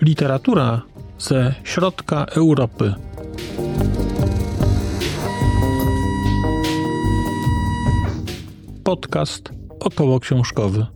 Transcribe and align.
Literatura 0.00 0.82
ze 1.18 1.54
środka 1.64 2.24
Europy. 2.24 2.94
Podcast 8.84 9.52
około 9.80 10.20
książkowy. 10.20 10.86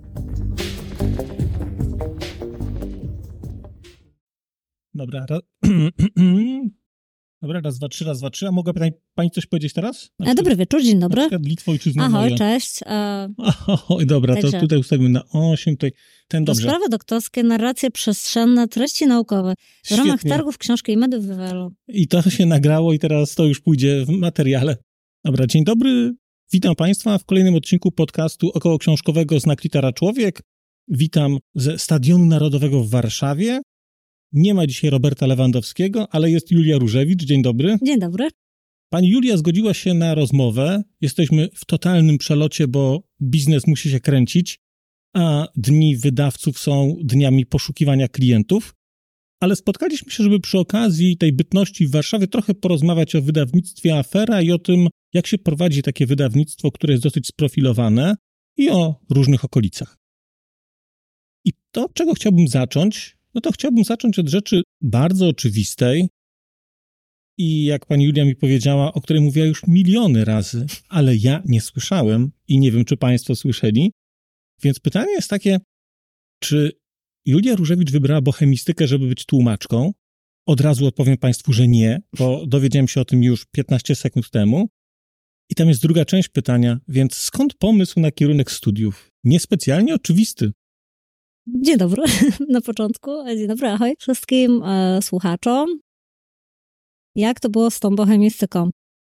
Dobra, 4.94 5.26
ra... 5.30 5.38
Dobra, 7.43 7.61
raz, 7.61 7.79
dwa, 7.79 7.88
trzy, 7.88 8.04
raz, 8.04 8.18
dwa, 8.18 8.30
trzy. 8.30 8.48
A 8.48 8.52
mogę 8.52 8.74
pani, 8.74 8.90
pani 9.14 9.30
coś 9.30 9.46
powiedzieć 9.46 9.72
teraz? 9.72 10.11
Na 10.18 10.30
A, 10.30 10.34
dobry 10.34 10.56
wieczór, 10.56 10.82
dzień 10.82 10.98
Na 10.98 11.09
dobry. 11.09 11.23
przykład 11.23 11.46
Litwo 11.46 11.73
ojczyzna 11.73 12.05
Ahoj, 12.05 12.34
cześć. 12.34 12.80
E, 12.87 13.28
Oj, 13.88 14.06
dobra, 14.06 14.37
to 14.37 14.42
Także- 14.42 14.60
tutaj 14.60 14.78
ustawimy 14.78 15.09
na 15.09 15.23
8, 15.32 15.74
tutaj 15.77 15.92
ten 16.28 16.45
dobrze. 16.45 16.62
Rozprawy 16.62 16.88
doktorskie, 16.88 17.42
narracje 17.42 17.91
przestrzenne, 17.91 18.68
treści 18.68 19.06
naukowe 19.06 19.55
w 19.87 19.91
ramach 19.91 20.06
Świetnie. 20.06 20.30
targów 20.30 20.59
książki 20.59 20.92
i 20.92 20.96
mediów 20.96 21.24
wywiadu. 21.27 21.73
I 21.88 22.09
to 22.09 22.23
się 22.30 22.46
nagrało 22.46 22.92
i 22.92 22.98
teraz 22.98 23.34
to 23.34 23.45
już 23.45 23.60
pójdzie 23.60 24.04
w 24.04 24.09
materiale. 24.09 24.77
Dobra, 25.24 25.46
dzień 25.46 25.65
dobry. 25.65 26.12
Witam 26.52 26.74
Państwa 26.74 27.18
w 27.18 27.24
kolejnym 27.24 27.54
odcinku 27.54 27.93
podcastu 27.93 28.51
około 28.54 28.79
książkowego 28.79 29.40
Znak 29.40 29.65
Litera 29.65 29.93
Człowiek. 29.93 30.40
Witam 30.88 31.38
ze 31.54 31.79
Stadionu 31.79 32.27
Narodowego 32.27 32.84
w 32.84 32.90
Warszawie. 32.90 33.60
Nie 34.32 34.54
ma 34.54 34.66
dzisiaj 34.66 34.91
Roberta 34.91 35.27
Lewandowskiego, 35.27 36.09
ale 36.10 36.30
jest 36.30 36.50
Julia 36.50 36.78
Różewicz. 36.78 37.24
Dzień 37.24 37.42
dobry. 37.42 37.78
Dzień 37.82 37.98
dobry. 37.98 38.28
Pani 38.90 39.09
Julia 39.09 39.36
zgodziła 39.36 39.74
się 39.74 39.95
na 39.95 40.14
rozmowę. 40.14 40.82
Jesteśmy 41.00 41.48
w 41.54 41.64
totalnym 41.64 42.18
przelocie, 42.18 42.68
bo 42.68 43.02
biznes 43.23 43.66
musi 43.66 43.90
się 43.90 44.01
kręcić, 44.01 44.59
a 45.15 45.48
dni 45.57 45.96
wydawców 45.96 46.59
są 46.59 46.96
dniami 47.02 47.46
poszukiwania 47.46 48.09
klientów. 48.09 48.74
Ale 49.40 49.57
spotkaliśmy 49.57 50.12
się, 50.12 50.23
żeby 50.23 50.40
przy 50.40 50.59
okazji 50.59 51.16
tej 51.16 51.32
bytności 51.32 51.87
w 51.87 51.90
Warszawie 51.90 52.26
trochę 52.26 52.54
porozmawiać 52.54 53.14
o 53.14 53.23
wydawnictwie 53.23 53.98
Afera 53.98 54.42
i 54.42 54.51
o 54.51 54.59
tym, 54.59 54.88
jak 55.12 55.26
się 55.26 55.38
prowadzi 55.38 55.82
takie 55.82 56.07
wydawnictwo, 56.07 56.70
które 56.70 56.92
jest 56.92 57.04
dosyć 57.04 57.26
sprofilowane 57.26 58.14
i 58.57 58.70
o 58.70 58.95
różnych 59.10 59.45
okolicach. 59.45 59.98
I 61.45 61.52
to, 61.70 61.88
czego 61.95 62.14
chciałbym 62.14 62.48
zacząć, 62.48 63.16
no 63.35 63.41
to 63.41 63.52
chciałbym 63.52 63.85
zacząć 63.85 64.19
od 64.19 64.28
rzeczy 64.28 64.62
bardzo 64.81 65.28
oczywistej, 65.28 66.09
i 67.38 67.65
jak 67.65 67.87
pani 67.87 68.05
Julia 68.05 68.25
mi 68.25 68.37
powiedziała, 68.37 68.93
o 68.93 69.00
której 69.00 69.22
mówiła 69.22 69.47
już 69.47 69.66
miliony 69.66 70.25
razy, 70.25 70.66
ale 70.88 71.16
ja 71.16 71.43
nie 71.47 71.60
słyszałem 71.60 72.31
i 72.49 72.59
nie 72.59 72.72
wiem, 72.72 72.84
czy 72.84 72.97
państwo 72.97 73.37
słyszeli. 73.37 73.93
Więc 74.62 74.81
pytanie 74.81 75.12
jest 75.12 75.31
takie, 75.31 75.59
czy 76.43 76.72
Julia 77.27 77.56
Różewicz 77.56 77.91
wybrała 77.91 78.21
bohemistykę, 78.21 78.87
żeby 78.87 79.06
być 79.06 79.27
tłumaczką? 79.27 79.93
Od 80.47 80.60
razu 80.60 80.87
odpowiem 80.87 81.16
państwu, 81.16 81.53
że 81.53 81.69
nie, 81.69 82.00
bo 82.19 82.47
dowiedziałem 82.47 82.88
się 82.88 83.00
o 83.00 83.05
tym 83.05 83.22
już 83.22 83.47
15 83.47 83.94
sekund 83.94 84.31
temu. 84.31 84.69
I 85.50 85.55
tam 85.55 85.69
jest 85.69 85.83
druga 85.83 86.05
część 86.05 86.28
pytania, 86.28 86.78
więc 86.88 87.15
skąd 87.15 87.55
pomysł 87.55 88.00
na 88.00 88.10
kierunek 88.10 88.50
studiów? 88.50 89.10
Niespecjalnie 89.25 89.94
oczywisty. 89.94 90.53
Dzień 91.47 91.76
dobry 91.76 92.03
na 92.48 92.60
początku. 92.60 93.10
Dzień 93.26 93.47
dobry, 93.47 93.69
ahoj 93.69 93.94
wszystkim 93.98 94.62
e, 94.62 95.03
słuchaczom. 95.03 95.69
Jak 97.15 97.41
to 97.41 97.50
było 97.50 97.71
z 97.71 97.81
tą 97.81 97.97
bohemistyką? 97.97 98.65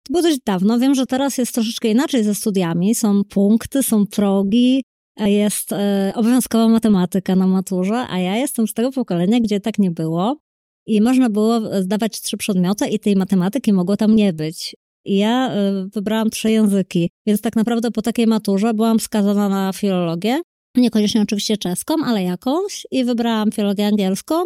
To 0.04 0.12
było 0.12 0.22
dość 0.22 0.40
dawno. 0.46 0.80
Wiem, 0.80 0.96
że 0.96 1.06
teraz 1.06 1.38
jest 1.38 1.54
troszeczkę 1.54 1.88
inaczej 1.88 2.24
ze 2.24 2.36
studiami. 2.36 2.96
Są 2.96 3.24
punkty, 3.24 3.84
są 3.84 4.06
progi, 4.06 4.84
e, 5.20 5.32
jest 5.32 5.74
e, 5.74 6.12
obowiązkowa 6.16 6.68
matematyka 6.68 7.36
na 7.36 7.48
maturze, 7.48 8.06
a 8.10 8.20
ja 8.20 8.36
jestem 8.36 8.68
z 8.68 8.74
tego 8.74 8.92
pokolenia, 8.92 9.40
gdzie 9.40 9.60
tak 9.60 9.80
nie 9.80 9.92
było. 9.92 10.38
I 10.86 11.02
można 11.02 11.30
było 11.30 11.82
zdawać 11.82 12.22
trzy 12.22 12.38
przedmioty 12.38 12.88
i 12.88 13.00
tej 13.00 13.16
matematyki 13.16 13.74
mogło 13.74 13.98
tam 13.98 14.16
nie 14.16 14.34
być. 14.34 14.76
I 15.06 15.18
ja 15.18 15.52
e, 15.52 15.88
wybrałam 15.94 16.30
trzy 16.30 16.52
języki, 16.52 17.10
więc 17.26 17.42
tak 17.42 17.56
naprawdę 17.56 17.92
po 17.92 18.02
takiej 18.02 18.28
maturze 18.28 18.74
byłam 18.74 19.00
skazana 19.00 19.50
na 19.50 19.74
filologię. 19.74 20.42
Niekoniecznie 20.78 21.22
oczywiście 21.22 21.58
czeską, 21.58 21.96
ale 22.06 22.24
jakąś. 22.24 22.88
I 22.92 23.06
wybrałam 23.06 23.52
filologię 23.52 23.88
angielską, 23.88 24.44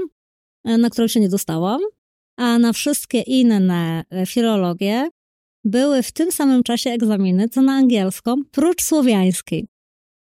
e, 0.65 0.77
na 0.77 0.89
którą 0.89 1.07
się 1.07 1.19
nie 1.19 1.29
dostałam. 1.29 1.81
A 2.37 2.59
na 2.59 2.73
wszystkie 2.73 3.21
inne 3.21 4.03
e, 4.09 4.25
filologie 4.25 5.09
były 5.63 6.03
w 6.03 6.11
tym 6.11 6.31
samym 6.31 6.63
czasie 6.63 6.89
egzaminy, 6.89 7.49
co 7.49 7.61
na 7.61 7.73
angielską, 7.73 8.35
prócz 8.51 8.83
słowiańskiej. 8.83 9.67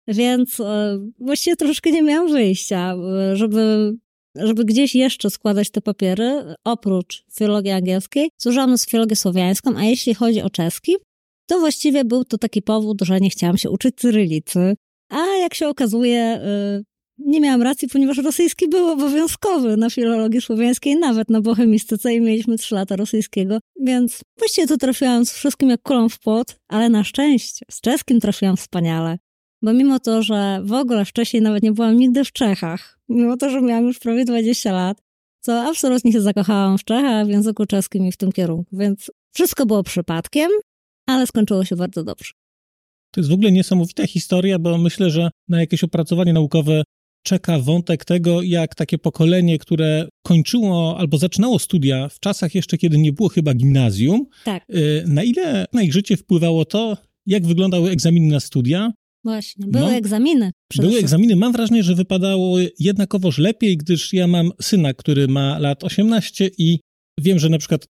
Więc 0.07 0.59
e, 0.59 0.99
właściwie 1.19 1.55
troszeczkę 1.55 1.91
nie 1.91 2.01
miałam 2.01 2.31
wyjścia, 2.31 2.95
żeby, 3.33 3.93
żeby 4.35 4.65
gdzieś 4.65 4.95
jeszcze 4.95 5.29
składać 5.29 5.71
te 5.71 5.81
papiery, 5.81 6.55
oprócz 6.63 7.25
filologii 7.31 7.71
angielskiej. 7.71 8.29
Służyłam 8.37 8.77
z 8.77 8.87
filologię 8.87 9.15
słowiańską, 9.15 9.77
a 9.77 9.83
jeśli 9.83 10.13
chodzi 10.13 10.41
o 10.41 10.49
czeski, 10.49 10.95
to 11.49 11.59
właściwie 11.59 12.05
był 12.05 12.25
to 12.25 12.37
taki 12.37 12.61
powód, 12.61 13.01
że 13.01 13.19
nie 13.19 13.29
chciałam 13.29 13.57
się 13.57 13.69
uczyć 13.69 13.95
cyrylicy. 13.95 14.75
A 15.09 15.25
jak 15.25 15.53
się 15.53 15.67
okazuje, 15.67 16.41
y, 16.79 16.83
nie 17.17 17.41
miałam 17.41 17.61
racji, 17.61 17.87
ponieważ 17.87 18.17
rosyjski 18.17 18.67
był 18.67 18.87
obowiązkowy 18.87 19.77
na 19.77 19.89
filologii 19.89 20.41
słowiańskiej, 20.41 20.95
nawet 20.95 21.29
na 21.29 21.41
bohemistyce 21.41 22.13
i 22.13 22.21
mieliśmy 22.21 22.57
trzy 22.57 22.75
lata 22.75 22.95
rosyjskiego, 22.95 23.59
więc 23.79 24.21
właściwie 24.37 24.67
to 24.67 24.77
trafiłam 24.77 25.25
z 25.25 25.33
wszystkim 25.33 25.69
jak 25.69 25.81
kulą 25.81 26.09
w 26.09 26.19
płot, 26.19 26.55
ale 26.67 26.89
na 26.89 27.03
szczęście 27.03 27.65
z 27.71 27.81
czeskim 27.81 28.19
trafiłam 28.19 28.57
wspaniale. 28.57 29.17
Bo 29.61 29.73
mimo 29.73 29.99
to, 29.99 30.23
że 30.23 30.61
w 30.63 30.73
ogóle 30.73 31.05
wcześniej 31.05 31.41
nawet 31.41 31.63
nie 31.63 31.71
byłam 31.71 31.97
nigdy 31.97 32.23
w 32.23 32.31
Czechach, 32.31 32.99
mimo 33.09 33.37
to, 33.37 33.49
że 33.49 33.61
miałam 33.61 33.85
już 33.85 33.99
prawie 33.99 34.25
20 34.25 34.71
lat, 34.71 35.01
to 35.45 35.61
absolutnie 35.61 36.11
się 36.11 36.21
zakochałam 36.21 36.77
w 36.77 36.83
Czechach, 36.83 37.25
w 37.25 37.29
języku 37.29 37.65
czeskim 37.65 38.05
i 38.05 38.11
w 38.11 38.17
tym 38.17 38.31
kierunku, 38.31 38.77
więc 38.77 39.11
wszystko 39.33 39.65
było 39.65 39.83
przypadkiem, 39.83 40.51
ale 41.07 41.27
skończyło 41.27 41.65
się 41.65 41.75
bardzo 41.75 42.03
dobrze. 42.03 42.33
To 43.13 43.19
jest 43.21 43.29
w 43.29 43.33
ogóle 43.33 43.51
niesamowita 43.51 44.07
historia, 44.07 44.59
bo 44.59 44.77
myślę, 44.77 45.09
że 45.09 45.29
na 45.49 45.59
jakieś 45.59 45.83
opracowanie 45.83 46.33
naukowe 46.33 46.83
czeka 47.25 47.59
wątek 47.59 48.05
tego, 48.05 48.41
jak 48.41 48.75
takie 48.75 48.97
pokolenie, 48.97 49.57
które 49.57 50.07
kończyło 50.25 50.97
albo 50.99 51.17
zaczynało 51.17 51.59
studia 51.59 52.09
w 52.09 52.19
czasach 52.19 52.55
jeszcze, 52.55 52.77
kiedy 52.77 52.97
nie 52.97 53.13
było 53.13 53.29
chyba 53.29 53.53
gimnazjum, 53.53 54.25
Tak, 54.45 54.63
y, 54.69 55.03
na 55.07 55.23
ile 55.23 55.65
na 55.73 55.81
ich 55.83 55.93
życie 55.93 56.17
wpływało 56.17 56.65
to, 56.65 56.97
jak 57.25 57.45
wyglądały 57.45 57.89
egzaminy 57.91 58.33
na 58.33 58.39
studia. 58.39 58.91
właśnie. 59.25 59.65
Były 59.67 59.85
No. 59.85 59.93
egzaminy. 59.93 60.51
Były 60.77 60.97
egzaminy, 60.99 61.35
mam 61.35 61.53
wrażenie, 61.53 61.83
że 61.83 61.95
wypadało 61.95 62.57
jednakowoż 62.79 63.37
lepiej, 63.37 63.77
gdyż 63.77 64.13
ja 64.13 64.27
mam 64.27 64.51
syna, 64.61 64.93
który 64.93 65.27
ma 65.27 65.59
lat 65.59 65.83
18 65.83 66.49
i 66.57 66.79
wiem, 67.21 67.39
że 67.39 67.49
na 67.49 67.57
przykład 67.57 67.85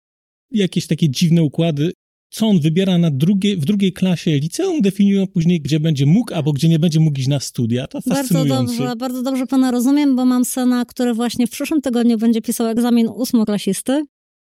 jakieś 0.50 0.86
takie 0.86 1.08
dziwne 1.10 1.42
układy, 1.42 1.92
co 2.32 2.46
on 2.46 2.60
wybiera 2.60 2.98
na 2.98 3.10
drugie, 3.10 3.56
w 3.56 3.64
drugiej 3.64 3.92
klasie 3.92 4.38
liceum, 4.38 4.80
definiują 4.80 5.26
później, 5.26 5.60
gdzie 5.60 5.80
będzie 5.80 6.06
mógł, 6.06 6.34
albo 6.34 6.52
gdzie 6.52 6.68
nie 6.68 6.78
będzie 6.78 7.00
mógł 7.00 7.18
iść 7.18 7.28
na 7.28 7.40
studia. 7.40 7.86
To 7.86 8.00
Bardzo 8.06 8.22
fascynujące. 8.22 8.76
dobrze, 8.76 8.96
bardzo 8.96 9.22
dobrze 9.22 9.46
pana 9.46 9.70
rozumiem, 9.70 10.16
bo 10.16 10.24
mam 10.24 10.44
syna, 10.44 10.84
który 10.84 11.14
właśnie 11.14 11.46
w 11.46 11.50
przyszłym 11.50 11.80
tygodniu 11.80 12.18
będzie 12.18 12.42
pisał 12.42 12.66
egzamin 12.66 13.08
ósmoklasisty 13.08 14.04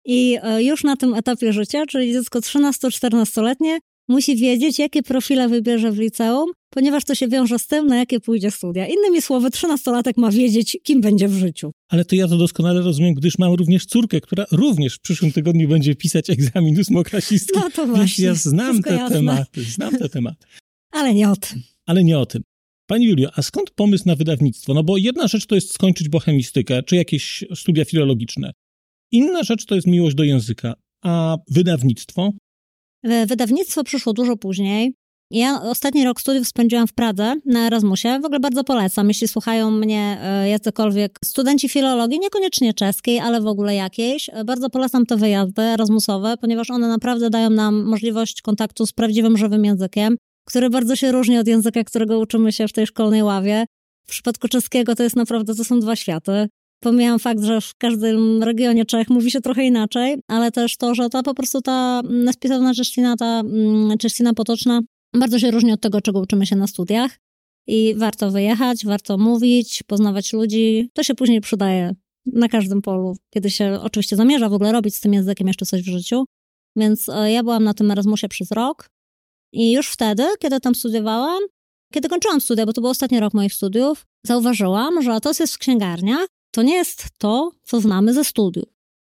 i 0.05 0.37
e, 0.41 0.63
już 0.63 0.83
na 0.83 0.95
tym 0.95 1.13
etapie 1.13 1.53
życia, 1.53 1.85
czyli 1.85 2.13
dziecko 2.13 2.39
13-14-letnie, 2.39 3.79
musi 4.11 4.35
wiedzieć, 4.35 4.79
jakie 4.79 5.03
profile 5.03 5.49
wybierze 5.49 5.91
w 5.91 5.97
liceum, 5.99 6.51
ponieważ 6.69 7.05
to 7.05 7.15
się 7.15 7.27
wiąże 7.27 7.59
z 7.59 7.67
tym, 7.67 7.87
na 7.87 7.97
jakie 7.97 8.19
pójdzie 8.19 8.51
studia. 8.51 8.87
Innymi 8.87 9.21
słowy, 9.21 9.49
13-latek 9.49 10.13
ma 10.17 10.31
wiedzieć, 10.31 10.77
kim 10.83 11.01
będzie 11.01 11.27
w 11.27 11.33
życiu. 11.33 11.71
Ale 11.89 12.05
to 12.05 12.15
ja 12.15 12.27
to 12.27 12.37
doskonale 12.37 12.81
rozumiem, 12.81 13.13
gdyż 13.13 13.37
mam 13.37 13.53
również 13.53 13.85
córkę, 13.85 14.21
która 14.21 14.45
również 14.51 14.95
w 14.95 14.99
przyszłym 14.99 15.31
tygodniu 15.31 15.67
będzie 15.67 15.95
pisać 15.95 16.29
egzamin 16.29 16.79
ósmoklasistki. 16.79 17.59
No 17.59 17.69
to 17.69 17.85
Więc 17.85 17.97
właśnie. 17.97 18.25
ja 18.25 18.33
znam 18.33 18.81
te 18.81 18.95
jasne. 18.95 19.15
tematy, 19.15 19.63
znam 19.63 19.97
te 19.97 20.09
tematy. 20.09 20.45
Ale 20.91 21.13
nie 21.13 21.29
o 21.29 21.35
tym. 21.35 21.61
Ale 21.85 22.03
nie 22.03 22.19
o 22.19 22.25
tym. 22.25 22.43
Pani 22.87 23.05
Julio, 23.05 23.29
a 23.35 23.41
skąd 23.41 23.71
pomysł 23.71 24.03
na 24.07 24.15
wydawnictwo? 24.15 24.73
No 24.73 24.83
bo 24.83 24.97
jedna 24.97 25.27
rzecz 25.27 25.45
to 25.45 25.55
jest 25.55 25.73
skończyć 25.73 26.09
bohemistykę, 26.09 26.83
czy 26.83 26.95
jakieś 26.95 27.43
studia 27.55 27.85
filologiczne. 27.85 28.51
Inna 29.11 29.43
rzecz 29.43 29.65
to 29.65 29.75
jest 29.75 29.87
miłość 29.87 30.15
do 30.15 30.23
języka. 30.23 30.73
A 31.03 31.37
wydawnictwo? 31.47 32.31
Wydawnictwo 33.03 33.83
przyszło 33.83 34.13
dużo 34.13 34.37
później. 34.37 34.93
Ja 35.31 35.61
ostatni 35.61 36.05
rok 36.05 36.21
studiów 36.21 36.47
spędziłam 36.47 36.87
w 36.87 36.93
Pradze 36.93 37.35
na 37.45 37.67
Erasmusie. 37.67 38.19
W 38.21 38.25
ogóle 38.25 38.39
bardzo 38.39 38.63
polecam, 38.63 39.07
jeśli 39.07 39.27
słuchają 39.27 39.71
mnie 39.71 40.17
e, 40.21 40.49
jacykolwiek 40.49 41.19
studenci 41.25 41.69
filologii, 41.69 42.19
niekoniecznie 42.19 42.73
czeskiej, 42.73 43.19
ale 43.19 43.41
w 43.41 43.47
ogóle 43.47 43.75
jakiejś. 43.75 44.29
E, 44.29 44.43
Bardzo 44.43 44.69
polecam 44.69 45.05
te 45.05 45.17
wyjazdy 45.17 45.61
erasmusowe, 45.61 46.37
ponieważ 46.41 46.69
one 46.69 46.87
naprawdę 46.87 47.29
dają 47.29 47.49
nam 47.49 47.83
możliwość 47.83 48.41
kontaktu 48.41 48.85
z 48.85 48.93
prawdziwym, 48.93 49.37
żywym 49.37 49.65
językiem, 49.65 50.17
który 50.47 50.69
bardzo 50.69 50.95
się 50.95 51.11
różni 51.11 51.37
od 51.37 51.47
języka, 51.47 51.83
którego 51.83 52.19
uczymy 52.19 52.51
się 52.51 52.67
w 52.67 52.73
tej 52.73 52.87
szkolnej 52.87 53.23
ławie. 53.23 53.65
W 54.07 54.09
przypadku 54.09 54.47
czeskiego 54.47 54.95
to 54.95 55.03
jest 55.03 55.15
naprawdę, 55.15 55.55
to 55.55 55.63
są 55.63 55.79
dwa 55.79 55.95
światy. 55.95 56.47
Pomijam 56.83 57.19
fakt, 57.19 57.43
że 57.43 57.61
w 57.61 57.75
każdym 57.77 58.43
regionie 58.43 58.85
Czech 58.85 59.09
mówi 59.09 59.31
się 59.31 59.41
trochę 59.41 59.63
inaczej, 59.63 60.21
ale 60.27 60.51
też 60.51 60.77
to, 60.77 60.95
że 60.95 61.09
ta 61.09 61.23
po 61.23 61.33
prostu 61.33 61.61
ta 61.61 62.01
spisowna 62.31 62.73
czeszcina, 62.73 63.15
ta 63.17 63.39
mm, 63.39 63.97
czeszcina 63.97 64.33
potoczna 64.33 64.81
bardzo 65.15 65.39
się 65.39 65.51
różni 65.51 65.71
od 65.71 65.81
tego, 65.81 66.01
czego 66.01 66.19
uczymy 66.19 66.45
się 66.45 66.55
na 66.55 66.67
studiach. 66.67 67.19
I 67.67 67.95
warto 67.95 68.31
wyjechać, 68.31 68.85
warto 68.85 69.17
mówić, 69.17 69.83
poznawać 69.83 70.33
ludzi. 70.33 70.89
To 70.93 71.03
się 71.03 71.15
później 71.15 71.41
przydaje 71.41 71.95
na 72.25 72.47
każdym 72.47 72.81
polu, 72.81 73.17
kiedy 73.33 73.49
się 73.49 73.79
oczywiście 73.81 74.15
zamierza 74.15 74.49
w 74.49 74.53
ogóle 74.53 74.71
robić 74.71 74.95
z 74.95 74.99
tym 74.99 75.13
językiem 75.13 75.47
jeszcze 75.47 75.65
coś 75.65 75.81
w 75.81 75.91
życiu. 75.91 76.25
Więc 76.75 77.09
e, 77.09 77.31
ja 77.31 77.43
byłam 77.43 77.63
na 77.63 77.73
tym 77.73 77.91
Erasmusie 77.91 78.27
przez 78.27 78.51
rok 78.51 78.89
i 79.53 79.71
już 79.71 79.87
wtedy, 79.87 80.23
kiedy 80.39 80.59
tam 80.59 80.75
studiowałam, 80.75 81.39
kiedy 81.93 82.09
kończyłam 82.09 82.41
studia, 82.41 82.65
bo 82.65 82.73
to 82.73 82.81
był 82.81 82.89
ostatni 82.89 83.19
rok 83.19 83.33
moich 83.33 83.53
studiów, 83.53 84.05
zauważyłam, 84.25 85.01
że 85.01 85.19
to, 85.19 85.29
jest 85.39 85.55
w 85.55 85.57
księgarniach, 85.57 86.27
to 86.51 86.61
nie 86.61 86.73
jest 86.73 87.07
to, 87.17 87.51
co 87.63 87.81
znamy 87.81 88.13
ze 88.13 88.23
studiów. 88.23 88.69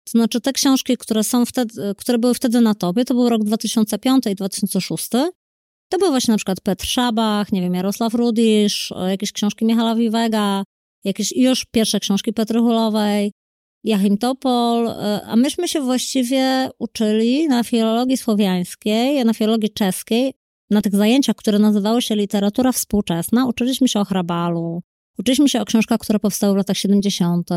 To 0.04 0.12
znaczy 0.12 0.42
te 0.42 0.54
książki, 0.54 0.98
które, 0.98 1.24
są 1.24 1.46
wtedy, 1.46 1.94
które 1.98 2.18
były 2.18 2.34
wtedy 2.34 2.62
na 2.62 2.76
tobie, 2.76 3.06
to 3.06 3.14
był 3.14 3.30
rok 3.30 3.44
2005 3.44 4.26
i 4.26 4.36
2006. 4.36 5.10
To 5.90 5.98
były 5.98 6.12
właśnie 6.12 6.32
na 6.32 6.38
przykład 6.38 6.62
Petr 6.62 6.86
Szabach, 6.86 7.52
nie 7.52 7.62
wiem, 7.62 7.74
Jarosław 7.74 8.14
Rudisz, 8.14 8.94
jakieś 9.10 9.32
książki 9.32 9.66
Michala 9.66 9.96
Wiwega, 9.96 10.64
jakieś 11.04 11.32
już 11.32 11.66
pierwsze 11.66 12.00
książki 12.00 12.34
Petry 12.34 12.60
Hulowej, 12.60 13.32
Jachim 13.84 14.18
Topol, 14.18 14.90
a 15.26 15.36
myśmy 15.36 15.68
się 15.68 15.82
właściwie 15.82 16.70
uczyli 16.80 17.48
na 17.48 17.64
filologii 17.64 18.18
słowiańskiej, 18.18 19.26
na 19.26 19.34
filologii 19.34 19.70
czeskiej, 19.70 20.34
na 20.70 20.82
tych 20.82 20.96
zajęciach, 20.96 21.36
które 21.36 21.60
nazywały 21.60 22.02
się 22.02 22.16
literatura 22.16 22.72
współczesna, 22.72 23.46
uczyliśmy 23.46 23.88
się 23.88 24.00
o 24.00 24.06
Hrabalu, 24.06 24.82
uczyliśmy 25.20 25.50
się 25.50 25.62
o 25.62 25.66
książkach, 25.66 26.00
które 26.00 26.20
powstały 26.20 26.54
w 26.54 26.58
latach 26.58 26.78
70., 26.78 27.50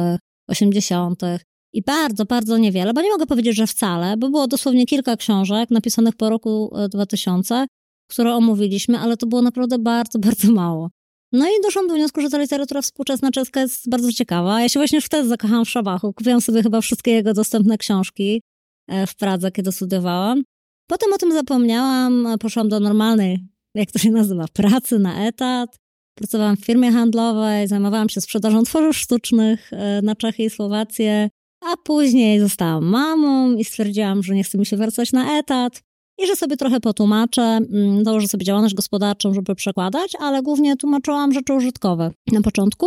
80. 0.48 1.22
i 1.72 1.82
bardzo, 1.82 2.24
bardzo 2.24 2.58
niewiele, 2.58 2.94
bo 2.94 3.00
nie 3.02 3.10
mogę 3.10 3.26
powiedzieć, 3.26 3.56
że 3.56 3.66
wcale, 3.66 4.16
bo 4.16 4.30
było 4.30 4.46
dosłownie 4.48 4.86
kilka 4.86 5.16
książek 5.16 5.70
napisanych 5.70 6.16
po 6.16 6.30
roku 6.30 6.76
2000, 6.88 7.54
e, 7.54 7.66
które 8.10 8.34
omówiliśmy, 8.34 8.98
ale 8.98 9.16
to 9.16 9.26
było 9.26 9.42
naprawdę 9.42 9.78
bardzo, 9.78 10.18
bardzo 10.28 10.52
mało. 10.52 10.90
No 11.32 11.46
i 11.46 11.62
doszłam 11.62 11.88
do 11.88 11.94
wniosku, 11.94 12.20
że 12.20 12.30
ta 12.30 12.38
literatura 12.38 12.82
współczesna 12.82 13.30
czeska 13.30 13.60
jest 13.60 13.90
bardzo 13.90 14.12
ciekawa. 14.12 14.60
Ja 14.60 14.68
się 14.68 14.80
właśnie 14.80 15.00
wtedy 15.00 15.28
zakochałam 15.28 15.64
w 15.64 15.70
Szabachu. 15.70 16.12
Kupiłam 16.12 16.40
sobie 16.40 16.62
chyba 16.62 16.80
wszystkie 16.80 17.10
jego 17.10 17.34
dostępne 17.34 17.78
książki 17.78 18.42
e, 18.88 19.06
w 19.06 19.14
Pradze, 19.14 19.52
kiedy 19.52 19.72
studiowałam. 19.72 20.42
Potem 20.86 21.12
o 21.12 21.18
tym 21.18 21.32
zapomniałam, 21.32 22.28
poszłam 22.40 22.68
do 22.68 22.80
normalnej, 22.80 23.38
jak 23.74 23.90
to 23.90 23.98
się 23.98 24.10
nazywa, 24.10 24.44
pracy 24.52 24.98
na 24.98 25.26
etat. 25.26 25.76
Pracowałam 26.18 26.56
w 26.56 26.64
firmie 26.64 26.92
handlowej, 26.92 27.68
zajmowałam 27.68 28.08
się 28.08 28.20
sprzedażą 28.20 28.62
tworzyw 28.62 28.96
sztucznych 28.96 29.72
e, 29.72 30.02
na 30.02 30.14
Czechy 30.14 30.42
i 30.42 30.50
Słowację, 30.50 31.28
a 31.60 31.76
później 31.84 32.40
zostałam 32.40 32.84
mamą 32.84 33.56
i 33.56 33.64
stwierdziłam, 33.64 34.22
że 34.22 34.34
nie 34.34 34.44
chce 34.44 34.58
mi 34.58 34.66
się 34.66 34.76
wracać 34.76 35.12
na 35.12 35.38
etat 35.38 35.82
i 36.18 36.26
że 36.26 36.36
sobie 36.36 36.56
trochę 36.56 36.80
potłumaczę, 36.80 37.58
dołożę 38.02 38.22
mm, 38.22 38.28
sobie 38.28 38.44
działalność 38.44 38.74
gospodarczą, 38.74 39.34
żeby 39.34 39.54
przekładać, 39.54 40.12
ale 40.20 40.42
głównie 40.42 40.76
tłumaczyłam 40.76 41.32
rzeczy 41.32 41.52
użytkowe 41.52 42.10
na 42.32 42.40
początku, 42.42 42.86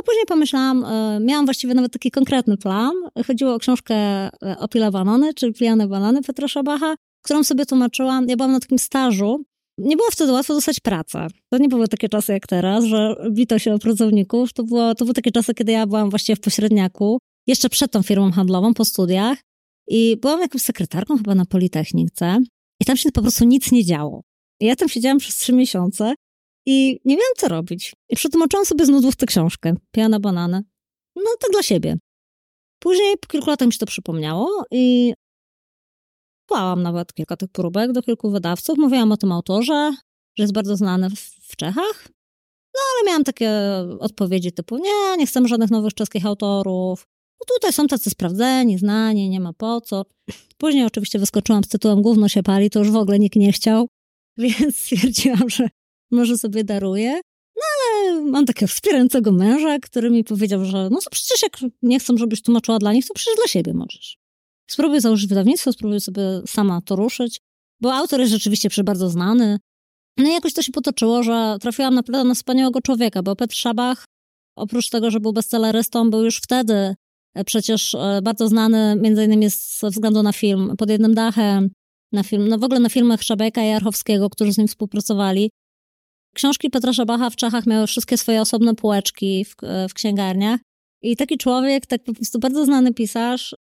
a 0.00 0.02
później 0.02 0.24
pomyślałam, 0.26 0.84
e, 0.84 1.20
miałam 1.20 1.44
właściwie 1.44 1.74
nawet 1.74 1.92
taki 1.92 2.10
konkretny 2.10 2.56
plan. 2.56 2.92
Chodziło 3.26 3.54
o 3.54 3.58
książkę 3.58 3.94
e, 3.94 4.30
Opile 4.58 4.90
Banany, 4.90 5.34
czyli 5.34 5.52
Pijane 5.52 5.88
Banany 5.88 6.22
Petra 6.22 6.48
Szabacha, 6.48 6.94
którą 7.24 7.44
sobie 7.44 7.66
tłumaczyłam. 7.66 8.28
Ja 8.28 8.36
byłam 8.36 8.52
na 8.52 8.60
takim 8.60 8.78
stażu. 8.78 9.44
Nie 9.80 9.96
było 9.96 10.08
wtedy 10.10 10.32
łatwo 10.32 10.54
dostać 10.54 10.80
pracę. 10.80 11.26
To 11.52 11.58
nie 11.58 11.68
były 11.68 11.88
takie 11.88 12.08
czasy 12.08 12.32
jak 12.32 12.46
teraz, 12.46 12.84
że 12.84 13.14
bito 13.30 13.58
się 13.58 13.74
o 13.74 13.78
pracowników. 13.78 14.52
To, 14.52 14.64
było, 14.64 14.94
to 14.94 15.04
były 15.04 15.14
takie 15.14 15.30
czasy, 15.30 15.54
kiedy 15.54 15.72
ja 15.72 15.86
byłam 15.86 16.10
właściwie 16.10 16.36
w 16.36 16.40
pośredniaku, 16.40 17.18
jeszcze 17.46 17.68
przed 17.68 17.92
tą 17.92 18.02
firmą 18.02 18.32
handlową, 18.32 18.74
po 18.74 18.84
studiach. 18.84 19.38
I 19.88 20.16
byłam 20.16 20.40
jakąś 20.40 20.62
sekretarką 20.62 21.16
chyba 21.16 21.34
na 21.34 21.44
Politechnice 21.44 22.38
i 22.80 22.84
tam 22.84 22.96
się 22.96 23.12
po 23.12 23.22
prostu 23.22 23.44
nic 23.44 23.72
nie 23.72 23.84
działo. 23.84 24.22
I 24.60 24.66
ja 24.66 24.76
tam 24.76 24.88
siedziałam 24.88 25.18
przez 25.18 25.36
trzy 25.36 25.52
miesiące 25.52 26.14
i 26.66 27.00
nie 27.04 27.16
miałam 27.16 27.34
co 27.36 27.48
robić. 27.48 27.92
I 28.08 28.16
przetłumaczyłam 28.16 28.66
sobie 28.66 28.86
z 28.86 28.88
nudów 28.88 29.16
tę 29.16 29.26
książkę, 29.26 29.74
Piana 29.90 30.20
Banana. 30.20 30.62
No, 31.16 31.30
tak 31.40 31.50
dla 31.50 31.62
siebie. 31.62 31.96
Później 32.78 33.14
po 33.20 33.28
kilku 33.28 33.50
latach 33.50 33.66
mi 33.66 33.72
się 33.72 33.78
to 33.78 33.86
przypomniało 33.86 34.64
i 34.70 35.14
Płałam 36.50 36.82
nawet 36.82 37.14
kilka 37.14 37.36
tych 37.36 37.48
próbek 37.48 37.92
do 37.92 38.02
kilku 38.02 38.30
wydawców. 38.30 38.78
Mówiłam 38.78 39.12
o 39.12 39.16
tym 39.16 39.32
autorze, 39.32 39.92
że 40.38 40.44
jest 40.44 40.52
bardzo 40.52 40.76
znany 40.76 41.10
w, 41.10 41.20
w 41.42 41.56
Czechach. 41.56 42.08
No 42.74 42.80
ale 42.92 43.06
miałam 43.06 43.24
takie 43.24 43.50
odpowiedzi 44.00 44.52
typu 44.52 44.76
nie, 44.78 45.16
nie 45.18 45.26
chcę 45.26 45.48
żadnych 45.48 45.70
nowych 45.70 45.94
czeskich 45.94 46.26
autorów. 46.26 47.06
No 47.40 47.54
tutaj 47.54 47.72
są 47.72 47.86
tacy 47.86 48.10
sprawdzeni, 48.10 48.78
znani, 48.78 49.28
nie 49.28 49.40
ma 49.40 49.52
po 49.52 49.80
co. 49.80 50.04
Później 50.58 50.84
oczywiście 50.84 51.18
wyskoczyłam 51.18 51.64
z 51.64 51.68
tytułem 51.68 52.02
Gówno 52.02 52.28
się 52.28 52.42
pali, 52.42 52.70
to 52.70 52.78
już 52.78 52.90
w 52.90 52.96
ogóle 52.96 53.18
nikt 53.18 53.36
nie 53.36 53.52
chciał, 53.52 53.88
więc 54.38 54.76
stwierdziłam, 54.76 55.50
że 55.50 55.68
może 56.10 56.38
sobie 56.38 56.64
daruję. 56.64 57.20
No 57.56 57.62
ale 57.80 58.20
mam 58.20 58.46
takiego 58.46 58.68
wspierającego 58.68 59.32
męża, 59.32 59.78
który 59.78 60.10
mi 60.10 60.24
powiedział, 60.24 60.64
że 60.64 60.88
no 60.90 60.98
to 61.04 61.10
przecież 61.10 61.42
jak 61.42 61.58
nie 61.82 62.00
chcą, 62.00 62.16
żebyś 62.16 62.42
tłumaczyła 62.42 62.78
dla 62.78 62.92
nich, 62.92 63.06
to 63.06 63.14
przecież 63.14 63.36
dla 63.36 63.46
siebie 63.46 63.74
możesz. 63.74 64.19
Spróbuj 64.70 65.00
założyć 65.00 65.28
wydawnictwo, 65.28 65.72
spróbuj 65.72 66.00
sobie 66.00 66.22
sama 66.46 66.80
to 66.80 66.96
ruszyć, 66.96 67.40
bo 67.80 67.94
autor 67.94 68.20
jest 68.20 68.32
rzeczywiście 68.32 68.68
przecież 68.68 68.84
bardzo 68.84 69.10
znany. 69.10 69.58
No 70.16 70.28
i 70.28 70.32
jakoś 70.32 70.54
to 70.54 70.62
się 70.62 70.72
potoczyło, 70.72 71.22
że 71.22 71.56
trafiłam 71.60 71.94
naprawdę 71.94 72.24
na 72.24 72.34
wspaniałego 72.34 72.80
człowieka, 72.80 73.22
bo 73.22 73.36
Petr 73.36 73.56
Szabach, 73.56 74.04
oprócz 74.56 74.88
tego, 74.90 75.10
że 75.10 75.20
był 75.20 75.32
bestsellerystą, 75.32 76.10
był 76.10 76.24
już 76.24 76.36
wtedy 76.36 76.94
E, 77.34 77.44
przecież 77.44 77.94
e, 77.94 78.20
bardzo 78.22 78.48
znany 78.48 78.96
między 79.00 79.24
innymi 79.24 79.48
ze 79.50 79.90
względu 79.90 80.22
na 80.22 80.32
film 80.32 80.74
Pod 80.78 80.90
jednym 80.90 81.14
dachem, 81.14 81.70
na 82.12 82.22
film, 82.22 82.48
no 82.48 82.58
w 82.58 82.64
ogóle 82.64 82.80
na 82.80 82.88
filmach 82.88 83.22
Szabeka 83.22 83.64
i 83.64 83.68
Archowskiego, 83.68 84.30
którzy 84.30 84.52
z 84.52 84.58
nim 84.58 84.68
współpracowali. 84.68 85.50
Książki 86.34 86.70
Petra 86.70 86.92
Szabacha 86.92 87.30
w 87.30 87.36
Czechach 87.36 87.66
miały 87.66 87.86
wszystkie 87.86 88.16
swoje 88.18 88.40
osobne 88.40 88.74
półeczki 88.74 89.44
w, 89.44 89.54
e, 89.62 89.88
w 89.88 89.94
księgarniach. 89.94 90.60
I 91.02 91.16
taki 91.16 91.38
człowiek, 91.38 91.86
tak 91.86 92.04
po 92.04 92.12
prostu 92.12 92.38
bardzo 92.38 92.64
znany 92.64 92.94
pisarz, 92.94 93.54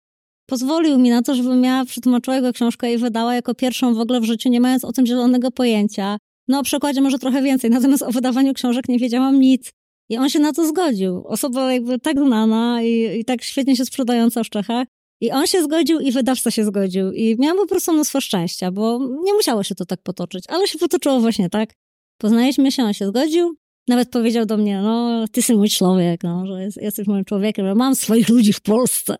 pozwolił 0.49 0.97
mi 0.99 1.09
na 1.09 1.21
to, 1.21 1.35
żebym 1.35 1.61
miała 1.61 1.85
przetłumaczyła 1.85 2.35
jego 2.35 2.53
książkę 2.53 2.93
i 2.93 2.97
wydała 2.97 3.35
jako 3.35 3.55
pierwszą 3.55 3.93
w 3.93 3.99
ogóle 3.99 4.21
w 4.21 4.23
życiu, 4.23 4.49
nie 4.49 4.61
mając 4.61 4.85
o 4.85 4.91
tym 4.91 5.05
zielonego 5.05 5.51
pojęcia. 5.51 6.17
No 6.47 6.59
o 6.59 6.63
przekładzie 6.63 7.01
może 7.01 7.19
trochę 7.19 7.41
więcej, 7.41 7.69
natomiast 7.79 8.03
o 8.03 8.11
wydawaniu 8.11 8.53
książek 8.53 8.89
nie 8.89 8.99
wiedziałam 8.99 9.39
nic. 9.39 9.71
I 10.09 10.17
on 10.17 10.29
się 10.29 10.39
na 10.39 10.53
to 10.53 10.67
zgodził. 10.67 11.23
Osoba 11.27 11.73
jakby 11.73 11.99
tak 11.99 12.19
znana 12.19 12.83
i, 12.83 13.19
i 13.19 13.25
tak 13.25 13.43
świetnie 13.43 13.75
się 13.75 13.85
sprzedająca 13.85 14.43
w 14.43 14.49
Czechach. 14.49 14.87
I 15.21 15.31
on 15.31 15.47
się 15.47 15.63
zgodził 15.63 15.99
i 15.99 16.11
wydawca 16.11 16.51
się 16.51 16.65
zgodził. 16.65 17.11
I 17.11 17.35
miałam 17.39 17.57
po 17.57 17.67
prostu 17.67 17.93
mnóstwo 17.93 18.21
szczęścia, 18.21 18.71
bo 18.71 18.99
nie 19.23 19.33
musiało 19.33 19.63
się 19.63 19.75
to 19.75 19.85
tak 19.85 20.01
potoczyć, 20.03 20.43
ale 20.47 20.67
się 20.67 20.79
potoczyło 20.79 21.19
właśnie 21.19 21.49
tak. 21.49 21.73
Poznaliśmy 22.17 22.71
się, 22.71 22.83
on 22.83 22.93
się 22.93 23.07
zgodził. 23.07 23.55
Nawet 23.87 24.09
powiedział 24.09 24.45
do 24.45 24.57
mnie, 24.57 24.81
no, 24.81 25.25
ty 25.27 25.39
jesteś 25.39 25.55
mój 25.55 25.69
człowiek, 25.69 26.23
no, 26.23 26.47
że 26.47 26.63
jest, 26.63 26.77
jesteś 26.81 27.07
moim 27.07 27.25
człowiekiem, 27.25 27.65
że 27.65 27.75
mam 27.75 27.95
swoich 27.95 28.29
ludzi 28.29 28.53
w 28.53 28.61
Polsce. 28.61 29.15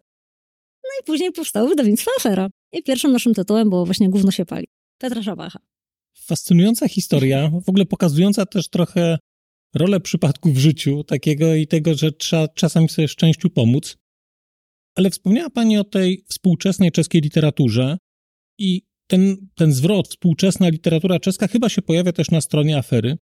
Później 1.06 1.32
powstało 1.32 1.70
wydawnictwo 1.70 2.12
Afera. 2.20 2.50
I 2.74 2.84
pierwszym 2.84 3.12
naszym 3.12 3.34
tytułem 3.34 3.70
było 3.70 3.86
właśnie 3.86 4.10
Gówno 4.10 4.32
się 4.32 4.46
pali. 4.46 4.68
Petra 4.98 5.24
Szabacha. 5.24 5.60
Fascynująca 6.18 6.88
historia, 6.88 7.52
w 7.66 7.70
ogóle 7.70 7.86
pokazująca 7.86 8.46
też 8.46 8.70
trochę 8.70 9.18
rolę 9.76 10.00
przypadku 10.00 10.52
w 10.52 10.58
życiu 10.58 11.04
takiego 11.04 11.56
i 11.56 11.68
tego, 11.68 11.96
że 11.96 12.12
trzeba 12.12 12.48
czasami 12.48 12.90
sobie 12.90 13.08
szczęściu 13.08 13.50
pomóc. 13.50 13.98
Ale 14.96 15.10
wspomniała 15.10 15.50
Pani 15.50 15.78
o 15.78 15.84
tej 15.84 16.24
współczesnej 16.28 16.92
czeskiej 16.92 17.22
literaturze 17.22 17.98
i 18.58 18.82
ten, 19.08 19.48
ten 19.56 19.74
zwrot, 19.74 20.08
współczesna 20.08 20.70
literatura 20.70 21.20
czeska, 21.20 21.48
chyba 21.48 21.70
się 21.70 21.82
pojawia 21.82 22.12
też 22.12 22.32
na 22.32 22.42
stronie 22.42 22.78
afery. 22.78 23.18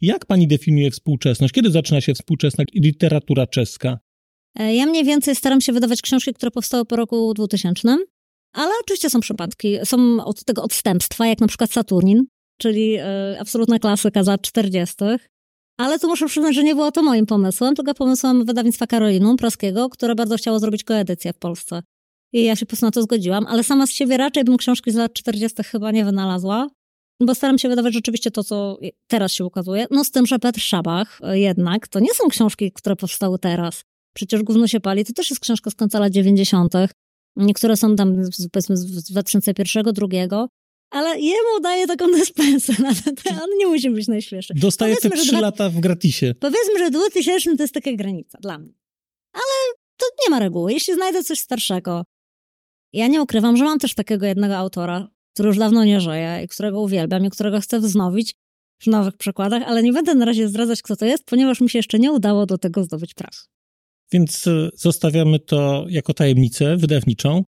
Jak 0.00 0.26
Pani 0.26 0.48
definiuje 0.48 0.90
współczesność? 0.90 1.54
Kiedy 1.54 1.70
zaczyna 1.70 2.00
się 2.00 2.14
współczesna 2.14 2.64
literatura 2.74 3.46
czeska? 3.46 3.98
E, 4.58 4.74
ja 4.74 4.86
mniej 4.86 5.04
więcej 5.04 5.36
staram 5.36 5.60
się 5.60 5.72
wydawać 5.72 6.02
książki, 6.02 6.34
które 6.34 6.50
powstały 6.50 6.84
po 6.84 6.96
roku 6.96 7.34
2000, 7.34 7.96
ale 8.52 8.70
oczywiście 8.80 9.10
są 9.10 9.20
przypadki. 9.20 9.78
Są 9.84 10.24
od 10.24 10.44
tego 10.44 10.62
odstępstwa, 10.62 11.26
jak 11.26 11.40
na 11.40 11.46
przykład 11.46 11.72
Saturnin, 11.72 12.24
czyli 12.58 12.96
e, 12.96 13.36
absolutna 13.40 13.78
klasyka 13.78 14.24
za 14.24 14.38
40. 14.38 14.96
Ale 15.78 15.98
tu 15.98 16.08
muszę 16.08 16.26
przyznać, 16.26 16.54
że 16.54 16.64
nie 16.64 16.74
było 16.74 16.92
to 16.92 17.02
moim 17.02 17.26
pomysłem, 17.26 17.74
tylko 17.74 17.94
pomysłem 17.94 18.44
wydawnictwa 18.44 18.86
Karolinum 18.86 19.36
Praskiego, 19.36 19.88
które 19.88 20.14
bardzo 20.14 20.36
chciało 20.36 20.58
zrobić 20.58 20.84
koedycję 20.84 21.32
w 21.32 21.38
Polsce. 21.38 21.82
I 22.32 22.44
ja 22.44 22.56
się 22.56 22.66
po 22.66 22.70
prostu 22.70 22.86
na 22.86 22.92
to 22.92 23.02
zgodziłam, 23.02 23.46
ale 23.46 23.64
sama 23.64 23.86
z 23.86 23.90
siebie 23.90 24.16
raczej 24.16 24.44
bym 24.44 24.56
książki 24.56 24.90
z 24.90 24.94
lat 24.94 25.12
40. 25.12 25.62
chyba 25.62 25.90
nie 25.90 26.04
wynalazła, 26.04 26.68
bo 27.20 27.34
staram 27.34 27.58
się 27.58 27.68
wydawać 27.68 27.94
rzeczywiście 27.94 28.30
to, 28.30 28.44
co 28.44 28.78
teraz 29.06 29.32
się 29.32 29.44
ukazuje. 29.44 29.86
No 29.90 30.04
z 30.04 30.10
tym, 30.10 30.26
że 30.26 30.38
Petr 30.38 30.60
Szabach 30.60 31.20
jednak, 31.32 31.88
to 31.88 32.00
nie 32.00 32.14
są 32.14 32.28
książki, 32.28 32.72
które 32.72 32.96
powstały 32.96 33.38
teraz. 33.38 33.84
Przecież 34.14 34.42
Gówno 34.42 34.68
się 34.68 34.80
pali, 34.80 35.04
to 35.04 35.12
też 35.12 35.30
jest 35.30 35.42
książka 35.42 35.70
z 35.70 35.74
końca 35.74 36.00
lat 36.00 36.12
90. 36.12 36.72
Niektóre 37.36 37.76
są 37.76 37.96
tam 37.96 38.14
powiedzmy 38.52 38.76
z 38.76 39.10
2001, 39.10 39.82
2002, 39.82 40.48
ale 40.90 41.20
jemu 41.20 41.60
daje 41.62 41.86
taką 41.86 42.06
dyspensę, 42.12 42.72
on 43.42 43.58
nie 43.58 43.66
musi 43.66 43.90
być 43.90 44.08
najświeższy. 44.08 44.54
Dostaje 44.56 44.96
te 44.96 45.10
trzy 45.10 45.32
dwa... 45.32 45.40
lata 45.40 45.70
w 45.70 45.80
gratisie. 45.80 46.34
Powiedzmy, 46.40 46.78
że 46.78 46.90
2000 46.90 47.56
to 47.56 47.62
jest 47.62 47.74
taka 47.74 47.92
granica 47.92 48.38
dla 48.40 48.58
mnie. 48.58 48.72
Ale 49.32 49.74
Nie 50.24 50.30
ma 50.30 50.38
reguły. 50.38 50.72
Jeśli 50.72 50.94
znajdę 50.94 51.24
coś 51.24 51.38
starszego, 51.38 52.04
ja 52.92 53.06
nie 53.06 53.22
ukrywam, 53.22 53.56
że 53.56 53.64
mam 53.64 53.78
też 53.78 53.94
takiego 53.94 54.26
jednego 54.26 54.56
autora, 54.56 55.08
który 55.34 55.46
już 55.46 55.58
dawno 55.58 55.84
nie 55.84 56.00
żyje 56.00 56.40
i 56.44 56.48
którego 56.48 56.80
uwielbiam 56.80 57.24
i 57.24 57.30
którego 57.30 57.60
chcę 57.60 57.80
wznowić 57.80 58.34
w 58.82 58.86
nowych 58.86 59.16
przekładach, 59.16 59.62
ale 59.66 59.82
nie 59.82 59.92
będę 59.92 60.14
na 60.14 60.24
razie 60.24 60.48
zdradzać, 60.48 60.82
kto 60.82 60.96
to 60.96 61.04
jest, 61.04 61.24
ponieważ 61.24 61.60
mi 61.60 61.70
się 61.70 61.78
jeszcze 61.78 61.98
nie 61.98 62.12
udało 62.12 62.46
do 62.46 62.58
tego 62.58 62.84
zdobyć 62.84 63.14
praw. 63.14 63.34
Więc 64.12 64.46
e, 64.46 64.68
zostawiamy 64.74 65.38
to 65.38 65.86
jako 65.88 66.14
tajemnicę 66.14 66.76
wydawniczą. 66.76 67.44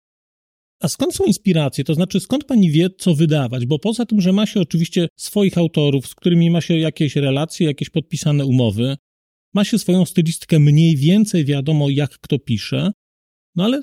A 0.81 0.89
skąd 0.89 1.15
są 1.15 1.25
inspiracje? 1.25 1.85
To 1.85 1.95
znaczy, 1.95 2.21
skąd 2.21 2.45
pani 2.45 2.71
wie, 2.71 2.91
co 2.99 3.15
wydawać? 3.15 3.67
Bo 3.67 3.79
poza 3.79 4.07
tym, 4.07 4.21
że 4.21 4.33
ma 4.33 4.47
się 4.47 4.61
oczywiście 4.61 5.09
swoich 5.17 5.59
autorów, 5.59 6.07
z 6.07 6.15
którymi 6.15 6.51
ma 6.51 6.61
się 6.61 6.79
jakieś 6.79 7.17
relacje, 7.17 7.67
jakieś 7.67 7.91
podpisane 7.91 8.47
umowy, 8.47 8.97
ma 9.55 9.65
się 9.65 9.79
swoją 9.79 10.05
stylistykę, 10.05 10.59
mniej 10.59 10.97
więcej 10.97 11.45
wiadomo, 11.45 11.91
jak 11.91 12.11
kto 12.11 12.39
pisze, 12.39 12.93
no 13.57 13.65
ale 13.65 13.83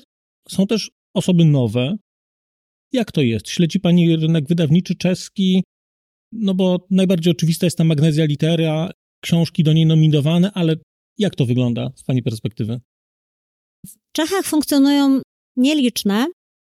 są 0.50 0.67
też 0.67 0.91
osoby 1.13 1.45
nowe. 1.45 1.98
Jak 2.91 3.12
to 3.12 3.21
jest? 3.21 3.50
Śledzi 3.50 3.79
pani 3.79 4.15
rynek 4.15 4.48
wydawniczy 4.48 4.95
czeski? 4.95 5.63
No 6.31 6.53
bo 6.53 6.88
najbardziej 6.89 7.31
oczywista 7.31 7.65
jest 7.65 7.77
ta 7.77 7.83
magnezja 7.83 8.25
litera, 8.25 8.91
książki 9.24 9.63
do 9.63 9.74
niej 9.74 9.86
nominowane, 9.86 10.51
ale 10.53 10.75
jak 11.19 11.35
to 11.35 11.45
wygląda 11.45 11.91
z 11.95 12.03
pani 12.03 12.23
perspektywy? 12.23 12.79
W 13.88 14.11
Czechach 14.11 14.45
funkcjonują 14.45 15.21
nieliczne, 15.57 16.25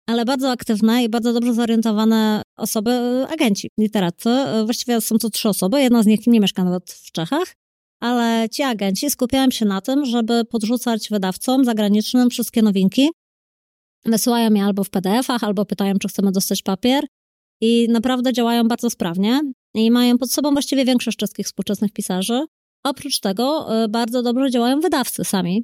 ale 0.09 0.25
bardzo 0.25 0.51
aktywne 0.51 1.03
i 1.03 1.09
bardzo 1.09 1.33
dobrze 1.33 1.53
zorientowane 1.53 2.41
osoby, 2.57 2.91
agenci, 3.29 3.69
literacy. 3.79 4.29
Właściwie 4.65 5.01
są 5.01 5.17
to 5.17 5.29
trzy 5.29 5.49
osoby, 5.49 5.81
jedna 5.81 6.03
z 6.03 6.05
nich 6.05 6.27
nie 6.27 6.39
mieszka 6.39 6.63
nawet 6.63 6.91
w 6.91 7.11
Czechach, 7.11 7.53
ale 8.01 8.49
ci 8.49 8.63
agenci 8.63 9.09
skupiają 9.09 9.51
się 9.51 9.65
na 9.65 9.81
tym, 9.81 10.05
żeby 10.05 10.45
podrzucać 10.45 11.09
wydawcom 11.09 11.65
zagranicznym 11.65 12.29
wszystkie 12.29 12.61
nowinki. 12.61 13.09
Wysyłają 14.05 14.53
je 14.53 14.63
albo 14.63 14.83
w 14.83 14.89
PDF-ach, 14.89 15.43
albo 15.43 15.65
pytają, 15.65 15.93
czy 15.99 16.07
chcemy 16.07 16.31
dostać 16.31 16.61
papier. 16.61 17.03
I 17.61 17.87
naprawdę 17.89 18.33
działają 18.33 18.67
bardzo 18.67 18.89
sprawnie 18.89 19.41
i 19.73 19.91
mają 19.91 20.17
pod 20.17 20.31
sobą 20.31 20.51
właściwie 20.51 20.85
większość 20.85 21.17
czeskich 21.17 21.45
współczesnych 21.45 21.91
pisarzy. 21.91 22.45
Oprócz 22.85 23.19
tego 23.19 23.67
y, 23.83 23.87
bardzo 23.89 24.23
dobrze 24.23 24.51
działają 24.51 24.79
wydawcy 24.79 25.23
sami, 25.23 25.63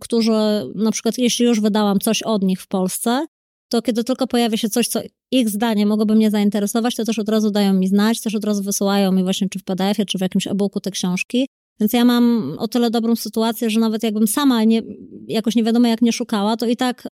którzy 0.00 0.32
na 0.74 0.90
przykład 0.92 1.18
jeśli 1.18 1.46
już 1.46 1.60
wydałam 1.60 1.98
coś 1.98 2.22
od 2.22 2.42
nich 2.42 2.62
w 2.62 2.66
Polsce, 2.66 3.26
to 3.68 3.82
kiedy 3.82 4.04
tylko 4.04 4.26
pojawia 4.26 4.56
się 4.56 4.68
coś, 4.68 4.88
co 4.88 5.00
ich 5.32 5.48
zdanie 5.48 5.86
mogłoby 5.86 6.14
mnie 6.14 6.30
zainteresować, 6.30 6.96
to 6.96 7.04
też 7.04 7.18
od 7.18 7.28
razu 7.28 7.50
dają 7.50 7.72
mi 7.72 7.88
znać, 7.88 8.20
też 8.20 8.34
od 8.34 8.44
razu 8.44 8.62
wysyłają 8.62 9.12
mi 9.12 9.22
właśnie 9.22 9.48
czy 9.48 9.58
w 9.58 9.64
PDF-ie, 9.64 10.06
czy 10.06 10.18
w 10.18 10.20
jakimś 10.20 10.46
e-booku 10.46 10.80
te 10.80 10.90
książki. 10.90 11.46
Więc 11.80 11.92
ja 11.92 12.04
mam 12.04 12.54
o 12.58 12.68
tyle 12.68 12.90
dobrą 12.90 13.16
sytuację, 13.16 13.70
że 13.70 13.80
nawet 13.80 14.02
jakbym 14.02 14.26
sama 14.26 14.64
nie, 14.64 14.82
jakoś 15.26 15.56
nie 15.56 15.64
wiadomo 15.64 15.88
jak 15.88 16.02
nie 16.02 16.12
szukała, 16.12 16.56
to 16.56 16.66
i 16.66 16.76
tak 16.76 17.08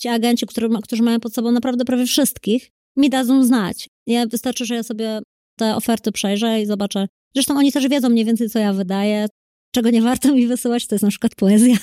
ci 0.00 0.08
agenci, 0.08 0.46
którzy, 0.46 0.68
którzy 0.82 1.02
mają 1.02 1.20
pod 1.20 1.34
sobą 1.34 1.52
naprawdę 1.52 1.84
prawie 1.84 2.06
wszystkich, 2.06 2.70
mi 2.96 3.10
dadzą 3.10 3.44
znać. 3.44 3.88
Ja 4.06 4.26
wystarczy, 4.26 4.66
że 4.66 4.74
ja 4.74 4.82
sobie 4.82 5.20
te 5.56 5.76
oferty 5.76 6.12
przejrzę 6.12 6.62
i 6.62 6.66
zobaczę. 6.66 7.06
Zresztą 7.34 7.56
oni 7.56 7.72
też 7.72 7.88
wiedzą 7.88 8.08
mniej 8.08 8.24
więcej, 8.24 8.50
co 8.50 8.58
ja 8.58 8.72
wydaję, 8.72 9.26
czego 9.74 9.90
nie 9.90 10.02
warto 10.02 10.34
mi 10.34 10.46
wysyłać, 10.46 10.86
to 10.86 10.94
jest 10.94 11.02
na 11.02 11.10
przykład 11.10 11.34
poezja. 11.34 11.76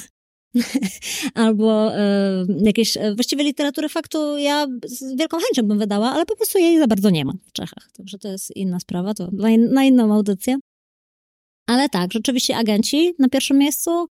Albo 1.33 1.97
y, 1.97 1.99
jakieś, 2.65 2.97
e, 2.97 3.15
właściwie 3.15 3.43
literatury 3.43 3.89
faktu 3.89 4.37
ja 4.37 4.67
z 4.85 5.15
wielką 5.17 5.37
chęcią 5.37 5.67
bym 5.67 5.79
wydała, 5.79 6.11
ale 6.11 6.25
po 6.25 6.35
prostu 6.35 6.57
jej 6.57 6.79
za 6.79 6.87
bardzo 6.87 7.09
nie 7.09 7.25
ma 7.25 7.33
w 7.47 7.51
Czechach. 7.51 7.91
Także 7.97 8.17
to 8.17 8.27
jest 8.27 8.55
inna 8.55 8.79
sprawa, 8.79 9.13
to 9.13 9.29
na, 9.31 9.49
in, 9.49 9.73
na 9.73 9.83
inną 9.83 10.13
audycję. 10.13 10.57
Ale 11.67 11.89
tak, 11.89 12.13
rzeczywiście 12.13 12.57
agenci 12.57 13.13
na 13.19 13.29
pierwszym 13.29 13.57
miejscu, 13.57 14.07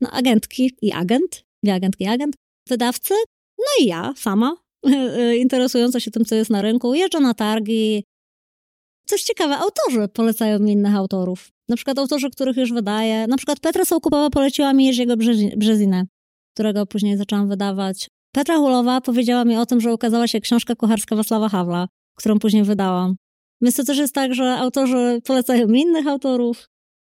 no 0.00 0.10
agentki 0.10 0.70
i 0.82 0.92
agent, 0.92 1.44
dwie 1.62 1.74
agentki 1.74 2.04
i 2.04 2.06
agent, 2.06 2.36
wydawcy, 2.68 3.14
no 3.58 3.84
i 3.84 3.86
ja 3.86 4.14
sama, 4.16 4.56
interesująca 5.44 6.00
się 6.00 6.10
tym, 6.10 6.24
co 6.24 6.34
jest 6.34 6.50
na 6.50 6.62
rynku, 6.62 6.94
jeżdżę 6.94 7.20
na 7.20 7.34
targi. 7.34 8.04
Coś 9.06 9.22
ciekawe, 9.22 9.58
autorzy 9.58 10.08
polecają 10.08 10.58
mi 10.58 10.72
innych 10.72 10.94
autorów. 10.94 11.48
Na 11.68 11.76
przykład 11.76 11.98
autorzy, 11.98 12.30
których 12.30 12.56
już 12.56 12.72
wydaję. 12.72 13.26
Na 13.26 13.36
przykład 13.36 13.60
Petra 13.60 13.84
Sołkupowa 13.84 14.30
poleciła 14.30 14.72
mi 14.72 14.86
Jerzego 14.86 15.16
Brzezinę, 15.56 16.06
którego 16.54 16.86
później 16.86 17.16
zaczęłam 17.16 17.48
wydawać. 17.48 18.08
Petra 18.34 18.56
Hulowa 18.56 19.00
powiedziała 19.00 19.44
mi 19.44 19.56
o 19.56 19.66
tym, 19.66 19.80
że 19.80 19.94
ukazała 19.94 20.28
się 20.28 20.40
książka 20.40 20.74
kucharska 20.74 21.16
Wacława 21.16 21.48
Hawla, 21.48 21.88
którą 22.18 22.38
później 22.38 22.64
wydałam. 22.64 23.16
Więc 23.60 23.76
to 23.76 23.84
też 23.84 23.98
jest 23.98 24.14
tak, 24.14 24.34
że 24.34 24.56
autorzy 24.56 25.20
polecają 25.24 25.68
mi 25.68 25.80
innych 25.80 26.06
autorów. 26.06 26.68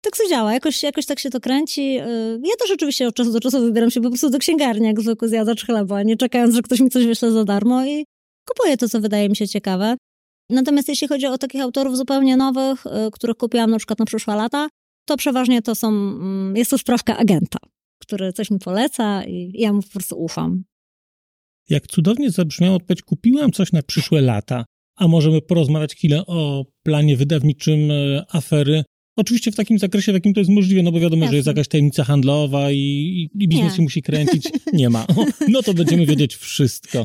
Tak 0.01 0.17
to 0.17 0.29
działa, 0.29 0.53
jakoś, 0.53 0.83
jakoś 0.83 1.05
tak 1.05 1.19
się 1.19 1.29
to 1.29 1.39
kręci. 1.39 1.81
Y, 1.81 2.39
ja 2.43 2.55
też 2.59 2.71
oczywiście 2.71 3.07
od 3.07 3.15
czasu 3.15 3.31
do 3.31 3.39
czasu 3.39 3.61
wybieram 3.61 3.91
się 3.91 4.01
po 4.01 4.09
prostu 4.09 4.29
do 4.29 4.39
księgarni, 4.39 4.87
jak 4.87 5.01
zwykły 5.01 5.29
zjadacz 5.29 5.65
chleba, 5.65 6.03
nie 6.03 6.17
czekając, 6.17 6.55
że 6.55 6.61
ktoś 6.61 6.79
mi 6.79 6.89
coś 6.89 7.05
wyśle 7.05 7.31
za 7.31 7.43
darmo 7.43 7.85
i 7.85 8.05
kupuję 8.49 8.77
to, 8.77 8.89
co 8.89 9.01
wydaje 9.01 9.29
mi 9.29 9.35
się 9.35 9.47
ciekawe. 9.47 9.95
Natomiast 10.49 10.89
jeśli 10.89 11.07
chodzi 11.07 11.25
o 11.25 11.37
takich 11.37 11.61
autorów 11.61 11.97
zupełnie 11.97 12.37
nowych, 12.37 12.85
y, 12.85 13.11
których 13.11 13.37
kupiłam 13.37 13.71
na 13.71 13.77
przykład 13.77 13.99
na 13.99 14.05
przyszłe 14.05 14.35
lata, 14.35 14.67
to 15.05 15.17
przeważnie 15.17 15.61
to 15.61 15.75
są, 15.75 15.87
mm, 15.87 16.55
jest 16.55 16.71
to 16.71 16.77
sprawka 16.77 17.17
agenta, 17.17 17.59
który 18.01 18.33
coś 18.33 18.51
mi 18.51 18.59
poleca 18.59 19.23
i 19.23 19.51
ja 19.53 19.73
mu 19.73 19.81
po 19.81 19.89
prostu 19.89 20.23
ufam. 20.23 20.63
Jak 21.69 21.87
cudownie 21.87 22.31
zabrzmiało 22.31 22.75
odpowiedź, 22.75 23.01
kupiłam 23.01 23.51
coś 23.51 23.71
na 23.71 23.83
przyszłe 23.83 24.21
lata, 24.21 24.65
a 24.95 25.07
możemy 25.07 25.41
porozmawiać 25.41 25.95
chwilę 25.95 26.25
o 26.25 26.65
planie 26.83 27.17
wydawniczym 27.17 27.91
y, 27.91 28.23
afery 28.29 28.83
Oczywiście 29.17 29.51
w 29.51 29.55
takim 29.55 29.79
zakresie, 29.79 30.11
w 30.11 30.15
jakim 30.15 30.33
to 30.33 30.39
jest 30.39 30.51
możliwe, 30.51 30.83
no 30.83 30.91
bo 30.91 30.99
wiadomo, 30.99 31.21
Jasne. 31.21 31.31
że 31.31 31.35
jest 31.35 31.47
jakaś 31.47 31.67
tajemnica 31.67 32.03
handlowa 32.03 32.71
i, 32.71 33.29
i 33.39 33.47
biznes 33.47 33.71
nie. 33.71 33.77
się 33.77 33.81
musi 33.81 34.01
kręcić. 34.01 34.49
Nie 34.73 34.89
ma. 34.89 35.07
O, 35.07 35.25
no 35.53 35.61
to 35.61 35.73
będziemy 35.73 36.05
wiedzieć 36.05 36.35
wszystko. 36.35 37.03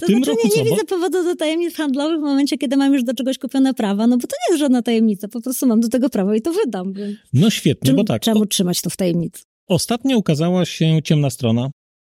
To 0.00 0.06
tym 0.06 0.16
znaczy, 0.16 0.30
roku 0.30 0.48
nie, 0.56 0.62
nie 0.62 0.70
widzę 0.70 0.84
powodu 0.84 1.24
do 1.24 1.36
tajemnic 1.36 1.74
handlowych 1.74 2.18
w 2.18 2.22
momencie, 2.22 2.58
kiedy 2.58 2.76
mam 2.76 2.94
już 2.94 3.04
do 3.04 3.14
czegoś 3.14 3.38
kupione 3.38 3.74
prawa, 3.74 4.06
no 4.06 4.16
bo 4.16 4.26
to 4.26 4.36
nie 4.48 4.52
jest 4.52 4.60
żadna 4.60 4.82
tajemnica, 4.82 5.28
po 5.28 5.40
prostu 5.40 5.66
mam 5.66 5.80
do 5.80 5.88
tego 5.88 6.10
prawo 6.10 6.34
i 6.34 6.42
to 6.42 6.52
wydam. 6.52 6.94
No 7.32 7.50
świetnie, 7.50 7.86
czemu, 7.86 7.96
bo 7.96 8.04
tak. 8.04 8.22
Czemu 8.22 8.46
trzymać 8.46 8.80
to 8.80 8.90
w 8.90 8.96
tajemnicy? 8.96 9.42
Ostatnio 9.68 10.18
ukazała 10.18 10.64
się 10.64 11.02
ciemna 11.04 11.30
strona 11.30 11.70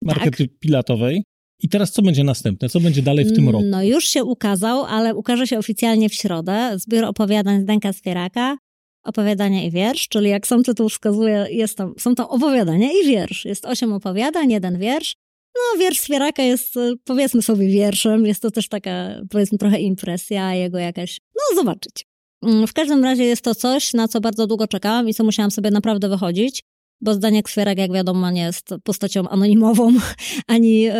markety 0.03 0.47
tak. 0.47 0.59
pilatowej. 0.59 1.23
I 1.63 1.69
teraz 1.69 1.91
co 1.91 2.01
będzie 2.01 2.23
następne? 2.23 2.69
Co 2.69 2.79
będzie 2.79 3.01
dalej 3.01 3.25
w 3.25 3.35
tym 3.35 3.49
roku? 3.49 3.65
No 3.65 3.83
już 3.83 4.07
się 4.07 4.23
ukazał, 4.23 4.85
ale 4.85 5.15
ukaże 5.15 5.47
się 5.47 5.57
oficjalnie 5.57 6.09
w 6.09 6.13
środę. 6.13 6.73
Zbiór 6.75 7.03
opowiadań 7.03 7.61
z 7.61 7.65
Denka 7.65 7.93
Swieraka 7.93 8.57
opowiadania 9.03 9.63
i 9.63 9.71
wiersz, 9.71 10.07
czyli 10.07 10.29
jak 10.29 10.47
sam 10.47 10.63
tytuł 10.63 10.89
wskazuje, 10.89 11.47
jest 11.49 11.77
tam, 11.77 11.93
są 11.99 12.15
tam 12.15 12.25
opowiadania 12.25 12.89
i 12.91 13.07
wiersz. 13.07 13.45
Jest 13.45 13.65
osiem 13.65 13.93
opowiadań, 13.93 14.51
jeden 14.51 14.79
wiersz. 14.79 15.15
No, 15.57 15.79
wiersz 15.79 15.99
Swieraka 15.99 16.43
jest, 16.43 16.77
e, 16.77 16.93
powiedzmy 17.03 17.41
sobie, 17.41 17.67
wierszem. 17.67 18.25
Jest 18.25 18.41
to 18.41 18.51
też 18.51 18.67
taka, 18.67 19.21
powiedzmy, 19.29 19.57
trochę 19.57 19.79
impresja 19.79 20.53
jego 20.53 20.77
jakaś. 20.77 21.19
No, 21.35 21.55
zobaczyć. 21.55 22.05
Mm, 22.43 22.67
w 22.67 22.73
każdym 22.73 23.03
razie 23.03 23.23
jest 23.23 23.41
to 23.41 23.55
coś, 23.55 23.93
na 23.93 24.07
co 24.07 24.21
bardzo 24.21 24.47
długo 24.47 24.67
czekałam 24.67 25.09
i 25.09 25.13
co 25.13 25.23
musiałam 25.23 25.51
sobie 25.51 25.71
naprawdę 25.71 26.09
wychodzić, 26.09 26.63
bo 27.01 27.13
Zdaniek 27.13 27.49
Swierak, 27.49 27.77
jak 27.77 27.93
wiadomo, 27.93 28.31
nie 28.31 28.41
jest 28.41 28.69
postacią 28.83 29.29
anonimową, 29.29 29.93
ani 30.47 30.89
y, 30.89 30.93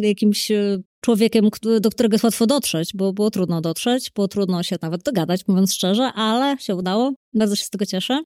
jakimś 0.00 0.50
e, 0.50 0.78
człowiekiem, 1.00 1.48
do 1.80 1.90
którego 1.90 2.14
jest 2.14 2.24
łatwo 2.24 2.46
dotrzeć, 2.46 2.90
bo 2.94 3.12
było 3.12 3.30
trudno 3.30 3.60
dotrzeć, 3.60 4.10
było 4.10 4.28
trudno 4.28 4.62
się 4.62 4.76
nawet 4.82 5.02
dogadać, 5.02 5.40
mówiąc 5.48 5.74
szczerze, 5.74 6.12
ale 6.12 6.56
się 6.58 6.76
udało. 6.76 7.12
Bardzo 7.34 7.56
się 7.56 7.64
z 7.64 7.70
tego 7.70 7.86
cieszę. 7.86 8.22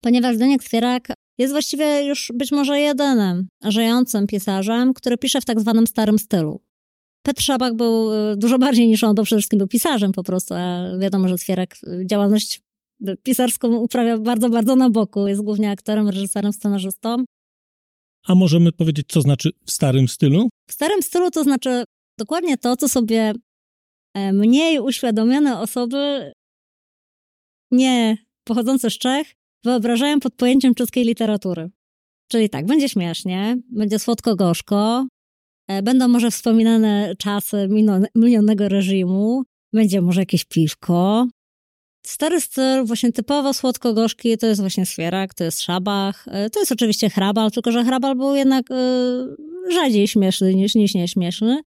Ponieważ 0.00 0.36
Zdeněk 0.36 0.64
Swierak 0.64 1.08
jest 1.38 1.52
właściwie 1.52 2.04
już 2.04 2.32
być 2.34 2.52
może 2.52 2.80
jedynym 2.80 3.48
żyjącym 3.64 4.26
pisarzem, 4.26 4.94
który 4.94 5.18
pisze 5.18 5.40
w 5.40 5.44
tak 5.44 5.60
zwanym 5.60 5.86
starym 5.86 6.18
stylu. 6.18 6.60
Petr 7.22 7.42
Szabak 7.42 7.74
był 7.74 8.12
y, 8.12 8.36
dużo 8.36 8.58
bardziej 8.58 8.88
niż 8.88 9.04
on, 9.04 9.14
bo 9.14 9.24
przede 9.24 9.40
wszystkim 9.40 9.58
był 9.58 9.68
pisarzem 9.68 10.12
po 10.12 10.22
prostu, 10.22 10.54
a 10.54 10.98
wiadomo, 10.98 11.28
że 11.28 11.38
Swierak 11.38 11.76
y, 11.82 12.06
działalność 12.06 12.60
pisarską 13.22 13.76
uprawia 13.76 14.18
bardzo, 14.18 14.50
bardzo 14.50 14.76
na 14.76 14.90
boku. 14.90 15.28
Jest 15.28 15.42
głównie 15.42 15.70
aktorem, 15.70 16.08
reżyserem, 16.08 16.52
scenarzystą. 16.52 17.24
A 18.26 18.34
możemy 18.34 18.72
powiedzieć, 18.72 19.06
co 19.08 19.20
znaczy 19.20 19.50
w 19.66 19.70
starym 19.70 20.08
stylu? 20.08 20.48
W 20.68 20.72
starym 20.72 21.02
stylu 21.02 21.30
to 21.30 21.44
znaczy 21.44 21.84
dokładnie 22.18 22.58
to, 22.58 22.76
co 22.76 22.88
sobie 22.88 23.32
e, 24.14 24.32
mniej 24.32 24.80
uświadomione 24.80 25.60
osoby, 25.60 26.32
nie 27.70 28.16
pochodzące 28.44 28.90
z 28.90 28.98
Czech, 28.98 29.34
wyobrażają 29.64 30.20
pod 30.20 30.34
pojęciem 30.34 30.74
czeskiej 30.74 31.04
literatury. 31.04 31.70
Czyli 32.28 32.50
tak, 32.50 32.66
będzie 32.66 32.88
śmiesznie, 32.88 33.56
będzie 33.70 33.98
słodko-gorzko, 33.98 35.06
e, 35.68 35.82
będą 35.82 36.08
może 36.08 36.30
wspominane 36.30 37.14
czasy 37.18 37.68
minionego 38.14 38.68
reżimu, 38.68 39.42
będzie 39.72 40.00
może 40.00 40.20
jakieś 40.20 40.44
piwko. 40.44 41.26
Stary 42.06 42.40
styl, 42.40 42.84
właśnie 42.84 43.12
typowo 43.12 43.54
słodko-gorzki, 43.54 44.38
to 44.38 44.46
jest 44.46 44.60
właśnie 44.60 44.86
Swierak, 44.86 45.34
to 45.34 45.44
jest 45.44 45.60
Szabach, 45.60 46.24
e, 46.28 46.50
to 46.50 46.60
jest 46.60 46.72
oczywiście 46.72 47.10
Hrabal, 47.10 47.50
tylko 47.50 47.72
że 47.72 47.84
Hrabal 47.84 48.16
był 48.16 48.34
jednak 48.34 48.66
rzadziej 49.70 50.08
śmieszny 50.08 50.54
niż, 50.54 50.74
niż 50.74 50.94
nieśmieszny. 50.94 51.60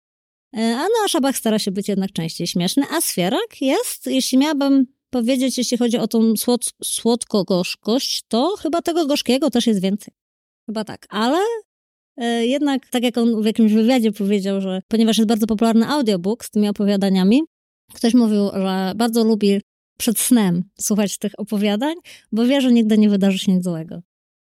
A 0.56 0.82
na 1.02 1.08
Szabach 1.08 1.37
stara 1.37 1.58
się 1.58 1.70
być 1.70 1.88
jednak 1.88 2.12
częściej 2.12 2.46
śmieszny, 2.46 2.82
a 2.90 3.00
Sfierak 3.00 3.56
jest, 3.61 4.06
jeśli 4.06 4.38
miałabym 4.38 4.87
powiedzieć, 5.12 5.59
jeśli 5.59 5.78
chodzi 5.78 5.99
o 5.99 6.09
tą 6.09 6.37
słod 6.37 6.73
słodko-gorzkość, 6.85 8.23
to 8.28 8.57
chyba 8.57 8.83
tego 8.83 9.07
gorzkiego 9.07 9.50
też 9.50 9.66
jest 9.66 9.83
więcej. 9.83 10.14
Chyba 10.66 10.85
tak, 10.85 11.07
ale 11.09 11.38
E, 12.16 12.47
jednak, 12.47 12.88
tak 12.88 13.02
jak 13.02 13.19
on 13.19 13.42
w 13.42 13.47
jakimś 13.47 13.73
wywiadzie 13.73 14.12
powiedział, 14.12 14.61
że 14.61 14.83
ponieważ 14.88 15.19
jest 15.19 15.28
bardzo 15.28 15.47
popularny 15.47 15.87
audiobook 15.88 16.45
z 16.45 16.50
tymi 16.50 16.69
opowiadaniami, 16.69 17.42
ktoś 17.95 18.14
mówił, 18.14 18.50
że 18.54 18.92
bardzo 18.97 19.25
lubi 19.25 19.61
przed 19.99 20.19
snem 20.19 20.64
słuchać 20.81 21.19
tych 21.19 21.33
opowiadań, 21.38 21.95
bo 22.33 22.47
wie, 22.47 22.61
że 22.61 22.73
nigdy 22.73 22.99
nie 22.99 23.09
wydarzy 23.09 23.38
się 23.38 23.52
nic 23.52 23.64
złego. 23.64 24.00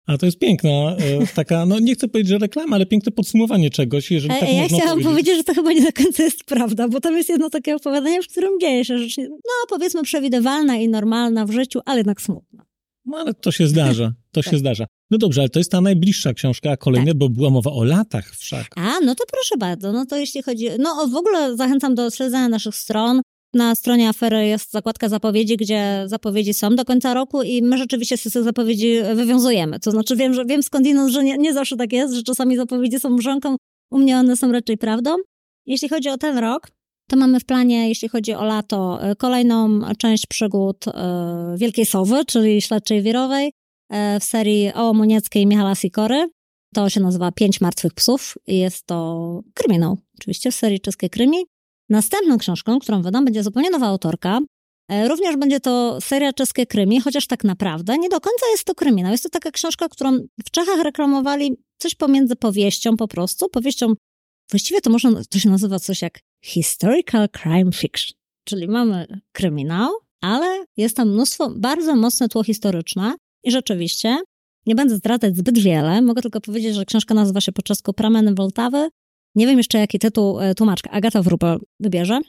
A 0.07 0.17
to 0.17 0.25
jest 0.25 0.39
piękna, 0.39 0.69
e, 0.69 1.27
taka, 1.35 1.65
no 1.65 1.79
nie 1.79 1.93
chcę 1.95 2.07
powiedzieć, 2.07 2.29
że 2.29 2.37
reklama, 2.37 2.75
ale 2.75 2.85
piękne 2.85 3.11
podsumowanie 3.11 3.69
czegoś, 3.69 4.11
jeżeli 4.11 4.33
E, 4.33 4.39
tak 4.39 4.53
ja 4.53 4.65
chciałam 4.67 4.87
powiedzieć. 4.87 5.07
powiedzieć, 5.07 5.37
że 5.37 5.43
to 5.43 5.53
chyba 5.53 5.71
nie 5.73 5.81
do 5.81 5.93
końca 5.93 6.23
jest 6.23 6.43
prawda, 6.43 6.87
bo 6.87 7.01
tam 7.01 7.17
jest 7.17 7.29
jedno 7.29 7.49
takie 7.49 7.75
opowiadanie, 7.75 8.21
w 8.21 8.27
którym 8.27 8.59
dzieje 8.61 8.85
się 8.85 8.97
rzecz, 8.97 9.17
no 9.17 9.51
powiedzmy 9.69 10.03
przewidywalna 10.03 10.75
i 10.77 10.87
normalna 10.89 11.45
w 11.45 11.51
życiu, 11.51 11.79
ale 11.85 11.97
jednak 11.99 12.21
smutna. 12.21 12.65
No 13.05 13.17
ale 13.17 13.33
to 13.33 13.51
się 13.51 13.67
zdarza, 13.67 14.13
to 14.31 14.41
Tak. 14.43 14.51
się 14.51 14.57
zdarza. 14.57 14.85
No 15.11 15.17
dobrze, 15.17 15.41
ale 15.41 15.49
to 15.49 15.59
jest 15.59 15.71
ta 15.71 15.81
najbliższa 15.81 16.33
książka, 16.33 16.71
a 16.71 16.77
kolejne, 16.77 17.15
bo 17.15 17.29
była 17.29 17.49
mowa 17.49 17.71
o 17.71 17.83
latach 17.83 18.35
wszak. 18.35 18.67
A, 18.75 18.99
no 19.05 19.15
to 19.15 19.23
proszę 19.31 19.57
bardzo, 19.59 19.91
no 19.91 20.05
to 20.05 20.17
jeśli 20.17 20.43
chodzi, 20.43 20.67
no 20.79 21.07
w 21.07 21.15
ogóle 21.15 21.57
zachęcam 21.57 21.95
do 21.95 22.09
śledzenia 22.09 22.49
naszych 22.49 22.75
stron. 22.75 23.21
Na 23.55 23.75
stronie 23.75 24.09
afery 24.09 24.45
jest 24.45 24.71
zakładka 24.71 25.09
zapowiedzi, 25.09 25.57
gdzie 25.57 26.03
zapowiedzi 26.05 26.53
są 26.53 26.75
do 26.75 26.85
końca 26.85 27.13
roku 27.13 27.43
i 27.43 27.61
my 27.61 27.77
rzeczywiście 27.77 28.17
się 28.17 28.29
z 28.29 28.33
tych 28.33 28.43
zapowiedzi 28.43 28.97
wywiązujemy. 29.15 29.79
To 29.79 29.91
znaczy 29.91 30.15
wiem, 30.15 30.33
że 30.33 30.45
wiem 30.45 30.63
skądinąd, 30.63 31.11
że 31.11 31.23
nie, 31.23 31.37
nie 31.37 31.53
zawsze 31.53 31.77
tak 31.77 31.93
jest, 31.93 32.13
że 32.13 32.23
czasami 32.23 32.55
zapowiedzi 32.55 32.99
są 32.99 33.09
mrzonką, 33.09 33.55
u 33.91 33.97
mnie 33.97 34.17
one 34.17 34.37
są 34.37 34.51
raczej 34.51 34.77
prawdą. 34.77 35.15
Jeśli 35.65 35.89
chodzi 35.89 36.09
o 36.09 36.17
ten 36.17 36.37
rok, 36.37 36.67
to 37.09 37.17
mamy 37.17 37.39
w 37.39 37.45
planie, 37.45 37.89
jeśli 37.89 38.09
chodzi 38.09 38.33
o 38.33 38.43
lato, 38.45 39.01
e, 39.01 39.15
kolejną 39.15 39.79
część 39.97 40.27
przygód 40.27 40.87
e, 40.87 41.55
Wielkiej 41.57 41.85
Sowy, 41.85 42.25
czyli 42.25 42.61
Śledczej 42.61 43.01
Wirowej 43.01 43.51
e, 43.89 44.19
w 44.19 44.23
serii 44.23 44.73
Ołomonieckiej 44.73 45.47
Michala 45.47 45.75
Sikory. 45.75 46.27
To 46.73 46.89
się 46.89 46.99
nazywa 46.99 47.31
Pięć 47.31 47.61
Martwych 47.61 47.93
Psów 47.93 48.37
i 48.47 48.57
jest 48.57 48.85
to 48.85 49.41
kryminał, 49.53 49.97
oczywiście 50.19 50.51
w 50.51 50.55
serii 50.55 50.79
czeskiej 50.79 51.09
krymi. 51.09 51.37
Następną 51.89 52.37
książką, 52.37 52.79
którą 52.79 53.01
wydam, 53.01 53.25
będzie 53.25 53.43
zupełnie 53.43 53.69
nowa 53.69 53.87
autorka. 53.87 54.39
E, 54.91 55.07
Również 55.07 55.37
będzie 55.37 55.59
to 55.59 56.01
seria 56.01 56.33
czeskie 56.33 56.65
krymi, 56.65 57.01
chociaż 57.01 57.27
tak 57.27 57.43
naprawdę 57.43 57.97
nie 57.97 58.09
do 58.09 58.19
końca 58.19 58.45
jest 58.51 58.63
to 58.63 58.75
kryminał. 58.75 59.11
Jest 59.11 59.23
to 59.23 59.29
taka 59.29 59.51
książka, 59.51 59.89
którą 59.89 60.19
w 60.45 60.51
Czechach 60.51 60.83
reklamowali 60.83 61.57
coś 61.77 61.95
pomiędzy 61.95 62.35
powieścią 62.35 62.97
po 62.97 63.07
prostu, 63.07 63.49
powieścią, 63.49 63.93
właściwie 64.51 64.81
to 64.81 64.89
można, 64.89 65.11
to 65.29 65.39
się 65.39 65.49
nazywa 65.49 65.79
coś 65.79 66.01
jak 66.01 66.19
historical 66.43 67.29
crime 67.29 67.71
fiction. 67.71 68.17
Czyli 68.47 68.67
mamy 68.67 69.21
kryminał, 69.31 69.91
ale 70.21 70.65
jest 70.77 70.97
tam 70.97 71.09
mnóstwo, 71.09 71.53
bardzo 71.57 71.95
mocne 71.95 72.29
tło 72.29 72.43
historyczne 72.43 73.13
i 73.43 73.51
rzeczywiście 73.51 74.17
nie 74.65 74.75
będę 74.75 74.95
zdradzać 74.95 75.37
zbyt 75.37 75.59
wiele, 75.59 76.01
mogę 76.01 76.21
tylko 76.21 76.41
powiedzieć, 76.41 76.75
że 76.75 76.85
książka 76.85 77.13
nazywa 77.13 77.41
się 77.41 77.51
po 77.51 77.61
czesku 77.61 77.93
Prameny 77.93 78.33
Woltawy. 78.33 78.89
Nie 79.35 79.47
wiem 79.47 79.57
jeszcze, 79.57 79.77
jaki 79.77 79.99
tytuł 79.99 80.39
e, 80.39 80.55
tłumaczka 80.55 80.91
Agata 80.91 81.21
Wrubel 81.21 81.59
wybierze 81.79 82.19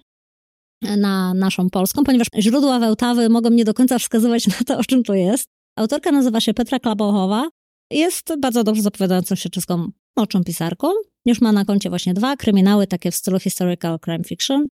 e, 0.85 0.97
na 0.97 1.35
naszą 1.35 1.71
polską, 1.71 2.05
ponieważ 2.05 2.29
źródła 2.39 2.79
Wełtawy 2.79 3.29
mogą 3.29 3.51
nie 3.51 3.65
do 3.65 3.75
końca 3.75 3.99
wskazywać 3.99 4.47
na 4.47 4.55
to, 4.67 4.79
o 4.79 4.85
czym 4.85 5.03
to 5.03 5.15
jest. 5.15 5.47
Autorka 5.79 6.13
nazywa 6.13 6.41
się 6.41 6.55
Petra 6.55 6.79
Klabochowa. 6.79 7.49
Jest 7.91 8.33
bardzo 8.41 8.65
dobrze 8.65 8.83
zapowiadającą 8.83 9.35
się 9.35 9.49
czeską 9.51 9.89
oczą 10.17 10.45
pisarką. 10.45 10.89
Już 11.27 11.41
ma 11.41 11.53
na 11.53 11.65
koncie 11.65 11.89
właśnie 11.89 12.15
dwa 12.15 12.37
kryminały, 12.37 12.87
takie 12.87 13.11
w 13.11 13.15
stylu 13.15 13.39
historical 13.39 13.99
crime 14.01 14.25
fiction. 14.25 14.67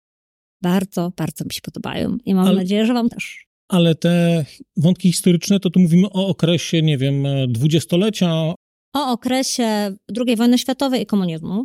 Bardzo, 0.62 1.12
bardzo 1.16 1.44
mi 1.44 1.52
się 1.52 1.60
podobają 1.60 2.16
i 2.24 2.34
mam 2.34 2.46
Ale- 2.46 2.56
nadzieję, 2.56 2.86
że 2.86 2.94
wam 2.94 3.08
też. 3.08 3.44
Ale 3.68 3.94
te 3.94 4.44
wątki 4.76 5.12
historyczne, 5.12 5.60
to 5.60 5.70
tu 5.70 5.80
mówimy 5.80 6.06
o 6.10 6.26
okresie, 6.28 6.82
nie 6.82 6.98
wiem, 6.98 7.26
e, 7.26 7.48
dwudziestolecia, 7.48 8.54
o 8.96 9.12
okresie 9.12 9.96
II 10.26 10.36
wojny 10.36 10.58
światowej 10.58 11.02
i 11.02 11.06
komunizmu, 11.06 11.64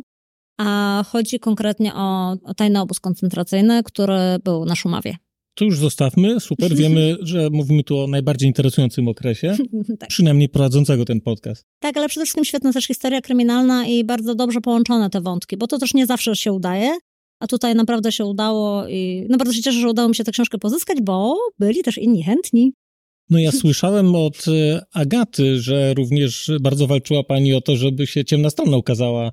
a 0.60 1.04
chodzi 1.08 1.40
konkretnie 1.40 1.94
o, 1.94 2.36
o 2.44 2.54
tajny 2.54 2.80
obóz 2.80 3.00
koncentracyjny, 3.00 3.82
który 3.82 4.18
był 4.44 4.64
na 4.64 4.74
Szumawie. 4.74 5.16
to 5.54 5.64
już 5.64 5.78
zostawmy, 5.78 6.40
super, 6.40 6.74
wiemy, 6.76 7.16
że 7.20 7.50
mówimy 7.50 7.84
tu 7.84 7.98
o 7.98 8.06
najbardziej 8.06 8.48
interesującym 8.48 9.08
okresie, 9.08 9.56
tak. 10.00 10.08
przynajmniej 10.08 10.48
prowadzącego 10.48 11.04
ten 11.04 11.20
podcast. 11.20 11.64
tak, 11.80 11.96
ale 11.96 12.08
przede 12.08 12.26
wszystkim 12.26 12.44
świetna 12.44 12.72
też 12.72 12.86
historia 12.86 13.20
kryminalna 13.20 13.86
i 13.86 14.04
bardzo 14.04 14.34
dobrze 14.34 14.60
połączone 14.60 15.10
te 15.10 15.20
wątki, 15.20 15.56
bo 15.56 15.66
to 15.66 15.78
też 15.78 15.94
nie 15.94 16.06
zawsze 16.06 16.36
się 16.36 16.52
udaje, 16.52 16.98
a 17.40 17.46
tutaj 17.46 17.74
naprawdę 17.74 18.12
się 18.12 18.24
udało 18.24 18.88
i 18.88 19.26
no 19.28 19.38
bardzo 19.38 19.52
się 19.54 19.62
cieszę, 19.62 19.80
że 19.80 19.88
udało 19.88 20.08
mi 20.08 20.14
się 20.14 20.24
tę 20.24 20.32
książkę 20.32 20.58
pozyskać, 20.58 21.00
bo 21.02 21.36
byli 21.58 21.82
też 21.82 21.98
inni 21.98 22.24
chętni. 22.24 22.72
No 23.30 23.38
ja 23.38 23.52
słyszałem 23.62 24.14
od 24.14 24.44
e, 24.48 24.84
Agaty, 24.92 25.60
że 25.60 25.94
również 25.94 26.50
bardzo 26.60 26.86
walczyła 26.86 27.22
pani 27.22 27.54
o 27.54 27.60
to, 27.60 27.76
żeby 27.76 28.06
się 28.06 28.24
ciemna 28.24 28.50
strona 28.50 28.76
ukazała. 28.76 29.32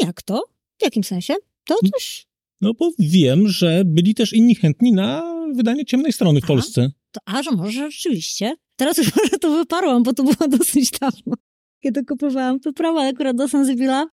Jak 0.00 0.22
to? 0.22 0.42
W 0.78 0.84
jakim 0.84 1.04
sensie? 1.04 1.34
To 1.64 1.74
coś... 1.92 2.26
No 2.60 2.74
bo 2.74 2.90
wiem, 2.98 3.48
że 3.48 3.82
byli 3.84 4.14
też 4.14 4.32
inni 4.32 4.54
chętni 4.54 4.92
na 4.92 5.36
wydanie 5.54 5.84
ciemnej 5.84 6.12
strony 6.12 6.40
w 6.40 6.44
Aha. 6.44 6.52
Polsce. 6.52 6.90
To, 7.12 7.20
a, 7.24 7.42
że 7.42 7.50
może 7.50 7.90
rzeczywiście? 7.90 8.54
Teraz 8.76 8.98
już 8.98 9.14
może 9.16 9.38
to 9.40 9.50
wyparłam, 9.50 10.02
bo 10.02 10.12
to 10.12 10.22
było 10.22 10.48
dosyć 10.58 10.90
dawno, 10.90 11.34
kiedy 11.82 12.04
kupowałam 12.04 12.60
to 12.60 12.72
prawo 12.72 13.02
akurat 13.02 13.36
do 13.36 13.48
Sensibila. 13.48 14.06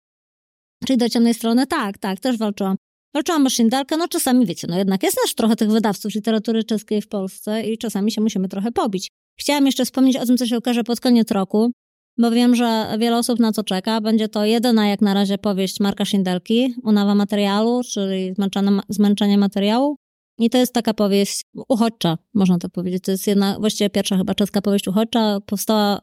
Czyli 0.88 0.98
do 0.98 1.10
ciemnej 1.10 1.34
strony, 1.34 1.68
tak, 1.68 1.98
tak, 1.98 2.20
też 2.20 2.38
walczyłam. 2.38 2.76
Walczyłam 3.14 3.48
o 3.48 3.50
Szyndelkę, 3.50 3.98
no 3.98 4.08
czasami 4.08 4.46
wiecie, 4.46 4.68
no 4.70 4.78
jednak 4.78 5.04
jest 5.04 5.18
też 5.24 5.36
trochę 5.36 5.56
tych 5.56 5.72
wydawców 5.72 6.16
literatury 6.16 6.64
czeskiej 6.64 7.02
w 7.02 7.08
Polsce 7.08 7.64
i 7.64 7.78
czasami 7.78 8.12
się 8.12 8.22
musimy 8.22 8.50
trochę 8.50 8.72
pobić. 8.72 9.12
Chciałam 9.40 9.66
jeszcze 9.66 9.86
wspomnieć 9.86 10.18
o 10.18 10.26
tym, 10.26 10.38
co 10.38 10.48
się 10.48 10.58
ukaże 10.58 10.84
pod 10.84 11.00
koniec 11.00 11.32
roku, 11.32 11.72
bo 12.18 12.32
wiem, 12.32 12.56
że 12.56 12.96
wiele 13.00 13.18
osób 13.18 13.40
na 13.40 13.52
to 13.52 13.64
czeka. 13.64 14.02
Będzie 14.02 14.28
to 14.30 14.46
jedyna 14.46 14.88
jak 14.88 15.02
na 15.02 15.14
razie 15.14 15.38
powieść 15.38 15.80
Marka 15.80 16.06
Szyndelki, 16.06 16.76
Unawa 16.84 17.16
materiału, 17.16 17.82
czyli 17.84 18.34
zmęczone, 18.34 18.82
zmęczenie 18.90 19.38
materiału. 19.38 19.96
I 20.40 20.50
to 20.50 20.58
jest 20.58 20.74
taka 20.74 20.94
powieść 20.94 21.42
uchodźcza, 21.70 22.18
można 22.34 22.58
tak 22.58 22.72
powiedzieć. 22.72 23.04
To 23.04 23.12
jest 23.12 23.28
jedna, 23.28 23.60
właściwie 23.60 23.90
pierwsza 23.90 24.18
chyba 24.18 24.36
czeska 24.36 24.62
powieść 24.62 24.88
uchodźcza. 24.88 25.40
Powstała 25.46 26.00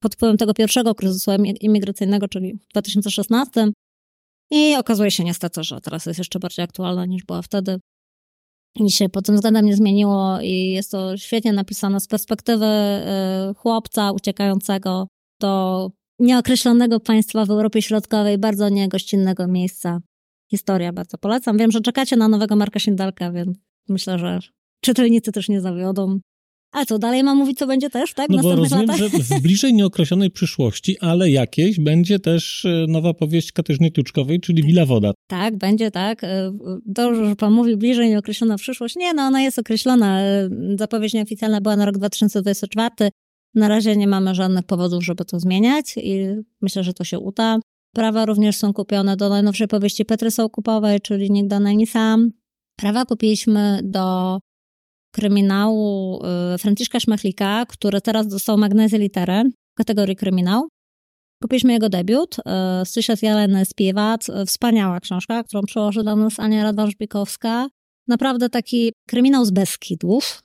pod 0.00 0.14
wpływem 0.14 0.36
tego 0.36 0.54
pierwszego 0.54 0.94
kryzysu 0.94 1.30
imi- 1.30 1.56
imigracyjnego, 1.60 2.28
czyli 2.28 2.54
w 2.54 2.68
2016. 2.68 3.66
I 4.50 4.76
okazuje 4.76 5.10
się 5.10 5.24
niestety, 5.24 5.64
że 5.64 5.80
teraz 5.80 6.06
jest 6.06 6.18
jeszcze 6.18 6.38
bardziej 6.38 6.64
aktualna 6.64 7.06
niż 7.06 7.24
była 7.24 7.42
wtedy. 7.42 7.80
Nic 8.80 8.94
się 8.94 9.08
pod 9.08 9.26
tym 9.26 9.34
względem 9.34 9.66
nie 9.66 9.76
zmieniło 9.76 10.40
i 10.40 10.70
jest 10.70 10.90
to 10.90 11.16
świetnie 11.16 11.52
napisane 11.52 12.00
z 12.00 12.06
perspektywy 12.06 12.66
y, 12.66 13.54
chłopca 13.54 14.12
uciekającego 14.12 15.06
do 15.40 15.90
nieokreślonego 16.18 17.00
państwa 17.00 17.44
w 17.44 17.50
Europie 17.50 17.82
Środkowej, 17.82 18.38
bardzo 18.38 18.68
niegościnnego 18.68 19.48
miejsca. 19.48 20.00
Historia 20.50 20.92
bardzo 20.92 21.18
polecam. 21.18 21.58
Wiem, 21.58 21.70
że 21.72 21.80
czekacie 21.80 22.16
na 22.16 22.28
nowego 22.28 22.56
Marka 22.56 22.78
Szindalka, 22.78 23.32
więc 23.32 23.58
myślę, 23.88 24.18
że 24.18 24.38
czytelnicy 24.80 25.32
też 25.32 25.48
nie 25.48 25.60
zawiodą. 25.60 26.20
A 26.72 26.84
co, 26.84 26.98
dalej 26.98 27.22
mam 27.22 27.38
mówić, 27.38 27.58
co 27.58 27.66
będzie 27.66 27.90
też, 27.90 28.14
tak? 28.14 28.28
W 28.28 28.30
No 28.34 28.42
bo 28.42 28.56
rozumiem, 28.56 28.86
latach? 28.86 28.98
że 28.98 29.08
w 29.08 29.42
bliżej 29.42 29.74
nieokreślonej 29.74 30.30
przyszłości, 30.30 30.98
ale 31.00 31.30
jakieś, 31.30 31.80
będzie 31.80 32.18
też 32.18 32.64
e, 32.64 32.86
nowa 32.88 33.14
powieść 33.14 33.52
Katarzyny 33.52 33.90
Tuczkowej, 33.90 34.40
czyli 34.40 34.62
Wila 34.62 34.86
Woda. 34.86 35.12
Tak, 35.28 35.56
będzie 35.58 35.90
tak. 35.90 36.22
Dobrze, 36.86 37.28
że 37.28 37.36
pan 37.36 37.52
mówi 37.52 37.76
bliżej 37.76 38.08
nieokreślona 38.08 38.56
przyszłość. 38.56 38.96
Nie, 38.96 39.14
no 39.14 39.22
ona 39.22 39.42
jest 39.42 39.58
określona. 39.58 40.22
Y, 40.22 40.50
Zapowiedź 40.78 41.14
nieoficjalna 41.14 41.60
była 41.60 41.76
na 41.76 41.84
rok 41.84 41.98
2024. 41.98 42.90
Na 43.54 43.68
razie 43.68 43.96
nie 43.96 44.06
mamy 44.06 44.34
żadnych 44.34 44.64
powodów, 44.64 45.04
żeby 45.04 45.24
to 45.24 45.40
zmieniać 45.40 45.94
i 45.96 46.26
myślę, 46.62 46.84
że 46.84 46.94
to 46.94 47.04
się 47.04 47.18
uda. 47.18 47.58
Prawa 47.94 48.26
również 48.26 48.56
są 48.56 48.72
kupione 48.72 49.16
do 49.16 49.28
najnowszej 49.28 49.68
powieści 49.68 50.04
Petry 50.04 50.30
Sołkupowej, 50.30 51.00
czyli 51.00 51.30
Nigdy 51.30 51.56
ona 51.56 51.72
nie 51.72 51.86
sam. 51.86 52.30
Prawa 52.76 53.04
kupiliśmy 53.04 53.80
do 53.84 54.38
kryminału 55.12 56.20
y, 56.54 56.58
Franciszka 56.58 57.00
Szmachlika, 57.00 57.66
który 57.68 58.00
teraz 58.00 58.28
dostał 58.28 58.58
magnezję 58.58 59.08
w 59.74 59.76
kategorii 59.76 60.16
kryminał. 60.16 60.68
Kupiliśmy 61.42 61.72
jego 61.72 61.88
debiut, 61.88 62.36
Słyszeć 62.84 63.22
Jeleny 63.22 63.64
Spiewac. 63.64 64.30
E, 64.30 64.46
Wspaniała 64.46 65.00
książka, 65.00 65.44
którą 65.44 65.62
przełoży 65.62 66.02
dla 66.02 66.16
nas 66.16 66.40
Ania 66.40 66.72
Radwan-Żbikowska. 66.72 67.66
Naprawdę 68.08 68.48
taki 68.48 68.92
kryminał 69.08 69.44
z 69.44 69.50
Beskidów, 69.50 70.42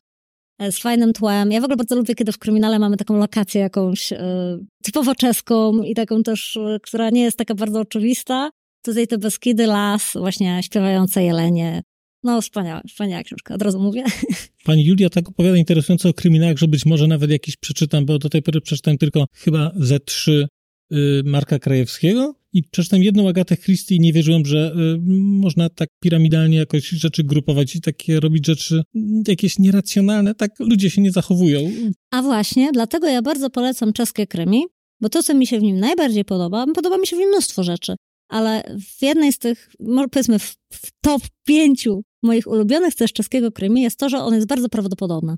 z 0.72 0.80
fajnym 0.80 1.14
tłem. 1.14 1.52
Ja 1.52 1.62
w 1.62 1.64
ogóle 1.64 1.78
bardzo 1.78 1.96
lubię, 1.96 2.16
kiedy 2.16 2.32
w 2.32 2.38
kryminale 2.38 2.80
mamy 2.80 2.98
taką 2.98 3.18
lokację 3.18 3.62
jakąś 3.62 4.14
e, 4.14 4.58
typowo 4.84 5.16
czeską 5.16 5.84
i 5.84 5.96
taką 5.96 6.24
też, 6.24 6.58
e, 6.58 6.80
która 6.84 7.10
nie 7.10 7.22
jest 7.22 7.38
taka 7.38 7.56
bardzo 7.56 7.80
oczywista. 7.80 8.50
Tutaj 8.86 9.08
te 9.08 9.18
Beskidy, 9.18 9.68
las, 9.68 10.14
właśnie 10.14 10.64
śpiewające 10.64 11.24
jelenie. 11.24 11.82
No 12.24 12.42
wspaniała, 12.42 12.82
wspaniała 12.88 13.24
książka, 13.24 13.56
od 13.56 13.62
razu 13.62 13.80
mówię. 13.80 14.04
Pani 14.66 14.86
Julia 14.86 15.10
tak 15.10 15.30
opowiada 15.30 15.58
interesująco 15.58 16.10
o 16.10 16.14
kryminałach, 16.14 16.58
że 16.58 16.68
być 16.68 16.86
może 16.86 17.08
nawet 17.08 17.32
jakiś 17.32 17.58
przeczytam, 17.58 18.06
bo 18.06 18.20
do 18.20 18.30
tej 18.30 18.42
pory 18.42 18.62
przeczytałem 18.62 18.98
tylko 18.98 19.26
chyba 19.34 19.72
ze 19.76 20.00
trzy 20.00 20.48
y, 20.94 21.22
Marka 21.26 21.60
Krajewskiego 21.60 22.36
i 22.54 22.64
przeczytałem 22.64 23.04
jedną 23.04 23.30
Agatę 23.30 23.58
Christie 23.58 23.96
i 23.96 24.00
nie 24.00 24.14
wierzyłem, 24.14 24.46
że 24.46 24.74
y, 24.76 25.00
można 25.22 25.70
tak 25.70 25.90
piramidalnie 26.00 26.58
jakoś 26.58 26.90
rzeczy 26.90 27.24
grupować 27.24 27.76
i 27.76 27.82
takie 27.82 28.20
robić 28.20 28.46
rzeczy 28.46 28.82
mm, 28.96 29.24
jakieś 29.28 29.60
nieracjonalne. 29.60 30.36
Tak 30.36 30.52
ludzie 30.60 30.90
się 30.90 31.02
nie 31.02 31.12
zachowują. 31.12 31.72
A 32.12 32.22
właśnie, 32.22 32.70
dlatego 32.74 33.08
ja 33.08 33.22
bardzo 33.22 33.50
polecam 33.50 33.94
czeskie 33.94 34.28
krymi, 34.28 34.64
Bo 35.02 35.10
to, 35.10 35.24
co 35.24 35.34
mi 35.34 35.48
się 35.48 35.60
w 35.60 35.64
nim 35.64 35.80
najbardziej 35.80 36.26
podoba, 36.26 36.66
podoba 36.76 36.98
mi 36.98 37.08
się 37.08 37.16
w 37.16 37.20
nim 37.20 37.30
mnóstwo 37.30 37.64
rzeczy, 37.64 37.96
ale 38.30 38.64
w 38.98 39.02
jednej 39.02 39.34
z 39.34 39.40
tych, 39.40 39.70
powiedzmy 40.12 40.40
w, 40.40 40.56
w 40.74 40.92
top 41.02 41.22
pięciu 41.48 42.02
moich 42.24 42.48
ulubionych 42.48 42.96
też 42.96 43.14
czeskiego 43.14 43.52
krymi 43.52 43.82
jest 43.82 44.00
to, 44.00 44.10
że 44.10 44.18
on 44.18 44.34
jest 44.34 44.48
bardzo 44.48 44.70
prawdopodobny. 44.70 45.36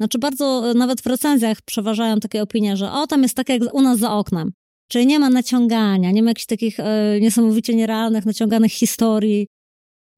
Znaczy 0.00 0.18
bardzo, 0.18 0.74
nawet 0.74 1.00
w 1.00 1.06
recenzjach 1.06 1.62
przeważają 1.62 2.20
takie 2.20 2.42
opinie, 2.42 2.76
że 2.76 2.92
o, 2.92 3.06
tam 3.06 3.22
jest 3.22 3.34
tak 3.34 3.48
jak 3.48 3.74
u 3.74 3.82
nas 3.82 3.98
za 3.98 4.12
oknem. 4.12 4.52
Czyli 4.88 5.06
nie 5.06 5.18
ma 5.18 5.30
naciągania, 5.30 6.10
nie 6.10 6.22
ma 6.22 6.30
jakichś 6.30 6.46
takich 6.46 6.80
e, 6.80 7.18
niesamowicie 7.20 7.74
nierealnych, 7.74 8.26
naciąganych 8.26 8.72
historii. 8.72 9.46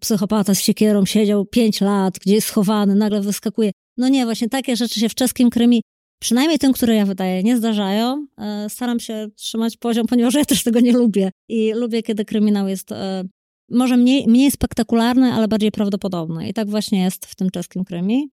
Psychopata 0.01 0.55
z 0.55 0.61
siekierą 0.61 1.05
siedział 1.05 1.47
pięć 1.47 1.81
lat, 1.81 2.19
gdzie 2.19 2.35
jest 2.35 2.47
schowany, 2.47 2.95
nagle 2.95 3.21
wyskakuje. 3.21 3.71
No 3.97 4.09
nie, 4.09 4.25
właśnie 4.25 4.49
takie 4.49 4.77
rzeczy 4.77 5.01
się 5.01 5.09
w 5.09 5.15
czeskim 5.15 5.51
krymi, 5.51 5.83
przynajmniej 6.21 6.59
tym, 6.59 6.73
które 6.73 6.95
ja 6.95 7.07
wydaję, 7.07 7.43
nie 7.43 7.57
zdarzają. 7.57 8.27
E, 8.39 8.71
staram 8.71 9.01
się 9.01 9.29
trzymać 9.37 9.77
poziom, 9.77 10.07
ponieważ 10.07 10.35
ja 10.35 10.45
też 10.45 10.65
tego 10.65 10.81
nie 10.81 10.93
lubię. 10.93 11.31
I 11.49 11.73
lubię, 11.73 12.03
kiedy 12.03 12.25
kryminał 12.25 12.69
jest 12.69 12.93
e, 12.93 13.25
może 13.71 13.97
mniej, 13.97 14.27
mniej 14.27 14.51
spektakularny, 14.51 15.33
ale 15.33 15.49
bardziej 15.49 15.71
prawdopodobny. 15.71 16.49
I 16.49 16.55
tak 16.55 16.71
właśnie 16.71 17.03
jest 17.03 17.27
w 17.27 17.35
tym 17.35 17.51
czeskim 17.51 17.85
krymi. 17.85 18.31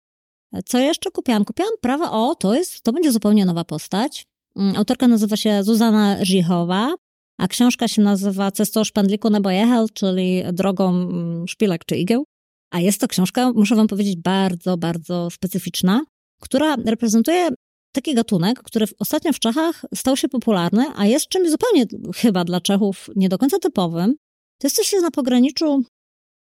E, 0.54 0.64
co 0.64 0.80
jeszcze 0.80 1.12
kupiłam? 1.12 1.46
Kupiłam 1.46 1.72
prawa, 1.82 2.12
o, 2.12 2.36
to 2.36 2.56
jest, 2.56 2.82
to 2.82 2.94
będzie 2.94 3.12
zupełnie 3.12 3.46
nowa 3.46 3.64
postać. 3.64 4.26
Mm, 4.58 4.76
autorka 4.76 5.08
nazywa 5.08 5.38
się 5.38 5.64
Zuzana 5.64 6.26
Żichowa, 6.26 6.96
a 7.38 7.48
książka 7.48 7.88
się 7.88 8.02
nazywa 8.02 8.52
Cesto 8.52 8.86
szpandliku 8.86 9.30
jehel, 9.50 9.86
czyli 9.94 10.44
Drogą 10.54 10.90
mm, 10.90 11.48
szpilek 11.48 11.86
czy 11.86 11.98
igieł. 11.98 12.26
A 12.72 12.80
jest 12.80 13.02
to 13.02 13.08
książka, 13.08 13.52
muszę 13.52 13.76
wam 13.76 13.88
powiedzieć, 13.88 14.16
bardzo, 14.16 14.78
bardzo 14.78 15.30
specyficzna, 15.30 16.02
która 16.42 16.76
reprezentuje 16.76 17.50
taki 17.92 18.14
gatunek, 18.14 18.64
który 18.64 18.86
ostatnio 19.00 19.34
w 19.34 19.40
Czechach 19.40 19.86
stał 19.96 20.18
się 20.18 20.30
popularny, 20.30 20.86
a 20.96 21.06
jest 21.06 21.28
czymś 21.28 21.50
zupełnie 21.50 21.86
chyba 22.16 22.44
dla 22.44 22.62
Czechów 22.62 23.10
nie 23.16 23.30
do 23.30 23.38
końca 23.38 23.60
typowym. 23.60 24.16
To 24.62 24.68
jest 24.68 24.76
coś 24.76 25.02
na 25.02 25.12
pograniczu 25.12 25.84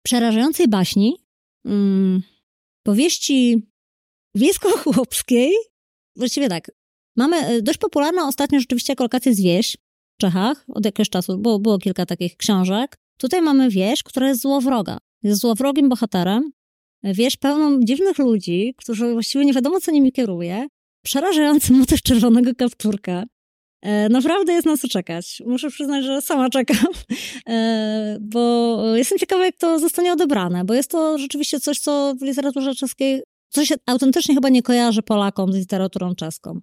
przerażającej 0.04 0.68
baśni, 0.68 1.16
hmm, 1.66 2.22
powieści 2.82 3.66
wiejsko-chłopskiej. 4.34 5.52
Właściwie 6.16 6.48
tak, 6.48 6.70
Mamy 7.16 7.36
e, 7.36 7.62
dość 7.62 7.78
popularną 7.78 8.26
ostatnio 8.26 8.60
rzeczywiście 8.60 8.96
kolokację 8.96 9.34
z 9.34 9.40
wieś 9.40 9.76
w 10.16 10.20
Czechach 10.20 10.64
od 10.68 10.84
jakiegoś 10.84 11.10
czasu, 11.10 11.38
było, 11.38 11.58
było 11.58 11.78
kilka 11.78 12.06
takich 12.06 12.36
książek. 12.36 12.96
Tutaj 13.16 13.42
mamy 13.42 13.70
wieś, 13.70 14.02
która 14.02 14.28
jest 14.28 14.40
złowroga. 14.40 14.98
Jest 15.22 15.40
złowrogim 15.40 15.88
bohaterem. 15.88 16.50
Wieś 17.02 17.36
pełną 17.36 17.80
dziwnych 17.84 18.18
ludzi, 18.18 18.74
którzy 18.76 19.12
właściwie 19.12 19.44
nie 19.44 19.52
wiadomo, 19.52 19.80
co 19.80 19.92
nimi 19.92 20.12
kieruje. 20.12 20.66
Przerażający 21.04 21.72
motyw 21.72 22.02
czerwonego 22.02 22.54
kapturka. 22.54 23.24
E, 23.82 24.08
naprawdę 24.08 24.52
jest 24.52 24.66
na 24.66 24.76
co 24.76 24.88
czekać. 24.88 25.42
Muszę 25.46 25.70
przyznać, 25.70 26.04
że 26.04 26.22
sama 26.22 26.50
czekam, 26.50 26.86
e, 27.48 28.18
bo 28.20 28.82
jestem 28.96 29.18
ciekawa, 29.18 29.44
jak 29.44 29.56
to 29.56 29.78
zostanie 29.78 30.12
odebrane, 30.12 30.64
bo 30.64 30.74
jest 30.74 30.90
to 30.90 31.18
rzeczywiście 31.18 31.60
coś, 31.60 31.78
co 31.78 32.14
w 32.20 32.22
literaturze 32.22 32.74
czeskiej, 32.74 33.22
coś 33.48 33.68
się 33.68 33.74
autentycznie 33.86 34.34
chyba 34.34 34.48
nie 34.48 34.62
kojarzy 34.62 35.02
Polakom 35.02 35.52
z 35.52 35.56
literaturą 35.56 36.14
czeską. 36.14 36.60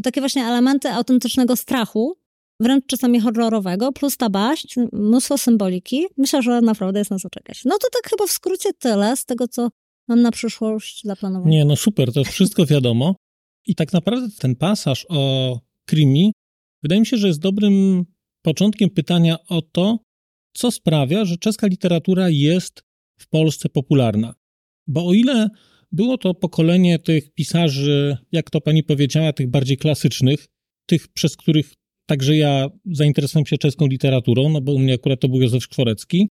Bo 0.00 0.02
takie 0.02 0.20
właśnie 0.20 0.44
elementy 0.44 0.90
autentycznego 0.90 1.56
strachu, 1.56 2.16
wręcz 2.60 2.86
czasami 2.86 3.20
horrorowego, 3.20 3.92
plus 3.92 4.16
ta 4.16 4.30
baść, 4.30 4.76
mnóstwo 4.92 5.38
symboliki. 5.38 6.06
Myślę, 6.16 6.42
że 6.42 6.60
naprawdę 6.60 6.98
jest 6.98 7.10
na 7.10 7.18
co 7.18 7.30
czekać. 7.30 7.64
No 7.64 7.78
to 7.78 7.88
tak 7.92 8.10
chyba 8.10 8.26
w 8.26 8.30
skrócie 8.30 8.72
tyle 8.72 9.16
z 9.16 9.24
tego, 9.24 9.48
co 9.48 9.68
mam 10.08 10.22
na 10.22 10.30
przyszłość 10.30 11.04
zaplanowane. 11.04 11.50
Nie, 11.50 11.64
no 11.64 11.76
super, 11.76 12.12
to 12.12 12.24
wszystko 12.24 12.66
wiadomo. 12.66 13.16
I 13.66 13.74
tak 13.74 13.92
naprawdę 13.92 14.28
ten 14.38 14.56
pasaż 14.56 15.06
o 15.08 15.60
Krimi 15.86 16.32
wydaje 16.82 17.00
mi 17.00 17.06
się, 17.06 17.16
że 17.16 17.26
jest 17.26 17.40
dobrym 17.40 18.04
początkiem 18.42 18.90
pytania 18.90 19.36
o 19.48 19.62
to, 19.62 19.98
co 20.54 20.70
sprawia, 20.70 21.24
że 21.24 21.36
czeska 21.36 21.66
literatura 21.66 22.28
jest 22.28 22.82
w 23.18 23.28
Polsce 23.28 23.68
popularna. 23.68 24.34
Bo 24.86 25.06
o 25.06 25.12
ile 25.12 25.48
było 25.92 26.18
to 26.18 26.34
pokolenie 26.34 26.98
tych 26.98 27.34
pisarzy, 27.34 28.16
jak 28.32 28.50
to 28.50 28.60
pani 28.60 28.82
powiedziała, 28.82 29.32
tych 29.32 29.50
bardziej 29.50 29.76
klasycznych, 29.76 30.48
tych, 30.86 31.08
przez 31.08 31.36
których 31.36 31.72
także 32.06 32.36
ja 32.36 32.68
zainteresowałem 32.92 33.46
się 33.46 33.58
czeską 33.58 33.86
literaturą, 33.86 34.48
no 34.48 34.60
bo 34.60 34.72
u 34.72 34.78
mnie 34.78 34.94
akurat 34.94 35.20
to 35.20 35.28
był 35.28 35.42
Józef 35.42 35.62
Szkworecki. 35.62 36.28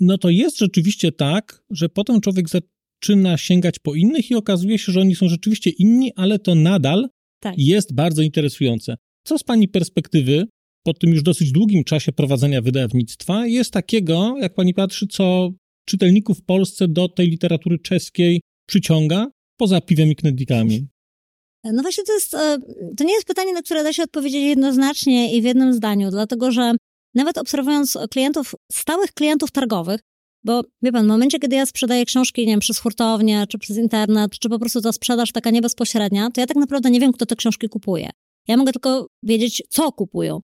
No 0.00 0.18
to 0.18 0.30
jest 0.30 0.58
rzeczywiście 0.58 1.12
tak, 1.12 1.64
że 1.70 1.88
potem 1.88 2.20
człowiek 2.20 2.46
zaczyna 2.48 3.36
sięgać 3.36 3.78
po 3.78 3.94
innych 3.94 4.30
i 4.30 4.34
okazuje 4.34 4.78
się, 4.78 4.92
że 4.92 5.00
oni 5.00 5.14
są 5.14 5.28
rzeczywiście 5.28 5.70
inni, 5.70 6.12
ale 6.16 6.38
to 6.38 6.54
nadal 6.54 7.08
tak. 7.40 7.54
jest 7.58 7.94
bardzo 7.94 8.22
interesujące. 8.22 8.96
Co 9.24 9.38
z 9.38 9.44
pani 9.44 9.68
perspektywy, 9.68 10.44
po 10.82 10.94
tym 10.94 11.10
już 11.10 11.22
dosyć 11.22 11.52
długim 11.52 11.84
czasie 11.84 12.12
prowadzenia 12.12 12.62
wydawnictwa, 12.62 13.46
jest 13.46 13.72
takiego, 13.72 14.36
jak 14.40 14.54
pani 14.54 14.74
patrzy, 14.74 15.06
co 15.06 15.50
czytelników 15.84 16.38
w 16.38 16.44
Polsce 16.44 16.88
do 16.88 17.08
tej 17.08 17.28
literatury 17.30 17.78
czeskiej 17.78 18.40
przyciąga, 18.66 19.26
poza 19.56 19.80
piwem 19.80 20.10
i 20.10 20.16
knedlikami? 20.16 20.88
No 21.64 21.82
właśnie 21.82 22.04
to 22.04 22.12
jest, 22.12 22.34
e, 22.34 22.58
to 22.96 23.04
nie 23.04 23.14
jest 23.14 23.26
pytanie, 23.26 23.52
na 23.52 23.62
które 23.62 23.82
da 23.82 23.92
się 23.92 24.02
odpowiedzieć 24.02 24.42
jednoznacznie 24.42 25.36
i 25.36 25.42
w 25.42 25.44
jednym 25.44 25.72
zdaniu, 25.72 26.10
dlatego 26.10 26.52
że 26.52 26.72
nawet 27.14 27.38
obserwując 27.38 27.98
klientów, 28.10 28.54
stałych 28.72 29.12
klientów 29.12 29.50
targowych, 29.50 30.00
bo 30.44 30.62
wie 30.82 30.92
pan, 30.92 31.04
w 31.04 31.08
momencie, 31.08 31.38
kiedy 31.38 31.56
ja 31.56 31.66
sprzedaję 31.66 32.04
książki, 32.04 32.40
nie 32.46 32.52
wiem, 32.52 32.60
przez 32.60 32.78
hurtownię, 32.78 33.44
czy 33.48 33.58
przez 33.58 33.76
internet, 33.76 34.38
czy 34.38 34.48
po 34.48 34.58
prostu 34.58 34.80
ta 34.80 34.92
sprzedaż 34.92 35.32
taka 35.32 35.50
niebezpośrednia, 35.50 36.30
to 36.30 36.40
ja 36.40 36.46
tak 36.46 36.56
naprawdę 36.56 36.90
nie 36.90 37.00
wiem, 37.00 37.12
kto 37.12 37.26
te 37.26 37.36
książki 37.36 37.68
kupuje. 37.68 38.10
Ja 38.48 38.56
mogę 38.56 38.72
tylko 38.72 39.06
wiedzieć, 39.22 39.62
co 39.68 39.92
kupują. 39.92 40.40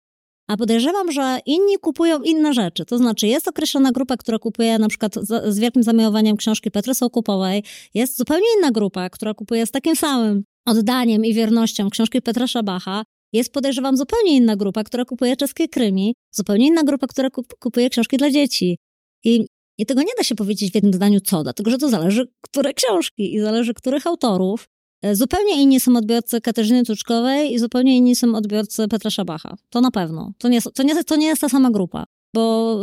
A 0.47 0.57
podejrzewam, 0.57 1.11
że 1.11 1.39
inni 1.45 1.77
kupują 1.81 2.21
inne 2.21 2.53
rzeczy. 2.53 2.85
To 2.85 2.97
znaczy, 2.97 3.27
jest 3.27 3.47
określona 3.47 3.91
grupa, 3.91 4.17
która 4.17 4.39
kupuje 4.39 4.79
na 4.79 4.87
przykład 4.87 5.15
z, 5.15 5.53
z 5.53 5.59
wielkim 5.59 5.83
zamiłowaniem 5.83 6.37
książki 6.37 6.71
Petry 6.71 6.95
Sokupowej. 6.95 7.63
Jest 7.93 8.17
zupełnie 8.17 8.47
inna 8.57 8.71
grupa, 8.71 9.09
która 9.09 9.33
kupuje 9.33 9.65
z 9.65 9.71
takim 9.71 9.95
samym 9.95 10.43
oddaniem 10.65 11.25
i 11.25 11.33
wiernością 11.33 11.89
książki 11.89 12.21
Petra 12.21 12.47
Szabacha. 12.47 13.03
Jest, 13.33 13.53
podejrzewam, 13.53 13.97
zupełnie 13.97 14.35
inna 14.35 14.55
grupa, 14.55 14.83
która 14.83 15.05
kupuje 15.05 15.37
czeskie 15.37 15.67
krymi. 15.67 16.15
Zupełnie 16.31 16.67
inna 16.67 16.83
grupa, 16.83 17.07
która 17.07 17.29
kup, 17.29 17.53
kupuje 17.59 17.89
książki 17.89 18.17
dla 18.17 18.31
dzieci. 18.31 18.77
I, 19.23 19.45
I 19.77 19.85
tego 19.85 20.01
nie 20.01 20.13
da 20.17 20.23
się 20.23 20.35
powiedzieć 20.35 20.71
w 20.71 20.75
jednym 20.75 20.93
zdaniu 20.93 21.19
co, 21.21 21.43
dlatego 21.43 21.71
że 21.71 21.77
to 21.77 21.89
zależy, 21.89 22.27
które 22.41 22.73
książki 22.73 23.35
i 23.35 23.39
zależy, 23.39 23.73
których 23.73 24.07
autorów. 24.07 24.67
E, 25.01 25.15
zupełnie 25.15 25.61
inni 25.61 25.79
są 25.79 25.95
odbiorcy 25.95 26.41
Katarzyny 26.41 26.83
Tuczkowej 26.83 27.53
i 27.53 27.59
zupełnie 27.59 27.97
inni 27.97 28.15
są 28.15 28.35
odbiorcy 28.35 28.87
Petra 28.87 29.11
Szabacha. 29.11 29.55
To 29.69 29.81
na 29.81 29.91
pewno. 29.91 30.33
To 30.37 30.47
nie, 30.47 30.61
to 30.61 30.83
nie, 30.83 31.03
to 31.03 31.15
nie 31.15 31.27
jest 31.27 31.41
ta 31.41 31.49
sama 31.49 31.71
grupa. 31.71 32.05
Bo 32.35 32.75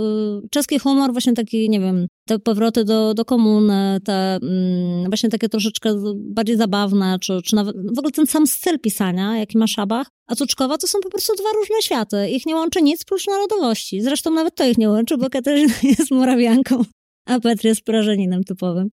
y, 0.44 0.48
czeski 0.48 0.78
humor, 0.78 1.12
właśnie 1.12 1.32
taki, 1.32 1.70
nie 1.70 1.80
wiem, 1.80 2.06
te 2.28 2.38
powroty 2.38 2.84
do, 2.84 3.14
do 3.14 3.24
komuny, 3.24 3.98
te 4.04 4.38
mm, 4.42 5.04
właśnie 5.08 5.28
takie 5.28 5.48
troszeczkę 5.48 5.94
bardziej 6.16 6.56
zabawne, 6.56 7.18
czy, 7.20 7.42
czy 7.42 7.56
nawet 7.56 7.76
w 7.76 7.98
ogóle 7.98 8.12
ten 8.12 8.26
sam 8.26 8.46
styl 8.46 8.80
pisania, 8.80 9.38
jaki 9.38 9.58
ma 9.58 9.66
Szabach, 9.66 10.06
a 10.26 10.36
Tuczkowa 10.36 10.78
to 10.78 10.86
są 10.86 10.98
po 11.00 11.10
prostu 11.10 11.34
dwa 11.36 11.48
różne 11.60 11.76
światy. 11.82 12.30
Ich 12.30 12.46
nie 12.46 12.54
łączy 12.56 12.82
nic 12.82 13.04
prócz 13.04 13.26
narodowości. 13.26 14.02
Zresztą 14.02 14.30
nawet 14.30 14.54
to 14.54 14.64
ich 14.64 14.78
nie 14.78 14.88
łączy, 14.88 15.16
bo 15.16 15.30
Katarzyna 15.30 15.74
jest 15.98 16.10
Morawianką, 16.10 16.84
a 17.26 17.40
Petr 17.40 17.64
jest 17.64 17.82
Prażaninem 17.82 18.44
typowym 18.44 18.90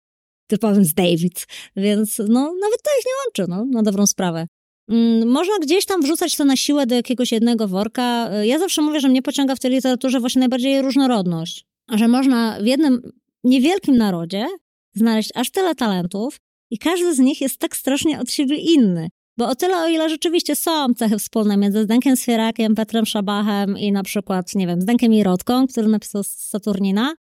typowym 0.48 0.86
z 0.86 0.94
David, 0.94 1.48
więc 1.76 2.18
no 2.18 2.54
nawet 2.62 2.82
to 2.84 2.90
ich 3.00 3.06
nie 3.06 3.12
łączy, 3.26 3.52
no, 3.52 3.66
na 3.66 3.84
dobrą 3.84 4.08
sprawę. 4.08 4.48
Mm, 4.90 5.30
można 5.30 5.60
gdzieś 5.62 5.86
tam 5.86 6.02
wrzucać 6.02 6.36
to 6.36 6.46
na 6.46 6.56
siłę 6.56 6.88
do 6.88 6.96
jakiegoś 6.96 7.32
jednego 7.32 7.68
worka. 7.68 8.30
Ja 8.44 8.60
zawsze 8.60 8.82
mówię, 8.82 9.00
że 9.00 9.10
mnie 9.10 9.22
pociąga 9.22 9.56
w 9.56 9.60
tej 9.60 9.72
literaturze 9.72 10.20
właśnie 10.20 10.40
najbardziej 10.40 10.82
różnorodność. 10.82 11.66
Że 11.92 12.08
można 12.08 12.58
w 12.62 12.66
jednym 12.66 13.12
niewielkim 13.44 13.98
narodzie 13.98 14.48
znaleźć 14.94 15.30
aż 15.36 15.52
tyle 15.52 15.76
talentów 15.76 16.38
i 16.72 16.78
każdy 16.78 17.16
z 17.16 17.20
nich 17.20 17.42
jest 17.42 17.58
tak 17.60 17.76
strasznie 17.76 18.20
od 18.20 18.32
siebie 18.32 18.56
inny. 18.56 19.10
Bo 19.38 19.50
o 19.50 19.56
tyle, 19.56 19.78
o 19.78 19.88
ile 19.88 20.10
rzeczywiście 20.10 20.56
są 20.56 20.94
cechy 20.94 21.20
wspólne 21.20 21.58
między 21.58 21.84
Zdenkiem 21.84 22.18
Swierakiem, 22.18 22.76
Petrem 22.76 23.06
Szabachem 23.06 23.78
i 23.78 23.92
na 23.92 24.04
przykład, 24.04 24.56
nie 24.56 24.68
wiem, 24.68 24.82
Zdenkiem 24.82 25.14
Irotką, 25.14 25.68
który 25.68 25.88
napisał 25.88 26.24
Saturnina, 26.24 27.14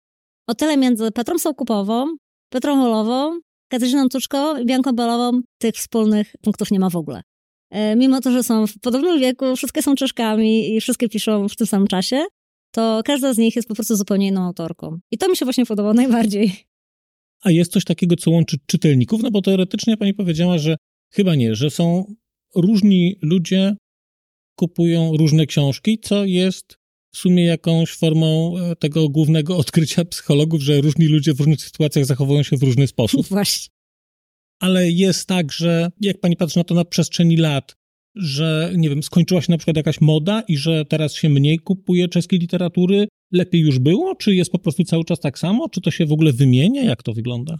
o 0.47 0.55
tyle 0.55 0.77
między 0.77 1.11
Petrą 1.11 1.39
Sołkupową, 1.39 2.15
Petrą 2.53 2.75
Holową, 2.75 3.39
Katarzyną 3.67 4.09
Tuczką 4.09 4.57
i 4.57 4.65
Bianką 4.65 4.91
Belową 4.91 5.41
tych 5.57 5.75
wspólnych 5.75 6.35
punktów 6.41 6.71
nie 6.71 6.79
ma 6.79 6.89
w 6.89 6.95
ogóle. 6.95 7.21
E, 7.71 7.95
mimo 7.95 8.21
to, 8.21 8.31
że 8.31 8.43
są 8.43 8.67
w 8.67 8.79
podobnym 8.79 9.19
wieku, 9.19 9.55
wszystkie 9.55 9.81
są 9.81 9.95
Czeszkami 9.95 10.75
i 10.75 10.81
wszystkie 10.81 11.09
piszą 11.09 11.49
w 11.49 11.55
tym 11.55 11.67
samym 11.67 11.87
czasie, 11.87 12.25
to 12.71 13.01
każda 13.05 13.33
z 13.33 13.37
nich 13.37 13.55
jest 13.55 13.67
po 13.67 13.75
prostu 13.75 13.95
zupełnie 13.95 14.27
inną 14.27 14.41
autorką. 14.41 14.99
I 15.11 15.17
to 15.17 15.29
mi 15.29 15.37
się 15.37 15.45
właśnie 15.45 15.65
podoba 15.65 15.93
najbardziej. 15.93 16.53
A 17.43 17.51
jest 17.51 17.71
coś 17.71 17.83
takiego, 17.83 18.15
co 18.15 18.31
łączy 18.31 18.57
czytelników? 18.65 19.23
No 19.23 19.31
bo 19.31 19.41
teoretycznie 19.41 19.97
pani 19.97 20.13
powiedziała, 20.13 20.57
że 20.57 20.75
chyba 21.13 21.35
nie, 21.35 21.55
że 21.55 21.69
są 21.69 22.15
różni 22.55 23.15
ludzie, 23.21 23.75
kupują 24.55 25.17
różne 25.17 25.45
książki, 25.45 25.99
co 25.99 26.25
jest 26.25 26.77
w 27.13 27.17
sumie 27.17 27.45
jakąś 27.45 27.91
formą 27.91 28.55
e, 28.57 28.75
tego 28.75 29.09
głównego 29.09 29.57
odkrycia 29.63 30.05
psychologów, 30.05 30.61
że 30.61 30.81
różni 30.81 31.05
ludzie 31.05 31.33
w 31.33 31.39
różnych 31.39 31.61
sytuacjach 31.61 32.05
zachowują 32.05 32.43
się 32.43 32.57
w 32.57 32.63
różny 32.63 32.87
sposób. 32.87 33.27
Właśnie. 33.29 33.73
Ale 34.59 34.91
jest 34.91 35.27
tak, 35.27 35.51
że 35.51 35.91
jak 36.01 36.19
pani 36.19 36.37
patrzy 36.37 36.57
na 36.57 36.63
to 36.63 36.75
na 36.75 36.85
przestrzeni 36.85 37.37
lat, 37.37 37.75
że, 38.15 38.73
nie 38.75 38.89
wiem, 38.89 39.03
skończyła 39.03 39.41
się 39.41 39.51
na 39.51 39.57
przykład 39.57 39.77
jakaś 39.77 40.01
moda 40.01 40.43
i 40.47 40.57
że 40.57 40.85
teraz 40.85 41.13
się 41.13 41.29
mniej 41.29 41.59
kupuje 41.59 42.07
czeskiej 42.07 42.39
literatury? 42.39 43.07
Lepiej 43.31 43.61
już 43.61 43.79
było? 43.79 44.15
Czy 44.15 44.35
jest 44.35 44.51
po 44.51 44.59
prostu 44.59 44.83
cały 44.83 45.03
czas 45.05 45.19
tak 45.19 45.39
samo? 45.39 45.69
Czy 45.69 45.81
to 45.81 45.91
się 45.91 46.05
w 46.05 46.11
ogóle 46.11 46.33
wymienia? 46.33 46.83
Jak 46.83 47.03
to 47.03 47.13
wygląda? 47.13 47.57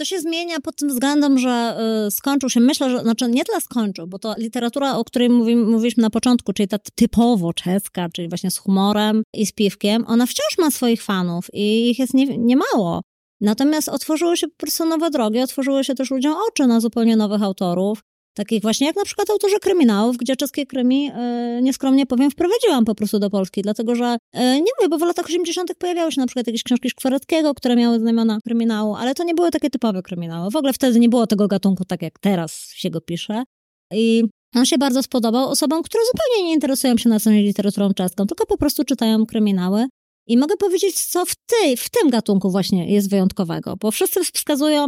To 0.00 0.04
się 0.04 0.20
zmienia 0.20 0.60
pod 0.60 0.76
tym 0.76 0.88
względem, 0.88 1.38
że 1.38 1.76
y, 2.06 2.10
skończył 2.10 2.50
się, 2.50 2.60
myślę, 2.60 2.90
że, 2.90 2.98
znaczy 2.98 3.28
nie 3.28 3.44
tyle 3.44 3.60
skończył, 3.60 4.06
bo 4.06 4.18
to 4.18 4.34
literatura, 4.38 4.96
o 4.96 5.04
której 5.04 5.28
mówi, 5.30 5.56
mówiliśmy 5.56 6.02
na 6.02 6.10
początku, 6.10 6.52
czyli 6.52 6.68
ta 6.68 6.78
typowo 6.94 7.52
czeska, 7.52 8.08
czyli 8.14 8.28
właśnie 8.28 8.50
z 8.50 8.58
humorem 8.58 9.22
i 9.34 9.46
z 9.46 9.52
piwkiem, 9.52 10.04
ona 10.06 10.26
wciąż 10.26 10.58
ma 10.58 10.70
swoich 10.70 11.02
fanów 11.02 11.46
i 11.52 11.90
ich 11.90 11.98
jest 11.98 12.14
nie, 12.14 12.38
niemało. 12.38 13.00
Natomiast 13.40 13.88
otworzyły 13.88 14.36
się 14.36 14.48
po 14.48 14.56
prostu 14.56 14.84
nowe 14.84 15.10
drogi, 15.10 15.40
otworzyły 15.40 15.84
się 15.84 15.94
też 15.94 16.10
ludziom 16.10 16.34
oczy 16.48 16.66
na 16.66 16.80
zupełnie 16.80 17.16
nowych 17.16 17.42
autorów. 17.42 18.02
Takich 18.34 18.62
właśnie 18.62 18.86
jak 18.86 18.96
na 18.96 19.04
przykład 19.04 19.30
autorzy 19.30 19.58
kryminałów, 19.60 20.16
gdzie 20.16 20.36
czeskie 20.36 20.66
krymi, 20.66 21.04
yy, 21.04 21.62
nieskromnie 21.62 22.06
powiem, 22.06 22.30
wprowadziłam 22.30 22.84
po 22.84 22.94
prostu 22.94 23.18
do 23.18 23.30
Polski, 23.30 23.62
dlatego 23.62 23.94
że, 23.94 24.18
yy, 24.34 24.40
nie 24.42 24.72
mówię, 24.78 24.88
bo 24.90 24.98
w 24.98 25.02
latach 25.02 25.26
80. 25.26 25.74
pojawiały 25.78 26.12
się 26.12 26.20
na 26.20 26.26
przykład 26.26 26.46
jakieś 26.46 26.62
książki 26.62 26.90
Szkwareckiego, 26.90 27.54
które 27.54 27.76
miały 27.76 27.98
znamiona 27.98 28.38
kryminału, 28.44 28.94
ale 28.94 29.14
to 29.14 29.24
nie 29.24 29.34
były 29.34 29.50
takie 29.50 29.70
typowe 29.70 30.02
kryminały. 30.02 30.50
W 30.50 30.56
ogóle 30.56 30.72
wtedy 30.72 31.00
nie 31.00 31.08
było 31.08 31.26
tego 31.26 31.48
gatunku 31.48 31.84
tak 31.84 32.02
jak 32.02 32.18
teraz 32.18 32.70
się 32.74 32.90
go 32.90 33.00
pisze. 33.00 33.44
I 33.92 34.24
on 34.54 34.66
się 34.66 34.78
bardzo 34.78 35.02
spodobał 35.02 35.48
osobom, 35.48 35.82
które 35.82 36.04
zupełnie 36.12 36.48
nie 36.48 36.54
interesują 36.54 36.96
się 36.96 37.08
na 37.08 37.20
co 37.20 37.30
literaturą 37.30 37.94
czeską, 37.94 38.26
tylko 38.26 38.46
po 38.46 38.56
prostu 38.56 38.84
czytają 38.84 39.26
kryminały. 39.26 39.86
I 40.26 40.36
mogę 40.36 40.56
powiedzieć, 40.56 41.04
co 41.04 41.26
w, 41.26 41.34
ty, 41.46 41.76
w 41.76 41.90
tym 41.90 42.10
gatunku 42.10 42.50
właśnie 42.50 42.92
jest 42.92 43.10
wyjątkowego, 43.10 43.76
bo 43.76 43.90
wszyscy 43.90 44.24
wskazują, 44.24 44.86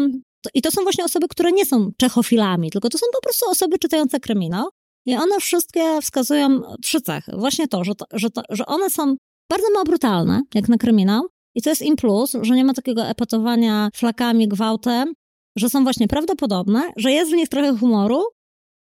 i 0.54 0.62
to 0.62 0.70
są 0.70 0.82
właśnie 0.82 1.04
osoby, 1.04 1.28
które 1.28 1.52
nie 1.52 1.66
są 1.66 1.90
czechofilami, 1.96 2.70
tylko 2.70 2.88
to 2.88 2.98
są 2.98 3.06
po 3.12 3.20
prostu 3.20 3.50
osoby 3.50 3.78
czytające 3.78 4.20
kryminał. 4.20 4.68
I 5.06 5.16
one 5.16 5.40
wszystkie 5.40 6.00
wskazują 6.02 6.60
trzy 6.82 7.00
cechy. 7.00 7.32
Właśnie 7.36 7.68
to, 7.68 7.84
że, 7.84 7.94
to, 7.94 8.04
że, 8.12 8.30
to, 8.30 8.42
że 8.50 8.66
one 8.66 8.90
są 8.90 9.16
bardzo 9.50 9.70
mało 9.72 9.84
brutalne, 9.84 10.42
jak 10.54 10.68
na 10.68 10.76
kryminał. 10.76 11.22
I 11.54 11.62
to 11.62 11.70
jest 11.70 11.82
im 11.82 11.96
plus, 11.96 12.36
że 12.42 12.54
nie 12.54 12.64
ma 12.64 12.74
takiego 12.74 13.06
epatowania 13.06 13.90
flakami, 13.94 14.48
gwałtem, 14.48 15.12
że 15.56 15.70
są 15.70 15.82
właśnie 15.82 16.08
prawdopodobne, 16.08 16.92
że 16.96 17.12
jest 17.12 17.30
w 17.30 17.34
nich 17.34 17.48
trochę 17.48 17.78
humoru 17.78 18.22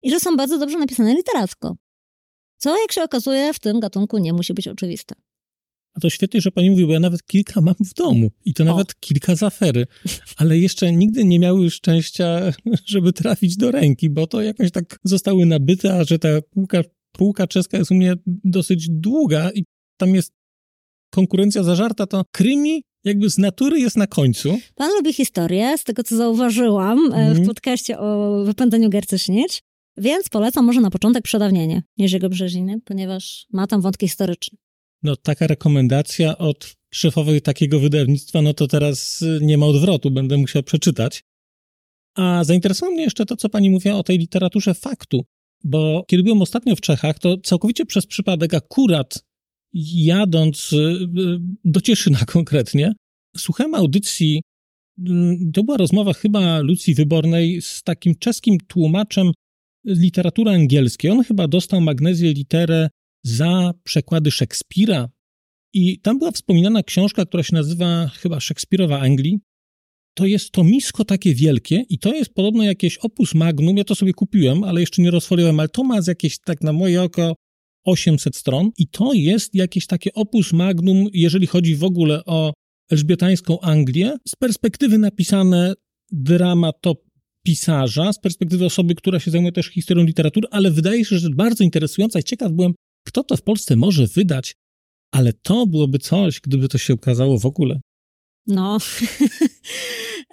i 0.03 0.11
że 0.11 0.19
są 0.19 0.35
bardzo 0.35 0.57
dobrze 0.57 0.79
napisane 0.79 1.13
literacko. 1.13 1.75
Co, 2.57 2.81
jak 2.81 2.91
się 2.91 3.03
okazuje, 3.03 3.53
w 3.53 3.59
tym 3.59 3.79
gatunku 3.79 4.17
nie 4.17 4.33
musi 4.33 4.53
być 4.53 4.67
oczywiste. 4.67 5.15
A 5.93 5.99
to 5.99 6.09
świetnie, 6.09 6.41
że 6.41 6.51
pani 6.51 6.69
mówi, 6.69 6.85
bo 6.85 6.93
ja 6.93 6.99
nawet 6.99 7.25
kilka 7.25 7.61
mam 7.61 7.75
w 7.79 7.93
domu 7.93 8.31
i 8.45 8.53
to 8.53 8.63
nawet 8.63 8.91
o. 8.91 8.93
kilka 8.99 9.35
z 9.35 9.43
afery, 9.43 9.87
ale 10.37 10.57
jeszcze 10.57 10.91
nigdy 10.91 11.25
nie 11.25 11.39
miały 11.39 11.69
szczęścia, 11.69 12.51
żeby 12.85 13.13
trafić 13.13 13.57
do 13.57 13.71
ręki, 13.71 14.09
bo 14.09 14.27
to 14.27 14.41
jakoś 14.41 14.71
tak 14.71 14.99
zostały 15.03 15.45
nabyte, 15.45 15.93
a 15.99 16.03
że 16.03 16.19
ta 16.19 16.29
półka, 16.41 16.81
półka 17.11 17.47
czeska 17.47 17.77
jest 17.77 17.91
u 17.91 17.95
mnie 17.95 18.13
dosyć 18.25 18.89
długa 18.89 19.51
i 19.51 19.63
tam 19.97 20.15
jest 20.15 20.33
konkurencja 21.09 21.63
zażarta, 21.63 22.07
to 22.07 22.23
krymi 22.31 22.83
jakby 23.03 23.29
z 23.29 23.37
natury 23.37 23.79
jest 23.79 23.97
na 23.97 24.07
końcu. 24.07 24.59
Pan 24.75 24.91
lubi 24.91 25.13
historię, 25.13 25.77
z 25.77 25.83
tego 25.83 26.03
co 26.03 26.17
zauważyłam 26.17 26.99
mm. 26.99 27.11
w 27.11 27.29
mhm. 27.29 27.47
podcaście 27.47 27.99
o 27.99 28.43
wypędzeniu 28.45 28.89
Gercysznicz, 28.89 29.61
więc 29.97 30.29
polecam 30.29 30.65
może 30.65 30.81
na 30.81 30.91
początek 30.91 31.23
Przedawnienie 31.23 31.83
Jerzego 31.97 32.29
Brzeziny, 32.29 32.79
ponieważ 32.85 33.45
ma 33.53 33.67
tam 33.67 33.81
wątki 33.81 34.07
historyczne 34.07 34.57
no 35.03 35.15
taka 35.15 35.47
rekomendacja 35.47 36.37
od 36.37 36.75
szefowej 36.93 37.41
takiego 37.41 37.79
wydawnictwa, 37.79 38.41
no 38.41 38.53
to 38.53 38.67
teraz 38.67 39.21
y, 39.21 39.39
nie 39.41 39.57
ma 39.57 39.65
odwrotu, 39.65 40.11
będę 40.11 40.37
musiał 40.37 40.63
przeczytać. 40.63 41.23
A 42.15 42.43
zainteresowało 42.43 42.93
mnie 42.93 43.03
jeszcze 43.03 43.25
to, 43.25 43.35
co 43.35 43.49
pani 43.49 43.69
mówiła 43.69 43.95
o 43.95 44.03
tej 44.03 44.17
literaturze 44.17 44.73
faktu, 44.73 45.25
bo 45.63 46.05
kiedy 46.07 46.23
byłem 46.23 46.41
ostatnio 46.41 46.75
w 46.75 46.81
Czechach, 46.81 47.19
to 47.19 47.37
całkowicie 47.37 47.85
przez 47.85 48.05
przypadek 48.05 48.53
akurat 48.53 49.23
jadąc 49.93 50.73
y, 50.73 50.77
y, 50.77 51.07
do 51.65 51.81
Cieszyna 51.81 52.19
konkretnie, 52.33 52.93
słuchałem 53.37 53.75
audycji, 53.75 54.41
to 55.53 55.63
była 55.63 55.77
rozmowa 55.77 56.13
chyba 56.13 56.59
Lucji 56.59 56.95
Wybornej 56.95 57.61
z 57.61 57.83
takim 57.83 58.15
czeskim 58.15 58.57
tłumaczem 58.67 59.31
literatury 59.85 60.51
angielskiej. 60.51 61.11
On 61.11 61.23
chyba 61.23 61.47
dostał 61.47 61.81
magnezję 61.81 62.33
literę 62.33 62.89
za 63.23 63.73
przekłady 63.83 64.31
Szekspira. 64.31 65.09
I 65.73 65.99
tam 65.99 66.19
była 66.19 66.31
wspominana 66.31 66.83
książka, 66.83 67.25
która 67.25 67.43
się 67.43 67.55
nazywa 67.55 68.07
chyba 68.07 68.39
Szekspirowa 68.39 68.99
Anglii. 68.99 69.39
To 70.13 70.25
jest 70.25 70.51
to 70.51 70.63
misko 70.63 71.05
takie 71.05 71.35
wielkie 71.35 71.83
i 71.89 71.99
to 71.99 72.13
jest 72.13 72.33
podobno 72.33 72.63
jakieś 72.63 72.97
opus 72.97 73.35
magnum. 73.35 73.77
Ja 73.77 73.83
to 73.83 73.95
sobie 73.95 74.13
kupiłem, 74.13 74.63
ale 74.63 74.81
jeszcze 74.81 75.01
nie 75.01 75.11
rozfoliowałem, 75.11 75.59
ale 75.59 75.69
to 75.69 75.83
ma 75.83 75.99
jakieś, 76.07 76.39
tak 76.39 76.61
na 76.61 76.73
moje 76.73 77.03
oko, 77.03 77.35
800 77.85 78.35
stron 78.35 78.71
i 78.77 78.87
to 78.87 79.13
jest 79.13 79.55
jakieś 79.55 79.87
takie 79.87 80.13
opus 80.13 80.53
magnum, 80.53 81.07
jeżeli 81.13 81.47
chodzi 81.47 81.75
w 81.75 81.83
ogóle 81.83 82.25
o 82.25 82.53
elżbietańską 82.91 83.59
Anglię, 83.59 84.13
z 84.27 84.35
perspektywy 84.35 84.97
napisane 84.97 85.73
drama 86.11 86.71
to 86.81 86.95
pisarza, 87.45 88.13
z 88.13 88.19
perspektywy 88.19 88.65
osoby, 88.65 88.95
która 88.95 89.19
się 89.19 89.31
zajmuje 89.31 89.51
też 89.51 89.67
historią 89.67 90.03
literatury, 90.03 90.47
ale 90.51 90.71
wydaje 90.71 91.05
się, 91.05 91.19
że 91.19 91.29
bardzo 91.29 91.63
interesująca 91.63 92.19
i 92.19 92.23
ciekaw 92.23 92.51
byłem, 92.51 92.73
kto 93.07 93.23
to 93.23 93.37
w 93.37 93.41
Polsce 93.41 93.75
może 93.75 94.07
wydać, 94.07 94.55
ale 95.11 95.33
to 95.33 95.67
byłoby 95.67 95.99
coś, 95.99 96.39
gdyby 96.39 96.67
to 96.67 96.77
się 96.77 96.93
okazało 96.93 97.39
w 97.39 97.45
ogóle. 97.45 97.81
No. 98.47 98.77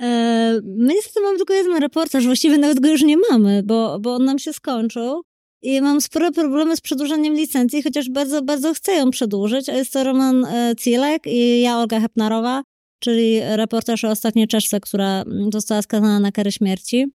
E, 0.01 0.61
my 0.65 0.95
niestety 0.95 1.21
mamy 1.21 1.37
tylko 1.37 1.55
jeden 1.55 1.77
reportaż, 1.83 2.27
właściwie 2.27 2.59
nawet 2.59 2.81
go 2.81 2.89
już 2.89 3.03
nie 3.03 3.17
mamy, 3.31 3.63
bo, 3.63 3.99
bo 4.01 4.15
on 4.15 4.25
nam 4.25 4.39
się 4.39 4.53
skończył. 4.53 5.23
I 5.63 5.81
mam 5.81 6.01
spore 6.01 6.33
problemy 6.33 6.77
z 6.77 6.81
przedłużeniem 6.81 7.35
licencji, 7.35 7.83
chociaż 7.83 8.11
bardzo, 8.11 8.43
bardzo 8.43 8.75
chcę 8.75 8.93
ją 8.93 9.11
przedłużyć. 9.11 9.69
A 9.69 9.73
jest 9.73 9.93
to 9.93 10.05
Roman 10.05 10.45
e, 10.45 10.75
Cilek 10.79 11.23
i 11.27 11.61
ja, 11.61 11.79
Olga 11.79 12.01
Hepnarowa, 12.01 12.63
czyli 13.01 13.41
reportaż 13.41 14.05
o 14.05 14.11
ostatniej 14.11 14.49
Czeszce, 14.49 14.81
która 14.81 15.25
została 15.53 15.83
skazana 15.83 16.21
na 16.21 16.33
karę 16.33 16.53
śmierci. 16.53 17.07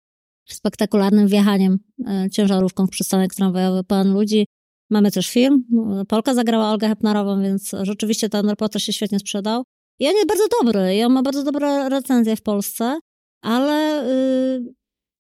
Spektakularnym 0.49 1.27
wjechaniem 1.27 1.77
e, 2.07 2.29
ciężarówką 2.31 2.87
w 2.87 2.89
przystanek 2.89 3.35
tramwajowy 3.35 3.83
pełen 3.83 4.13
ludzi. 4.13 4.45
Mamy 4.89 5.11
też 5.11 5.29
film. 5.29 5.63
Polka 6.07 6.33
zagrała 6.33 6.71
Olgę 6.71 6.87
Hepnarową, 6.87 7.41
więc 7.41 7.71
rzeczywiście 7.81 8.29
ten 8.29 8.49
reportaż 8.49 8.83
się 8.83 8.93
świetnie 8.93 9.19
sprzedał. 9.19 9.63
I 9.99 10.07
on 10.07 10.13
jest 10.13 10.27
bardzo 10.27 10.43
dobry 10.61 10.95
i 10.95 11.03
on 11.03 11.13
ma 11.13 11.21
bardzo 11.21 11.43
dobre 11.43 11.89
recenzje 11.89 12.35
w 12.35 12.41
Polsce, 12.41 12.99
ale 13.41 14.05
yy, 14.59 14.73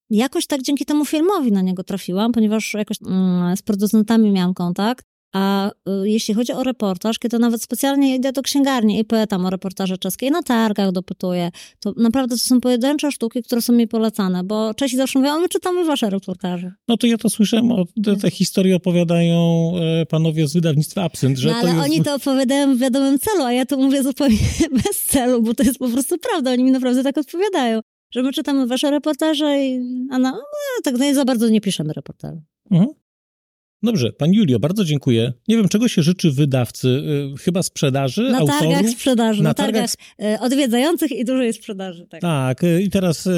jakoś 0.09 0.47
tak 0.47 0.61
dzięki 0.61 0.85
temu 0.85 1.05
filmowi 1.05 1.51
na 1.51 1.61
niego 1.61 1.83
trafiłam, 1.83 2.31
ponieważ 2.31 2.73
jakoś 2.73 2.97
yy, 3.01 3.57
z 3.57 3.61
producentami 3.61 4.31
miałam 4.31 4.53
kontakt 4.53 5.05
a 5.33 5.69
y, 5.69 6.09
jeśli 6.09 6.33
chodzi 6.33 6.53
o 6.53 6.63
reportaż, 6.63 7.19
kiedy 7.19 7.39
nawet 7.39 7.63
specjalnie 7.63 8.15
idę 8.15 8.31
do 8.31 8.41
księgarni 8.41 8.99
i 8.99 9.05
pytam 9.05 9.45
o 9.45 9.49
reportaże 9.49 9.97
czeskie 9.97 10.25
i 10.25 10.31
na 10.31 10.43
targach 10.43 10.91
dopytuję, 10.91 11.51
to 11.79 11.93
naprawdę 11.97 12.35
to 12.35 12.41
są 12.41 12.61
pojedyncze 12.61 13.11
sztuki, 13.11 13.43
które 13.43 13.61
są 13.61 13.73
mi 13.73 13.87
polecane, 13.87 14.43
bo 14.43 14.73
Czesi 14.73 14.97
zawsze 14.97 15.19
mówią, 15.19 15.39
my 15.39 15.49
czytamy 15.49 15.85
wasze 15.85 16.09
reportaże. 16.09 16.71
No 16.87 16.97
to 16.97 17.07
ja 17.07 17.17
to 17.17 17.29
słyszałem, 17.29 17.71
o, 17.71 17.85
te, 18.03 18.15
te 18.15 18.31
historie 18.31 18.75
opowiadają 18.75 19.71
e, 20.01 20.05
panowie 20.05 20.47
z 20.47 20.53
wydawnictwa 20.53 21.03
Absynt, 21.03 21.37
że 21.37 21.49
no, 21.49 21.55
ale 21.55 21.69
jest... 21.69 21.81
oni 21.83 22.03
to 22.03 22.15
opowiadają 22.15 22.75
w 22.75 22.79
wiadomym 22.79 23.19
celu, 23.19 23.43
a 23.43 23.53
ja 23.53 23.65
to 23.65 23.77
mówię 23.77 24.03
zupełnie 24.03 24.37
bez 24.83 25.05
celu, 25.05 25.41
bo 25.41 25.53
to 25.53 25.63
jest 25.63 25.79
po 25.79 25.89
prostu 25.89 26.17
prawda, 26.17 26.51
oni 26.51 26.63
mi 26.63 26.71
naprawdę 26.71 27.03
tak 27.03 27.17
odpowiadają, 27.17 27.79
że 28.11 28.23
my 28.23 28.31
czytamy 28.31 28.67
wasze 28.67 28.91
reportaże 28.91 29.65
i 29.65 29.79
a 30.11 30.19
no, 30.19 30.31
no 30.31 30.81
tak 30.83 30.97
no, 30.97 31.13
za 31.13 31.25
bardzo 31.25 31.49
nie 31.49 31.61
piszemy 31.61 31.93
reportaży. 31.93 32.41
Mhm. 32.71 33.02
Dobrze, 33.83 34.13
pani 34.13 34.37
Julio, 34.37 34.59
bardzo 34.59 34.85
dziękuję. 34.85 35.33
Nie 35.47 35.57
wiem, 35.57 35.69
czego 35.69 35.87
się 35.87 36.03
życzy 36.03 36.31
wydawcy. 36.31 36.87
Y, 37.35 37.37
chyba 37.37 37.63
sprzedaży, 37.63 38.31
Na 38.31 38.37
autorów? 38.37 38.61
targach 38.61 38.89
sprzedaży, 38.89 39.43
na, 39.43 39.49
na 39.49 39.53
targach, 39.53 39.89
targach 40.17 40.35
y, 40.35 40.39
odwiedzających 40.39 41.11
i 41.11 41.25
dużej 41.25 41.53
sprzedaży. 41.53 42.07
Tak. 42.09 42.21
tak, 42.21 42.63
y, 42.63 42.81
i 42.81 42.89
teraz 42.89 43.29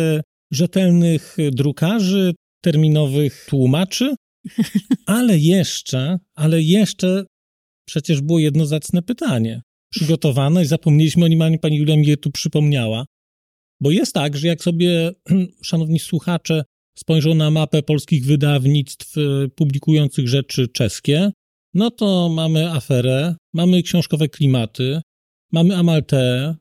rzetelnych 0.51 1.37
drukarzy, 1.51 2.33
terminowych 2.63 3.45
tłumaczy, 3.49 4.15
ale 5.05 5.37
jeszcze, 5.37 6.19
ale 6.35 6.61
jeszcze 6.61 7.25
przecież 7.87 8.21
było 8.21 8.39
jedno 8.39 8.65
zacne 8.65 9.01
pytanie 9.01 9.61
przygotowane 9.91 10.63
i 10.63 10.65
zapomnieliśmy 10.65 11.25
o 11.25 11.27
nim, 11.27 11.41
ani 11.41 11.59
pani 11.59 11.77
Julia 11.77 11.97
mi 11.97 12.07
je 12.07 12.17
tu 12.17 12.31
przypomniała. 12.31 13.05
Bo 13.81 13.91
jest 13.91 14.13
tak, 14.13 14.37
że 14.37 14.47
jak 14.47 14.63
sobie, 14.63 15.11
szanowni 15.69 15.99
słuchacze, 15.99 16.63
spojrzą 16.95 17.35
na 17.35 17.51
mapę 17.51 17.83
polskich 17.83 18.25
wydawnictw 18.25 19.17
y, 19.17 19.49
publikujących 19.55 20.27
rzeczy 20.27 20.67
czeskie, 20.67 21.31
no 21.73 21.91
to 21.91 22.29
mamy 22.29 22.71
aferę, 22.71 23.35
mamy 23.53 23.83
książkowe 23.83 24.29
klimaty, 24.29 25.01
mamy 25.51 25.75
Amaltę, 25.75 26.55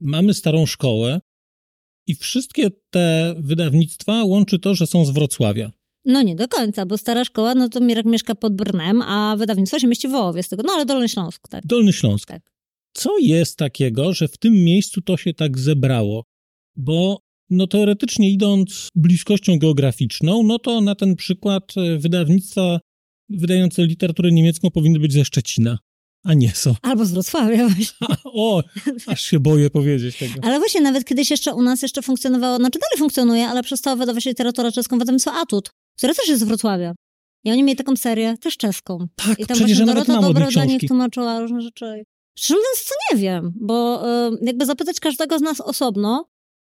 mamy 0.00 0.34
Starą 0.34 0.66
Szkołę 0.66 1.20
i 2.06 2.14
wszystkie 2.14 2.70
te 2.90 3.34
wydawnictwa 3.38 4.24
łączy 4.24 4.58
to, 4.58 4.74
że 4.74 4.86
są 4.86 5.04
z 5.04 5.10
Wrocławia. 5.10 5.72
No 6.04 6.22
nie 6.22 6.34
do 6.34 6.48
końca, 6.48 6.86
bo 6.86 6.98
Stara 6.98 7.24
Szkoła, 7.24 7.54
no 7.54 7.68
to 7.68 7.80
Mirek 7.80 8.06
mieszka 8.06 8.34
pod 8.34 8.56
Brnem, 8.56 9.02
a 9.02 9.36
wydawnictwo 9.38 9.78
się 9.78 9.86
mieści 9.86 10.08
w 10.08 10.10
Wołowie 10.10 10.42
z 10.42 10.48
tego, 10.48 10.62
no 10.66 10.72
ale 10.72 10.86
Dolny 10.86 11.08
Śląsk, 11.08 11.48
tak. 11.48 11.66
Dolny 11.66 11.92
Śląsk. 11.92 12.28
Tak. 12.28 12.42
Co 12.92 13.18
jest 13.18 13.58
takiego, 13.58 14.12
że 14.12 14.28
w 14.28 14.38
tym 14.38 14.54
miejscu 14.54 15.02
to 15.02 15.16
się 15.16 15.34
tak 15.34 15.58
zebrało? 15.58 16.24
Bo 16.76 17.20
No 17.50 17.66
teoretycznie 17.66 18.30
idąc 18.30 18.88
bliskością 18.94 19.58
geograficzną, 19.58 20.42
no 20.42 20.58
to 20.58 20.80
na 20.80 20.94
ten 20.94 21.16
przykład 21.16 21.74
e, 21.76 21.98
wydawnictwa 21.98 22.80
wydające 23.28 23.86
literaturę 23.86 24.32
niemiecką 24.32 24.70
powinny 24.70 24.98
być 24.98 25.12
ze 25.12 25.24
Szczecina, 25.24 25.78
a 26.24 26.34
nie 26.34 26.50
są. 26.50 26.74
Albo 26.82 27.04
z 27.04 27.12
Wrocławia 27.12 27.68
właśnie. 27.68 28.06
o, 28.24 28.62
aż 29.06 29.22
się 29.22 29.40
boję 29.40 29.70
powiedzieć 29.70 30.18
tego. 30.18 30.34
Ale 30.42 30.58
właśnie 30.58 30.80
nawet 30.80 31.04
kiedyś 31.04 31.30
jeszcze 31.30 31.54
u 31.54 31.62
nas 31.62 31.82
jeszcze 31.82 32.02
funkcjonowało, 32.02 32.56
znaczy 32.56 32.78
dalej 32.78 32.98
funkcjonuje, 32.98 33.48
ale 33.48 33.62
przestało 33.62 33.96
wydawać 33.96 34.24
literaturę 34.24 34.72
czeską 34.72 34.98
wydawnictwo 34.98 35.32
Atut, 35.32 35.70
które 35.98 36.14
też 36.14 36.28
jest 36.28 36.40
z 36.40 36.44
Wrocławia. 36.44 36.94
I 37.44 37.50
oni 37.50 37.62
mieli 37.62 37.76
taką 37.76 37.96
serię, 37.96 38.36
też 38.40 38.56
czeską. 38.56 39.06
Tak, 39.16 39.38
I 39.40 39.46
tam 39.46 39.56
przecież 39.56 39.78
ja 39.78 39.86
nawet 39.86 40.08
mam 40.08 40.22
Dobro 40.22 40.48
dla 40.50 40.64
nich 40.64 40.80
tłumaczyła 40.88 41.40
różne 41.40 41.60
rzeczy. 41.60 42.04
Szczerze 42.38 42.54
mówiąc, 42.54 42.88
to 42.88 43.14
nie 43.14 43.22
wiem, 43.22 43.52
bo 43.60 44.08
y, 44.28 44.38
jakby 44.42 44.66
zapytać 44.66 45.00
każdego 45.00 45.38
z 45.38 45.42
nas 45.42 45.60
osobno, 45.60 46.28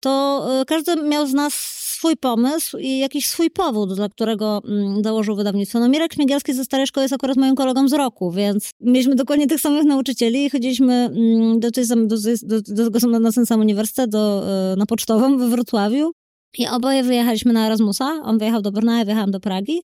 to 0.01 0.47
y, 0.63 0.65
każdy 0.65 0.97
miał 0.97 1.27
z 1.27 1.35
nas 1.35 1.55
swój 2.01 2.17
pomysł 2.17 2.79
i 2.79 2.99
jakiś 2.99 3.27
swój 3.27 3.51
powód, 3.51 3.95
dla 3.95 4.09
którego 4.09 4.63
mm, 4.65 5.05
założył 5.05 5.37
wydawnictwo. 5.37 5.81
No 5.81 5.89
Mirek 5.89 6.15
Śmigielski 6.15 6.55
ze 6.55 6.65
Starej 6.65 6.87
Szkoły 6.87 7.05
jest 7.05 7.15
akurat 7.15 7.37
moim 7.37 7.55
kolegą 7.55 7.89
z 7.89 7.93
roku, 7.93 8.33
więc 8.33 8.71
mieliśmy 8.81 9.15
dokładnie 9.15 9.47
tych 9.47 9.61
samych 9.61 9.85
nauczycieli 9.85 10.45
i 10.45 10.51
chodziliśmy 10.51 10.95
mm, 10.95 11.61
do, 11.61 11.71
tej 11.71 11.87
samej, 11.87 12.09
do, 12.09 12.17
do, 12.43 12.91
do 12.91 13.01
samego, 13.01 13.21
na 13.21 13.33
ten 13.33 13.47
sam 13.47 13.61
uniwersytet, 13.61 14.11
do, 14.11 14.45
y, 14.73 14.77
na 14.77 14.87
Pocztową 14.87 15.39
we 15.39 15.49
Wrocławiu 15.49 16.13
i 16.59 16.69
oboje 16.69 17.03
wyjechaliśmy 17.03 17.53
na 17.53 17.67
Erasmusa. 17.67 18.23
On 18.25 18.39
wyjechał 18.39 18.63
do 18.63 18.73
Brna, 18.73 18.99
ja 18.99 19.05
wyjechałam 19.05 19.31
do 19.31 19.41
Pragi. 19.41 19.83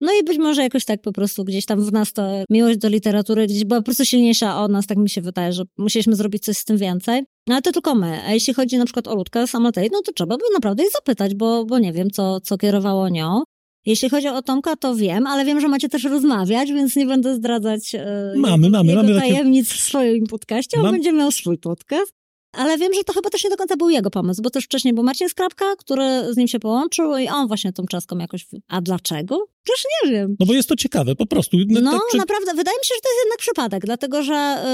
No 0.00 0.12
i 0.20 0.24
być 0.24 0.38
może 0.38 0.62
jakoś 0.62 0.84
tak 0.84 1.02
po 1.02 1.12
prostu 1.12 1.44
gdzieś 1.44 1.66
tam 1.66 1.84
w 1.84 1.92
nas 1.92 2.12
to 2.12 2.44
miłość 2.50 2.78
do 2.78 2.88
literatury 2.88 3.46
gdzieś 3.46 3.64
była 3.64 3.80
po 3.80 3.84
prostu 3.84 4.04
silniejsza 4.04 4.62
od 4.62 4.72
nas, 4.72 4.86
tak 4.86 4.98
mi 4.98 5.10
się 5.10 5.20
wydaje, 5.20 5.52
że 5.52 5.62
musieliśmy 5.78 6.16
zrobić 6.16 6.44
coś 6.44 6.56
z 6.56 6.64
tym 6.64 6.76
więcej. 6.76 7.22
No 7.46 7.54
ale 7.54 7.62
to 7.62 7.72
tylko 7.72 7.94
my. 7.94 8.20
A 8.26 8.32
jeśli 8.32 8.54
chodzi 8.54 8.78
na 8.78 8.84
przykład 8.84 9.08
o 9.08 9.14
Ludkę 9.14 9.46
z 9.46 9.54
Amatei, 9.54 9.88
no 9.92 10.02
to 10.02 10.12
trzeba 10.12 10.36
by 10.36 10.42
naprawdę 10.54 10.82
jej 10.82 10.92
zapytać, 10.92 11.34
bo, 11.34 11.64
bo 11.64 11.78
nie 11.78 11.92
wiem, 11.92 12.10
co, 12.10 12.40
co 12.40 12.58
kierowało 12.58 13.08
nią. 13.08 13.42
Jeśli 13.86 14.10
chodzi 14.10 14.28
o 14.28 14.42
Tomka, 14.42 14.76
to 14.76 14.94
wiem, 14.94 15.26
ale 15.26 15.44
wiem, 15.44 15.60
że 15.60 15.68
macie 15.68 15.88
też 15.88 16.04
rozmawiać, 16.04 16.72
więc 16.72 16.96
nie 16.96 17.06
będę 17.06 17.34
zdradzać 17.34 17.94
e, 17.94 18.32
Mamy, 18.36 18.66
jego, 18.66 18.78
mamy, 18.78 18.88
jego 18.92 19.02
mamy 19.02 19.14
takie- 19.14 19.28
tajemnic 19.32 19.68
w 19.68 19.80
swoim 19.80 20.26
podcaście. 20.26 20.76
On 20.76 20.82
Mam- 20.82 20.92
będzie 20.92 21.12
miał 21.12 21.32
swój 21.32 21.58
podcast. 21.58 22.19
Ale 22.52 22.78
wiem, 22.78 22.94
że 22.94 23.04
to 23.04 23.12
chyba 23.12 23.30
też 23.30 23.44
nie 23.44 23.50
do 23.50 23.56
końca 23.56 23.76
był 23.76 23.90
jego 23.90 24.10
pomysł, 24.10 24.42
bo 24.42 24.50
też 24.50 24.64
wcześniej 24.64 24.94
był 24.94 25.04
Marcin 25.04 25.28
Skrapka, 25.28 25.76
który 25.78 26.34
z 26.34 26.36
nim 26.36 26.48
się 26.48 26.60
połączył 26.60 27.16
i 27.16 27.28
on 27.28 27.48
właśnie 27.48 27.72
tą 27.72 27.86
czaską 27.86 28.18
jakoś... 28.18 28.46
A 28.68 28.80
dlaczego? 28.80 29.46
Przecież 29.62 29.84
nie 30.04 30.10
wiem. 30.10 30.36
No 30.40 30.46
bo 30.46 30.52
jest 30.52 30.68
to 30.68 30.76
ciekawe, 30.76 31.14
po 31.14 31.26
prostu. 31.26 31.56
No, 31.68 31.92
tak, 31.92 32.00
czy- 32.10 32.18
naprawdę, 32.18 32.54
wydaje 32.54 32.78
mi 32.78 32.84
się, 32.84 32.94
że 32.94 33.00
to 33.02 33.08
jest 33.08 33.20
jednak 33.24 33.38
przypadek, 33.38 33.82
dlatego 33.86 34.22
że 34.22 34.64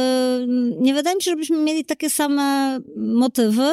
yy, 0.48 0.76
nie 0.80 0.94
wydaje 0.94 1.16
mi 1.16 1.22
się, 1.22 1.30
żebyśmy 1.30 1.56
mieli 1.58 1.84
takie 1.84 2.10
same 2.10 2.78
motywy, 2.96 3.72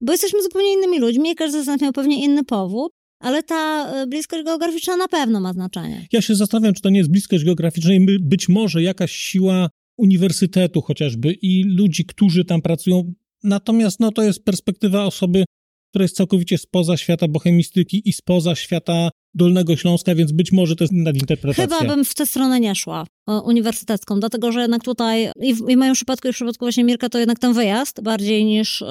bo 0.00 0.12
jesteśmy 0.12 0.42
zupełnie 0.42 0.72
innymi 0.72 0.98
ludźmi 0.98 1.30
i 1.30 1.34
każdy 1.34 1.62
z 1.64 1.66
nas 1.66 1.80
miał 1.80 1.92
pewnie 1.92 2.24
inny 2.24 2.44
powód, 2.44 2.92
ale 3.20 3.42
ta 3.42 3.92
y, 4.02 4.06
bliskość 4.06 4.44
geograficzna 4.44 4.96
na 4.96 5.08
pewno 5.08 5.40
ma 5.40 5.52
znaczenie. 5.52 6.06
Ja 6.12 6.22
się 6.22 6.34
zastanawiam, 6.34 6.74
czy 6.74 6.82
to 6.82 6.90
nie 6.90 6.98
jest 6.98 7.10
bliskość 7.10 7.44
geograficzna 7.44 7.94
i 7.94 8.06
być 8.20 8.48
może 8.48 8.82
jakaś 8.82 9.12
siła 9.12 9.68
uniwersytetu 9.96 10.80
chociażby 10.82 11.32
i 11.32 11.64
ludzi, 11.64 12.04
którzy 12.04 12.44
tam 12.44 12.62
pracują. 12.62 13.12
Natomiast 13.44 14.00
no, 14.00 14.12
to 14.12 14.22
jest 14.22 14.44
perspektywa 14.44 15.04
osoby, 15.04 15.44
która 15.90 16.02
jest 16.02 16.16
całkowicie 16.16 16.58
spoza 16.58 16.96
świata 16.96 17.28
bohemistyki 17.28 18.08
i 18.08 18.12
spoza 18.12 18.54
świata 18.54 19.10
Dolnego 19.34 19.76
Śląska, 19.76 20.14
więc 20.14 20.32
być 20.32 20.52
może 20.52 20.76
to 20.76 20.84
jest 20.84 20.92
nadinterpretacja. 20.92 21.78
Chyba 21.78 21.94
bym 21.94 22.04
w 22.04 22.14
tę 22.14 22.26
stronę 22.26 22.60
nie 22.60 22.74
szła, 22.74 23.06
o, 23.28 23.40
uniwersytecką, 23.40 24.20
dlatego 24.20 24.52
że 24.52 24.60
jednak 24.60 24.84
tutaj, 24.84 25.30
i 25.40 25.54
w, 25.54 25.68
i 25.68 25.76
w 25.76 25.78
moim 25.78 25.94
przypadku, 25.94 26.28
i 26.28 26.32
w 26.32 26.34
przypadku 26.34 26.64
właśnie 26.64 26.84
Mirka, 26.84 27.08
to 27.08 27.18
jednak 27.18 27.38
ten 27.38 27.52
wyjazd 27.52 28.02
bardziej 28.02 28.44
niż 28.44 28.82
y, 28.82 28.86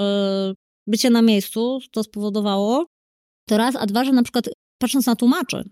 bycie 0.87 1.09
na 1.09 1.21
miejscu 1.21 1.79
to 1.91 2.03
spowodowało. 2.03 2.85
To 3.49 3.57
raz, 3.57 3.75
a 3.75 3.85
dwa, 3.85 4.05
że 4.05 4.11
na 4.11 4.23
przykład 4.23 4.49
patrząc 4.81 5.05
na 5.05 5.15
tłumaczy, 5.15 5.63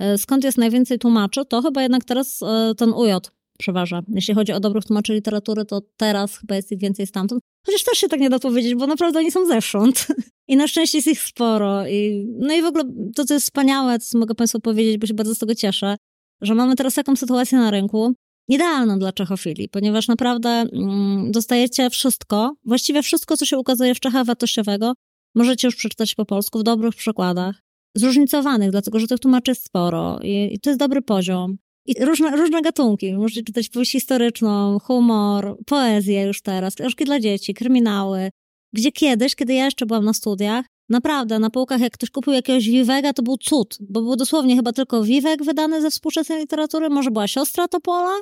y, 0.00 0.18
skąd 0.18 0.44
jest 0.44 0.58
najwięcej 0.58 0.98
tłumaczy, 0.98 1.44
to 1.48 1.62
chyba 1.62 1.82
jednak 1.82 2.04
teraz 2.04 2.40
ten 2.76 2.92
UJ 2.92 3.10
przeważa. 3.58 4.02
Jeśli 4.08 4.34
chodzi 4.34 4.52
o 4.52 4.60
dobrych 4.60 4.84
tłumaczy 4.84 5.14
literatury, 5.14 5.64
to 5.64 5.80
teraz 5.96 6.36
chyba 6.38 6.56
jest 6.56 6.72
ich 6.72 6.78
więcej 6.78 7.06
stamtąd. 7.06 7.42
Chociaż 7.66 7.84
też 7.84 7.98
się 7.98 8.08
tak 8.08 8.20
nie 8.20 8.30
da 8.30 8.38
powiedzieć, 8.38 8.74
bo 8.74 8.86
naprawdę 8.86 9.18
oni 9.18 9.30
są 9.30 9.46
zewsząd. 9.46 10.06
I 10.48 10.56
na 10.56 10.68
szczęście 10.68 10.98
jest 10.98 11.08
ich 11.08 11.20
sporo. 11.20 11.86
I, 11.86 12.26
no 12.38 12.54
i 12.54 12.62
w 12.62 12.64
ogóle 12.64 12.84
to, 13.14 13.24
co 13.24 13.34
jest 13.34 13.46
wspaniałe, 13.46 13.98
co 13.98 14.18
mogę 14.18 14.34
Państwu 14.34 14.60
powiedzieć, 14.60 14.98
bo 14.98 15.06
się 15.06 15.14
bardzo 15.14 15.34
z 15.34 15.38
tego 15.38 15.54
cieszę, 15.54 15.96
że 16.40 16.54
mamy 16.54 16.76
teraz 16.76 16.94
taką 16.94 17.16
sytuację 17.16 17.58
na 17.58 17.70
rynku, 17.70 18.14
idealną 18.48 18.98
dla 18.98 19.12
czechofilii, 19.12 19.68
ponieważ 19.68 20.08
naprawdę 20.08 20.48
mm, 20.48 21.32
dostajecie 21.32 21.90
wszystko, 21.90 22.54
właściwie 22.64 23.02
wszystko, 23.02 23.36
co 23.36 23.46
się 23.46 23.58
ukazuje 23.58 23.94
w 23.94 24.00
Czechach 24.00 24.26
wartościowego, 24.26 24.92
możecie 25.34 25.68
już 25.68 25.76
przeczytać 25.76 26.14
po 26.14 26.24
polsku 26.24 26.58
w 26.58 26.62
dobrych 26.62 26.94
przykładach, 26.94 27.62
zróżnicowanych, 27.94 28.70
dlatego 28.70 28.98
że 28.98 29.06
tych 29.06 29.18
tłumaczy 29.18 29.50
jest 29.50 29.64
sporo 29.64 30.18
i, 30.22 30.54
i 30.54 30.60
to 30.60 30.70
jest 30.70 30.80
dobry 30.80 31.02
poziom. 31.02 31.56
I 31.86 32.04
różne, 32.04 32.36
różne 32.36 32.62
gatunki. 32.62 33.14
Możecie 33.14 33.42
czytać 33.42 33.68
powieść 33.68 33.92
historyczną, 33.92 34.78
humor, 34.78 35.56
poezję 35.66 36.22
już 36.22 36.42
teraz, 36.42 36.74
książki 36.74 37.04
dla 37.04 37.20
dzieci, 37.20 37.54
kryminały. 37.54 38.30
Gdzie 38.72 38.92
kiedyś, 38.92 39.34
kiedy 39.34 39.54
ja 39.54 39.64
jeszcze 39.64 39.86
byłam 39.86 40.04
na 40.04 40.12
studiach, 40.12 40.66
naprawdę 40.88 41.38
na 41.38 41.50
półkach 41.50 41.80
jak 41.80 41.92
ktoś 41.92 42.10
kupił 42.10 42.32
jakiegoś 42.32 42.64
Vivega, 42.64 43.12
to 43.12 43.22
był 43.22 43.36
cud, 43.36 43.76
bo 43.80 44.02
był 44.02 44.16
dosłownie 44.16 44.56
chyba 44.56 44.72
tylko 44.72 45.02
Vivek 45.02 45.44
wydany 45.44 45.82
ze 45.82 45.90
współczesnej 45.90 46.40
literatury, 46.40 46.90
może 46.90 47.10
była 47.10 47.28
siostra 47.28 47.68
Topola 47.68 48.20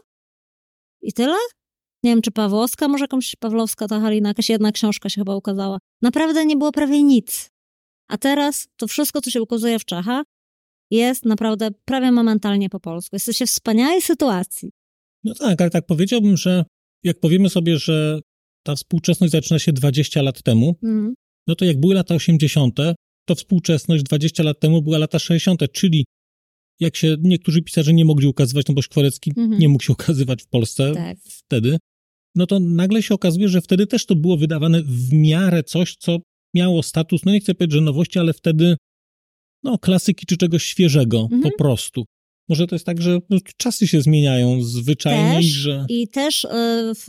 i 1.03 1.13
tyle? 1.13 1.37
Nie 2.05 2.11
wiem, 2.11 2.23
czy 2.23 2.31
Pawłowska, 2.31 2.89
może 2.89 3.05
jakąś 3.05 3.37
Pawlowska, 3.37 3.89
ta 3.89 4.01
Halina, 4.01 4.29
jakaś 4.29 4.49
jedna 4.49 4.73
książka 4.73 5.09
się 5.09 5.21
chyba 5.21 5.37
ukazała. 5.37 5.79
Naprawdę 6.03 6.47
nie 6.47 6.57
było 6.57 6.73
prawie 6.73 7.03
nic. 7.03 7.51
A 8.09 8.19
teraz 8.19 8.69
to 8.77 8.89
wszystko, 8.89 9.21
co 9.21 9.31
się 9.31 9.43
ukazuje 9.43 9.79
w 9.79 9.85
Czechach, 9.85 10.25
jest 10.97 11.25
naprawdę 11.25 11.69
prawie 11.85 12.13
momentalnie 12.13 12.69
po 12.69 12.81
polsku. 12.81 13.17
Jesteście 13.17 13.47
w 13.47 13.51
wspaniałej 13.51 14.03
sytuacji. 14.03 14.71
No 15.25 15.35
tak, 15.35 15.61
ale 15.61 15.71
tak 15.71 15.87
powiedziałbym, 15.87 16.37
że 16.37 16.65
jak 17.05 17.21
powiemy 17.21 17.49
sobie, 17.49 17.79
że 17.79 18.21
ta 18.63 18.75
współczesność 18.77 19.33
zaczyna 19.33 19.59
się 19.59 19.73
20 19.73 20.23
lat 20.23 20.43
temu, 20.43 20.77
Mhm. 20.83 21.15
no 21.47 21.55
to 21.55 21.65
jak 21.65 21.81
były 21.81 21.95
lata 21.95 22.15
80., 22.15 22.95
to 23.25 23.35
współczesność 23.35 24.03
20 24.03 24.43
lat 24.43 24.61
temu 24.61 24.83
była 24.83 24.99
lata 24.99 25.19
60., 25.19 25.73
czyli 25.73 26.05
jak 26.81 26.97
się 26.97 27.17
niektórzy 27.21 27.63
pisarze 27.63 27.93
nie 27.93 28.05
mogli 28.05 28.27
ukazywać, 28.27 28.67
no 28.69 28.75
bo 28.75 28.83
Szkwarecki 28.83 29.33
Mhm. 29.37 29.61
nie 29.61 29.69
mógł 29.69 29.85
się 29.85 29.93
ukazywać 29.93 30.43
w 30.43 30.47
Polsce 30.47 30.93
Tak. 30.95 31.19
wtedy, 31.25 31.77
no 32.35 32.47
to 32.47 32.61
nagle 32.61 33.03
się 33.03 33.15
okazuje, 33.15 33.49
że 33.49 33.61
wtedy 33.61 33.87
też 33.87 34.07
to 34.07 34.17
było 34.17 34.37
wydawane 34.37 34.83
w 34.83 35.13
miarę 35.13 35.63
coś, 35.63 35.97
co 35.97 36.19
miało 36.55 36.83
status, 36.83 37.21
no 37.27 37.33
nie 37.33 37.41
chcę 37.41 37.55
powiedzieć, 37.55 37.75
że 37.75 37.81
nowości, 37.81 38.19
ale 38.19 38.33
wtedy 38.33 38.77
no 39.65 39.79
klasyki 39.79 40.27
czy 40.27 40.37
czegoś 40.37 40.65
świeżego 40.65 41.21
Mhm. 41.21 41.43
po 41.43 41.51
prostu. 41.59 42.05
Może 42.49 42.67
to 42.67 42.75
jest 42.75 42.87
tak, 42.87 43.03
że 43.03 43.19
no, 43.31 43.39
czasy 43.57 43.87
się 43.87 44.03
zmieniają 44.03 44.63
zwyczajnie 44.63 45.43
że... 45.43 45.87
I 45.89 46.09
też 46.09 46.45
y, 46.45 46.49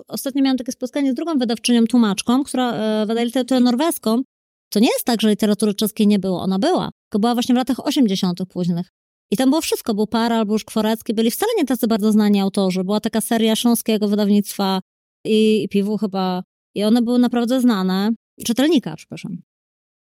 ostatnio 0.07 0.43
miałam 0.43 0.57
takie 0.57 0.71
spotkanie 0.71 1.11
z 1.11 1.15
drugą 1.15 1.37
wydawczynią, 1.37 1.85
tłumaczką, 1.85 2.43
która 2.43 3.01
y, 3.03 3.05
wydaje 3.05 3.25
literaturę 3.25 3.59
norweską. 3.59 4.21
To 4.69 4.79
nie 4.79 4.87
jest 4.87 5.05
tak, 5.05 5.21
że 5.21 5.29
literatury 5.29 5.73
czeskiej 5.73 6.07
nie 6.07 6.19
było. 6.19 6.41
Ona 6.41 6.59
była. 6.59 6.89
Tylko 7.03 7.19
była 7.19 7.33
właśnie 7.33 7.55
w 7.55 7.57
latach 7.57 7.87
80. 7.87 8.39
późnych. 8.49 8.89
I 9.31 9.37
tam 9.37 9.49
było 9.49 9.61
wszystko. 9.61 9.93
Był 9.93 10.07
Para, 10.07 10.37
albo 10.37 10.53
już 10.53 10.65
Kworecki. 10.65 11.13
Byli 11.13 11.31
wcale 11.31 11.51
nie 11.57 11.65
tacy 11.65 11.87
bardzo 11.87 12.11
znani 12.11 12.39
autorzy. 12.39 12.83
Była 12.83 12.99
taka 12.99 13.21
seria 13.21 13.55
śląskiego 13.55 14.07
wydawnictwa 14.07 14.79
i, 15.25 15.63
i 15.63 15.69
Piwu 15.69 15.97
chyba. 15.97 16.43
I 16.75 16.83
one 16.83 17.01
były 17.01 17.19
naprawdę 17.19 17.61
znane. 17.61 18.11
Czytelnika, 18.45 18.95
przepraszam. 18.95 19.37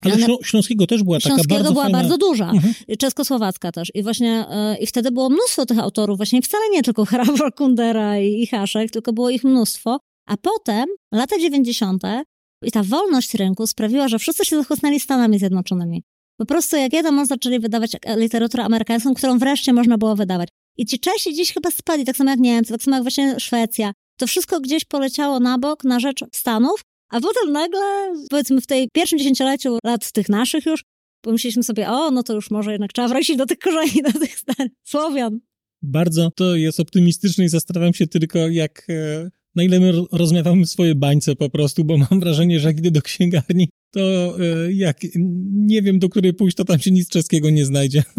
Ale 0.04 0.16
Ślą- 0.16 0.38
Śląskiego 0.44 0.86
też 0.86 1.02
była 1.02 1.18
taka 1.18 1.28
Śląskiego 1.28 1.54
bardzo 1.54 1.72
była 1.72 1.84
fajna... 1.84 1.98
bardzo 1.98 2.18
duża. 2.18 2.50
Mhm. 2.50 2.74
Czeskosłowacka 2.98 3.72
też. 3.72 3.88
I 3.94 4.02
właśnie 4.02 4.46
y, 4.74 4.78
i 4.78 4.86
wtedy 4.86 5.10
było 5.10 5.30
mnóstwo 5.30 5.66
tych 5.66 5.78
autorów, 5.78 6.16
właśnie 6.16 6.42
wcale 6.42 6.64
nie 6.72 6.82
tylko 6.82 7.04
Hrawa, 7.10 7.50
Kundera 7.50 8.18
i, 8.18 8.42
i 8.42 8.46
Haszek, 8.46 8.90
tylko 8.90 9.12
było 9.12 9.30
ich 9.30 9.44
mnóstwo. 9.44 9.98
A 10.28 10.36
potem, 10.36 10.86
lata 11.14 11.38
90. 11.38 12.02
i 12.64 12.70
ta 12.70 12.82
wolność 12.82 13.34
rynku 13.34 13.66
sprawiła, 13.66 14.08
że 14.08 14.18
wszyscy 14.18 14.44
się 14.44 14.56
zachłysnęli 14.56 15.00
Stanami 15.00 15.38
Zjednoczonymi. 15.38 16.02
Po 16.40 16.46
prostu 16.46 16.76
jak 16.76 16.92
jeden 16.92 17.18
on 17.18 17.26
zaczęli 17.26 17.60
wydawać 17.60 17.96
e, 18.02 18.20
literaturę 18.20 18.64
amerykańską, 18.64 19.14
którą 19.14 19.38
wreszcie 19.38 19.72
można 19.72 19.98
było 19.98 20.16
wydawać. 20.16 20.48
I 20.76 20.86
ci 20.86 21.00
Czesi 21.00 21.34
dziś 21.34 21.52
chyba 21.52 21.70
spadli, 21.70 22.04
tak 22.04 22.16
samo 22.16 22.30
jak 22.30 22.40
Niemcy, 22.40 22.72
tak 22.72 22.82
samo 22.82 22.96
jak 22.96 23.04
właśnie 23.04 23.40
Szwecja. 23.40 23.92
To 24.16 24.26
wszystko 24.26 24.60
gdzieś 24.60 24.84
poleciało 24.84 25.40
na 25.40 25.58
bok, 25.58 25.84
na 25.84 26.00
rzecz 26.00 26.24
Stanów, 26.32 26.80
a 27.10 27.20
potem 27.20 27.52
nagle, 27.52 28.14
powiedzmy 28.30 28.60
w 28.60 28.66
tej 28.66 28.88
pierwszym 28.92 29.18
dziesięcioleciu 29.18 29.78
lat 29.84 30.12
tych 30.12 30.28
naszych 30.28 30.66
już, 30.66 30.84
pomyśleliśmy 31.20 31.62
sobie, 31.62 31.88
o, 31.88 32.10
no 32.10 32.22
to 32.22 32.34
już 32.34 32.50
może 32.50 32.72
jednak 32.72 32.92
trzeba 32.92 33.08
wrócić 33.08 33.36
do 33.36 33.46
tych 33.46 33.58
korzeni, 33.58 34.02
do 34.02 34.12
tych 34.12 34.38
starych 34.38 34.72
Słowian. 34.86 35.40
Bardzo 35.82 36.30
to 36.36 36.56
jest 36.56 36.80
optymistyczne 36.80 37.44
i 37.44 37.48
zastanawiam 37.48 37.94
się 37.94 38.06
tylko, 38.06 38.38
jak... 38.38 38.86
E, 38.88 39.30
na 39.54 39.62
ile 39.62 39.80
my 39.80 39.92
ro- 39.92 40.06
rozmawiamy 40.12 40.66
swoje 40.66 40.94
bańce 40.94 41.36
po 41.36 41.50
prostu, 41.50 41.84
bo 41.84 41.98
mam 41.98 42.20
wrażenie, 42.20 42.60
że 42.60 42.68
jak 42.68 42.78
idę 42.78 42.90
do 42.90 43.02
księgarni, 43.02 43.68
to 43.90 44.00
e, 44.00 44.72
jak 44.72 44.96
nie 45.52 45.82
wiem, 45.82 45.98
do 45.98 46.08
której 46.08 46.34
pójść, 46.34 46.56
to 46.56 46.64
tam 46.64 46.78
się 46.78 46.90
nic 46.90 47.08
czeskiego 47.08 47.50
nie 47.50 47.64
znajdzie. 47.64 48.02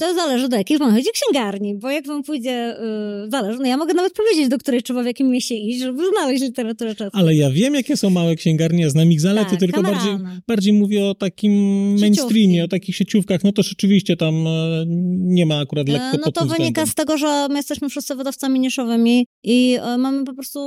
To 0.00 0.14
zależy 0.14 0.48
do 0.48 0.56
jakiej 0.56 0.78
pan 0.78 0.92
chodzi 0.94 1.08
księgarni, 1.14 1.74
bo 1.78 1.90
jak 1.90 2.06
wam 2.06 2.22
pójdzie, 2.22 2.76
yy, 3.24 3.30
zależy. 3.30 3.58
No 3.58 3.66
ja 3.66 3.76
mogę 3.76 3.94
nawet 3.94 4.12
powiedzieć, 4.12 4.48
do 4.48 4.58
której 4.58 4.82
trzeba 4.82 5.02
w 5.02 5.06
jakim 5.06 5.28
mieście 5.30 5.54
iść, 5.54 5.80
żeby 5.80 6.02
znaleźć 6.08 6.42
literaturę 6.42 6.94
czeską. 6.94 7.18
Ale 7.18 7.34
ja 7.34 7.50
wiem, 7.50 7.74
jakie 7.74 7.96
są 7.96 8.10
małe 8.10 8.36
księgarnie, 8.36 8.90
znam 8.90 9.12
ich 9.12 9.20
zalety, 9.20 9.50
Tak, 9.50 9.60
tylko 9.60 9.82
bardziej, 9.82 10.12
kameralne. 10.12 10.40
bardziej 10.48 10.72
mówię 10.72 11.04
o 11.04 11.14
takim 11.14 11.52
Sieciówki. 11.52 12.00
mainstreamie, 12.00 12.64
o 12.64 12.68
takich 12.68 12.96
sieciówkach. 12.96 13.44
No 13.44 13.52
to 13.52 13.62
rzeczywiście 13.62 14.16
tam 14.16 14.46
e, 14.46 14.84
nie 15.18 15.46
ma 15.46 15.58
akurat 15.58 15.88
lekko 15.88 16.18
No 16.26 16.32
to 16.32 16.46
wynika 16.46 16.86
z 16.86 16.94
tego, 16.94 17.18
że 17.18 17.46
my 17.50 17.56
jesteśmy 17.56 17.88
wszyscy 17.88 18.14
wydawcami 18.14 18.60
niszowymi 18.60 19.26
i 19.44 19.78
mamy 19.98 20.24
po 20.24 20.34
prostu 20.34 20.60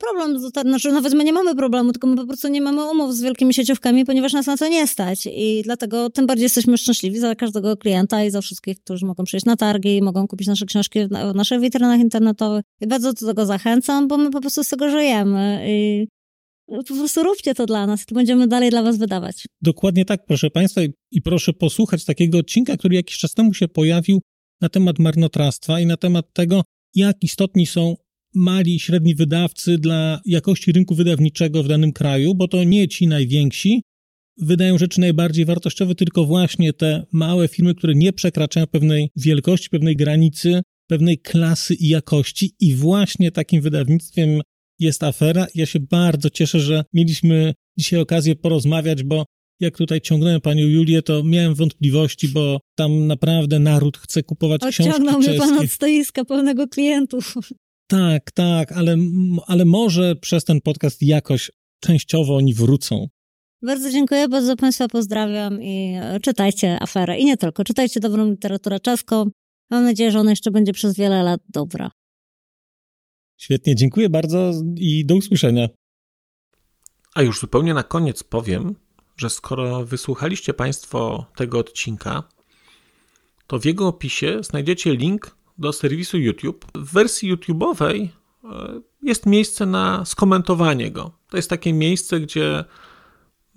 problem, 0.00 0.38
z 0.40 0.52
znaczy 0.62 0.92
nawet 0.92 1.14
my 1.14 1.24
nie 1.24 1.32
mamy 1.32 1.54
problemu, 1.54 1.92
tylko 1.92 2.06
my 2.06 2.16
po 2.16 2.26
prostu 2.26 2.48
nie 2.48 2.60
mamy 2.60 2.90
umów 2.90 3.14
z 3.14 3.22
wielkimi 3.22 3.54
sieciówkami, 3.54 4.04
ponieważ 4.08 4.32
nas 4.32 4.46
na 4.46 4.56
to 4.56 4.68
nie 4.68 4.86
stać. 4.86 5.28
I 5.32 5.62
dlatego 5.64 6.10
tym 6.10 6.26
bardziej 6.26 6.42
jesteśmy 6.42 6.78
szczęśliwi 6.78 7.18
za 7.18 7.34
każdego 7.34 7.76
klienta 7.76 8.24
i 8.24 8.30
za 8.30 8.40
wszystkich, 8.40 8.80
którzy 8.80 9.06
mogą 9.06 9.24
przyjść 9.24 9.46
na 9.46 9.56
targi 9.56 10.02
mogą 10.02 10.26
kupić 10.26 10.48
nasze 10.48 10.66
książki 10.66 11.06
w 11.06 11.10
na- 11.10 11.32
w 11.32 11.36
naszych 11.36 11.60
witrynach 11.60 12.00
internetowych. 12.00 12.64
I 12.80 12.86
bardzo 12.86 13.12
do 13.12 13.26
tego 13.26 13.46
zachęcam, 13.46 14.08
bo 14.08 14.16
my 14.18 14.30
po 14.30 14.40
prostu 14.40 14.64
z 14.64 14.68
tego 14.68 14.90
żyjemy. 14.90 15.64
I 15.68 16.06
po 16.68 16.82
prostu 16.84 17.22
róbcie 17.22 17.54
to 17.54 17.66
dla 17.66 17.86
nas 17.86 18.06
to 18.06 18.14
będziemy 18.14 18.48
dalej 18.48 18.70
dla 18.70 18.82
was 18.82 18.98
wydawać. 18.98 19.46
Dokładnie 19.62 20.04
tak, 20.04 20.26
proszę 20.26 20.50
Państwa, 20.50 20.80
i 21.10 21.22
proszę 21.22 21.52
posłuchać 21.52 22.04
takiego 22.04 22.38
odcinka, 22.38 22.76
który 22.76 22.94
jakiś 22.94 23.18
czas 23.18 23.34
temu 23.34 23.54
się 23.54 23.68
pojawił 23.68 24.20
na 24.60 24.68
temat 24.68 24.98
marnotrawstwa 24.98 25.80
i 25.80 25.86
na 25.86 25.96
temat 25.96 26.32
tego, 26.32 26.62
jak 26.94 27.16
istotni 27.22 27.66
są 27.66 27.94
mali 28.34 28.74
i 28.74 28.80
średni 28.80 29.14
wydawcy 29.14 29.78
dla 29.78 30.20
jakości 30.24 30.72
rynku 30.72 30.94
wydawniczego 30.94 31.62
w 31.62 31.68
danym 31.68 31.92
kraju, 31.92 32.34
bo 32.34 32.48
to 32.48 32.64
nie 32.64 32.88
ci 32.88 33.06
najwięksi 33.06 33.82
wydają 34.42 34.78
rzeczy 34.78 35.00
najbardziej 35.00 35.44
wartościowe, 35.44 35.94
tylko 35.94 36.24
właśnie 36.24 36.72
te 36.72 37.06
małe 37.12 37.48
firmy, 37.48 37.74
które 37.74 37.94
nie 37.94 38.12
przekraczają 38.12 38.66
pewnej 38.66 39.10
wielkości, 39.16 39.70
pewnej 39.70 39.96
granicy, 39.96 40.62
pewnej 40.86 41.18
klasy 41.18 41.74
i 41.74 41.88
jakości 41.88 42.54
i 42.60 42.74
właśnie 42.74 43.32
takim 43.32 43.60
wydawnictwem 43.60 44.40
jest 44.78 45.02
afera. 45.02 45.46
Ja 45.54 45.66
się 45.66 45.80
bardzo 45.80 46.30
cieszę, 46.30 46.60
że 46.60 46.84
mieliśmy 46.92 47.54
dzisiaj 47.78 48.00
okazję 48.00 48.36
porozmawiać, 48.36 49.02
bo 49.02 49.24
jak 49.60 49.76
tutaj 49.76 50.00
ciągnąłem 50.00 50.40
panią 50.40 50.66
Julię, 50.66 51.02
to 51.02 51.24
miałem 51.24 51.54
wątpliwości, 51.54 52.28
bo 52.28 52.60
tam 52.74 53.06
naprawdę 53.06 53.58
naród 53.58 53.98
chce 53.98 54.22
kupować 54.22 54.60
książki 54.60 54.82
Odciągnął 54.82 55.20
mnie 55.20 55.34
pan 55.34 55.58
od 55.58 55.70
stoiska 55.70 56.24
pełnego 56.24 56.68
klientów. 56.68 57.34
Tak, 57.86 58.30
tak, 58.30 58.72
ale, 58.72 58.96
ale 59.46 59.64
może 59.64 60.16
przez 60.16 60.44
ten 60.44 60.60
podcast 60.60 61.02
jakoś 61.02 61.50
częściowo 61.80 62.36
oni 62.36 62.54
wrócą. 62.54 63.08
Bardzo 63.62 63.90
dziękuję, 63.90 64.28
bardzo 64.28 64.56
Państwa 64.56 64.88
pozdrawiam 64.88 65.62
i 65.62 65.94
e, 66.02 66.20
czytajcie 66.20 66.82
aferę. 66.82 67.18
I 67.18 67.24
nie 67.24 67.36
tylko, 67.36 67.64
czytajcie 67.64 68.00
dobrą 68.00 68.30
literaturę 68.30 68.80
czeską. 68.80 69.30
Mam 69.70 69.84
nadzieję, 69.84 70.10
że 70.10 70.20
ona 70.20 70.30
jeszcze 70.30 70.50
będzie 70.50 70.72
przez 70.72 70.96
wiele 70.96 71.22
lat 71.22 71.40
dobra. 71.48 71.90
Świetnie, 73.36 73.74
dziękuję 73.74 74.08
bardzo 74.08 74.52
i 74.76 75.06
do 75.06 75.16
usłyszenia. 75.16 75.68
A 77.14 77.22
już 77.22 77.40
zupełnie 77.40 77.74
na 77.74 77.82
koniec 77.82 78.22
powiem, 78.22 78.74
że 79.16 79.30
skoro 79.30 79.84
wysłuchaliście 79.84 80.54
Państwo 80.54 81.26
tego 81.36 81.58
odcinka, 81.58 82.22
to 83.46 83.58
w 83.58 83.64
jego 83.64 83.88
opisie 83.88 84.38
znajdziecie 84.42 84.96
link 84.96 85.36
do 85.58 85.72
serwisu 85.72 86.18
YouTube. 86.18 86.66
W 86.74 86.92
wersji 86.92 87.34
YouTube'owej 87.34 88.08
e, 88.44 88.80
jest 89.02 89.26
miejsce 89.26 89.66
na 89.66 90.04
skomentowanie 90.04 90.90
go. 90.90 91.18
To 91.30 91.36
jest 91.36 91.50
takie 91.50 91.72
miejsce, 91.72 92.20
gdzie 92.20 92.64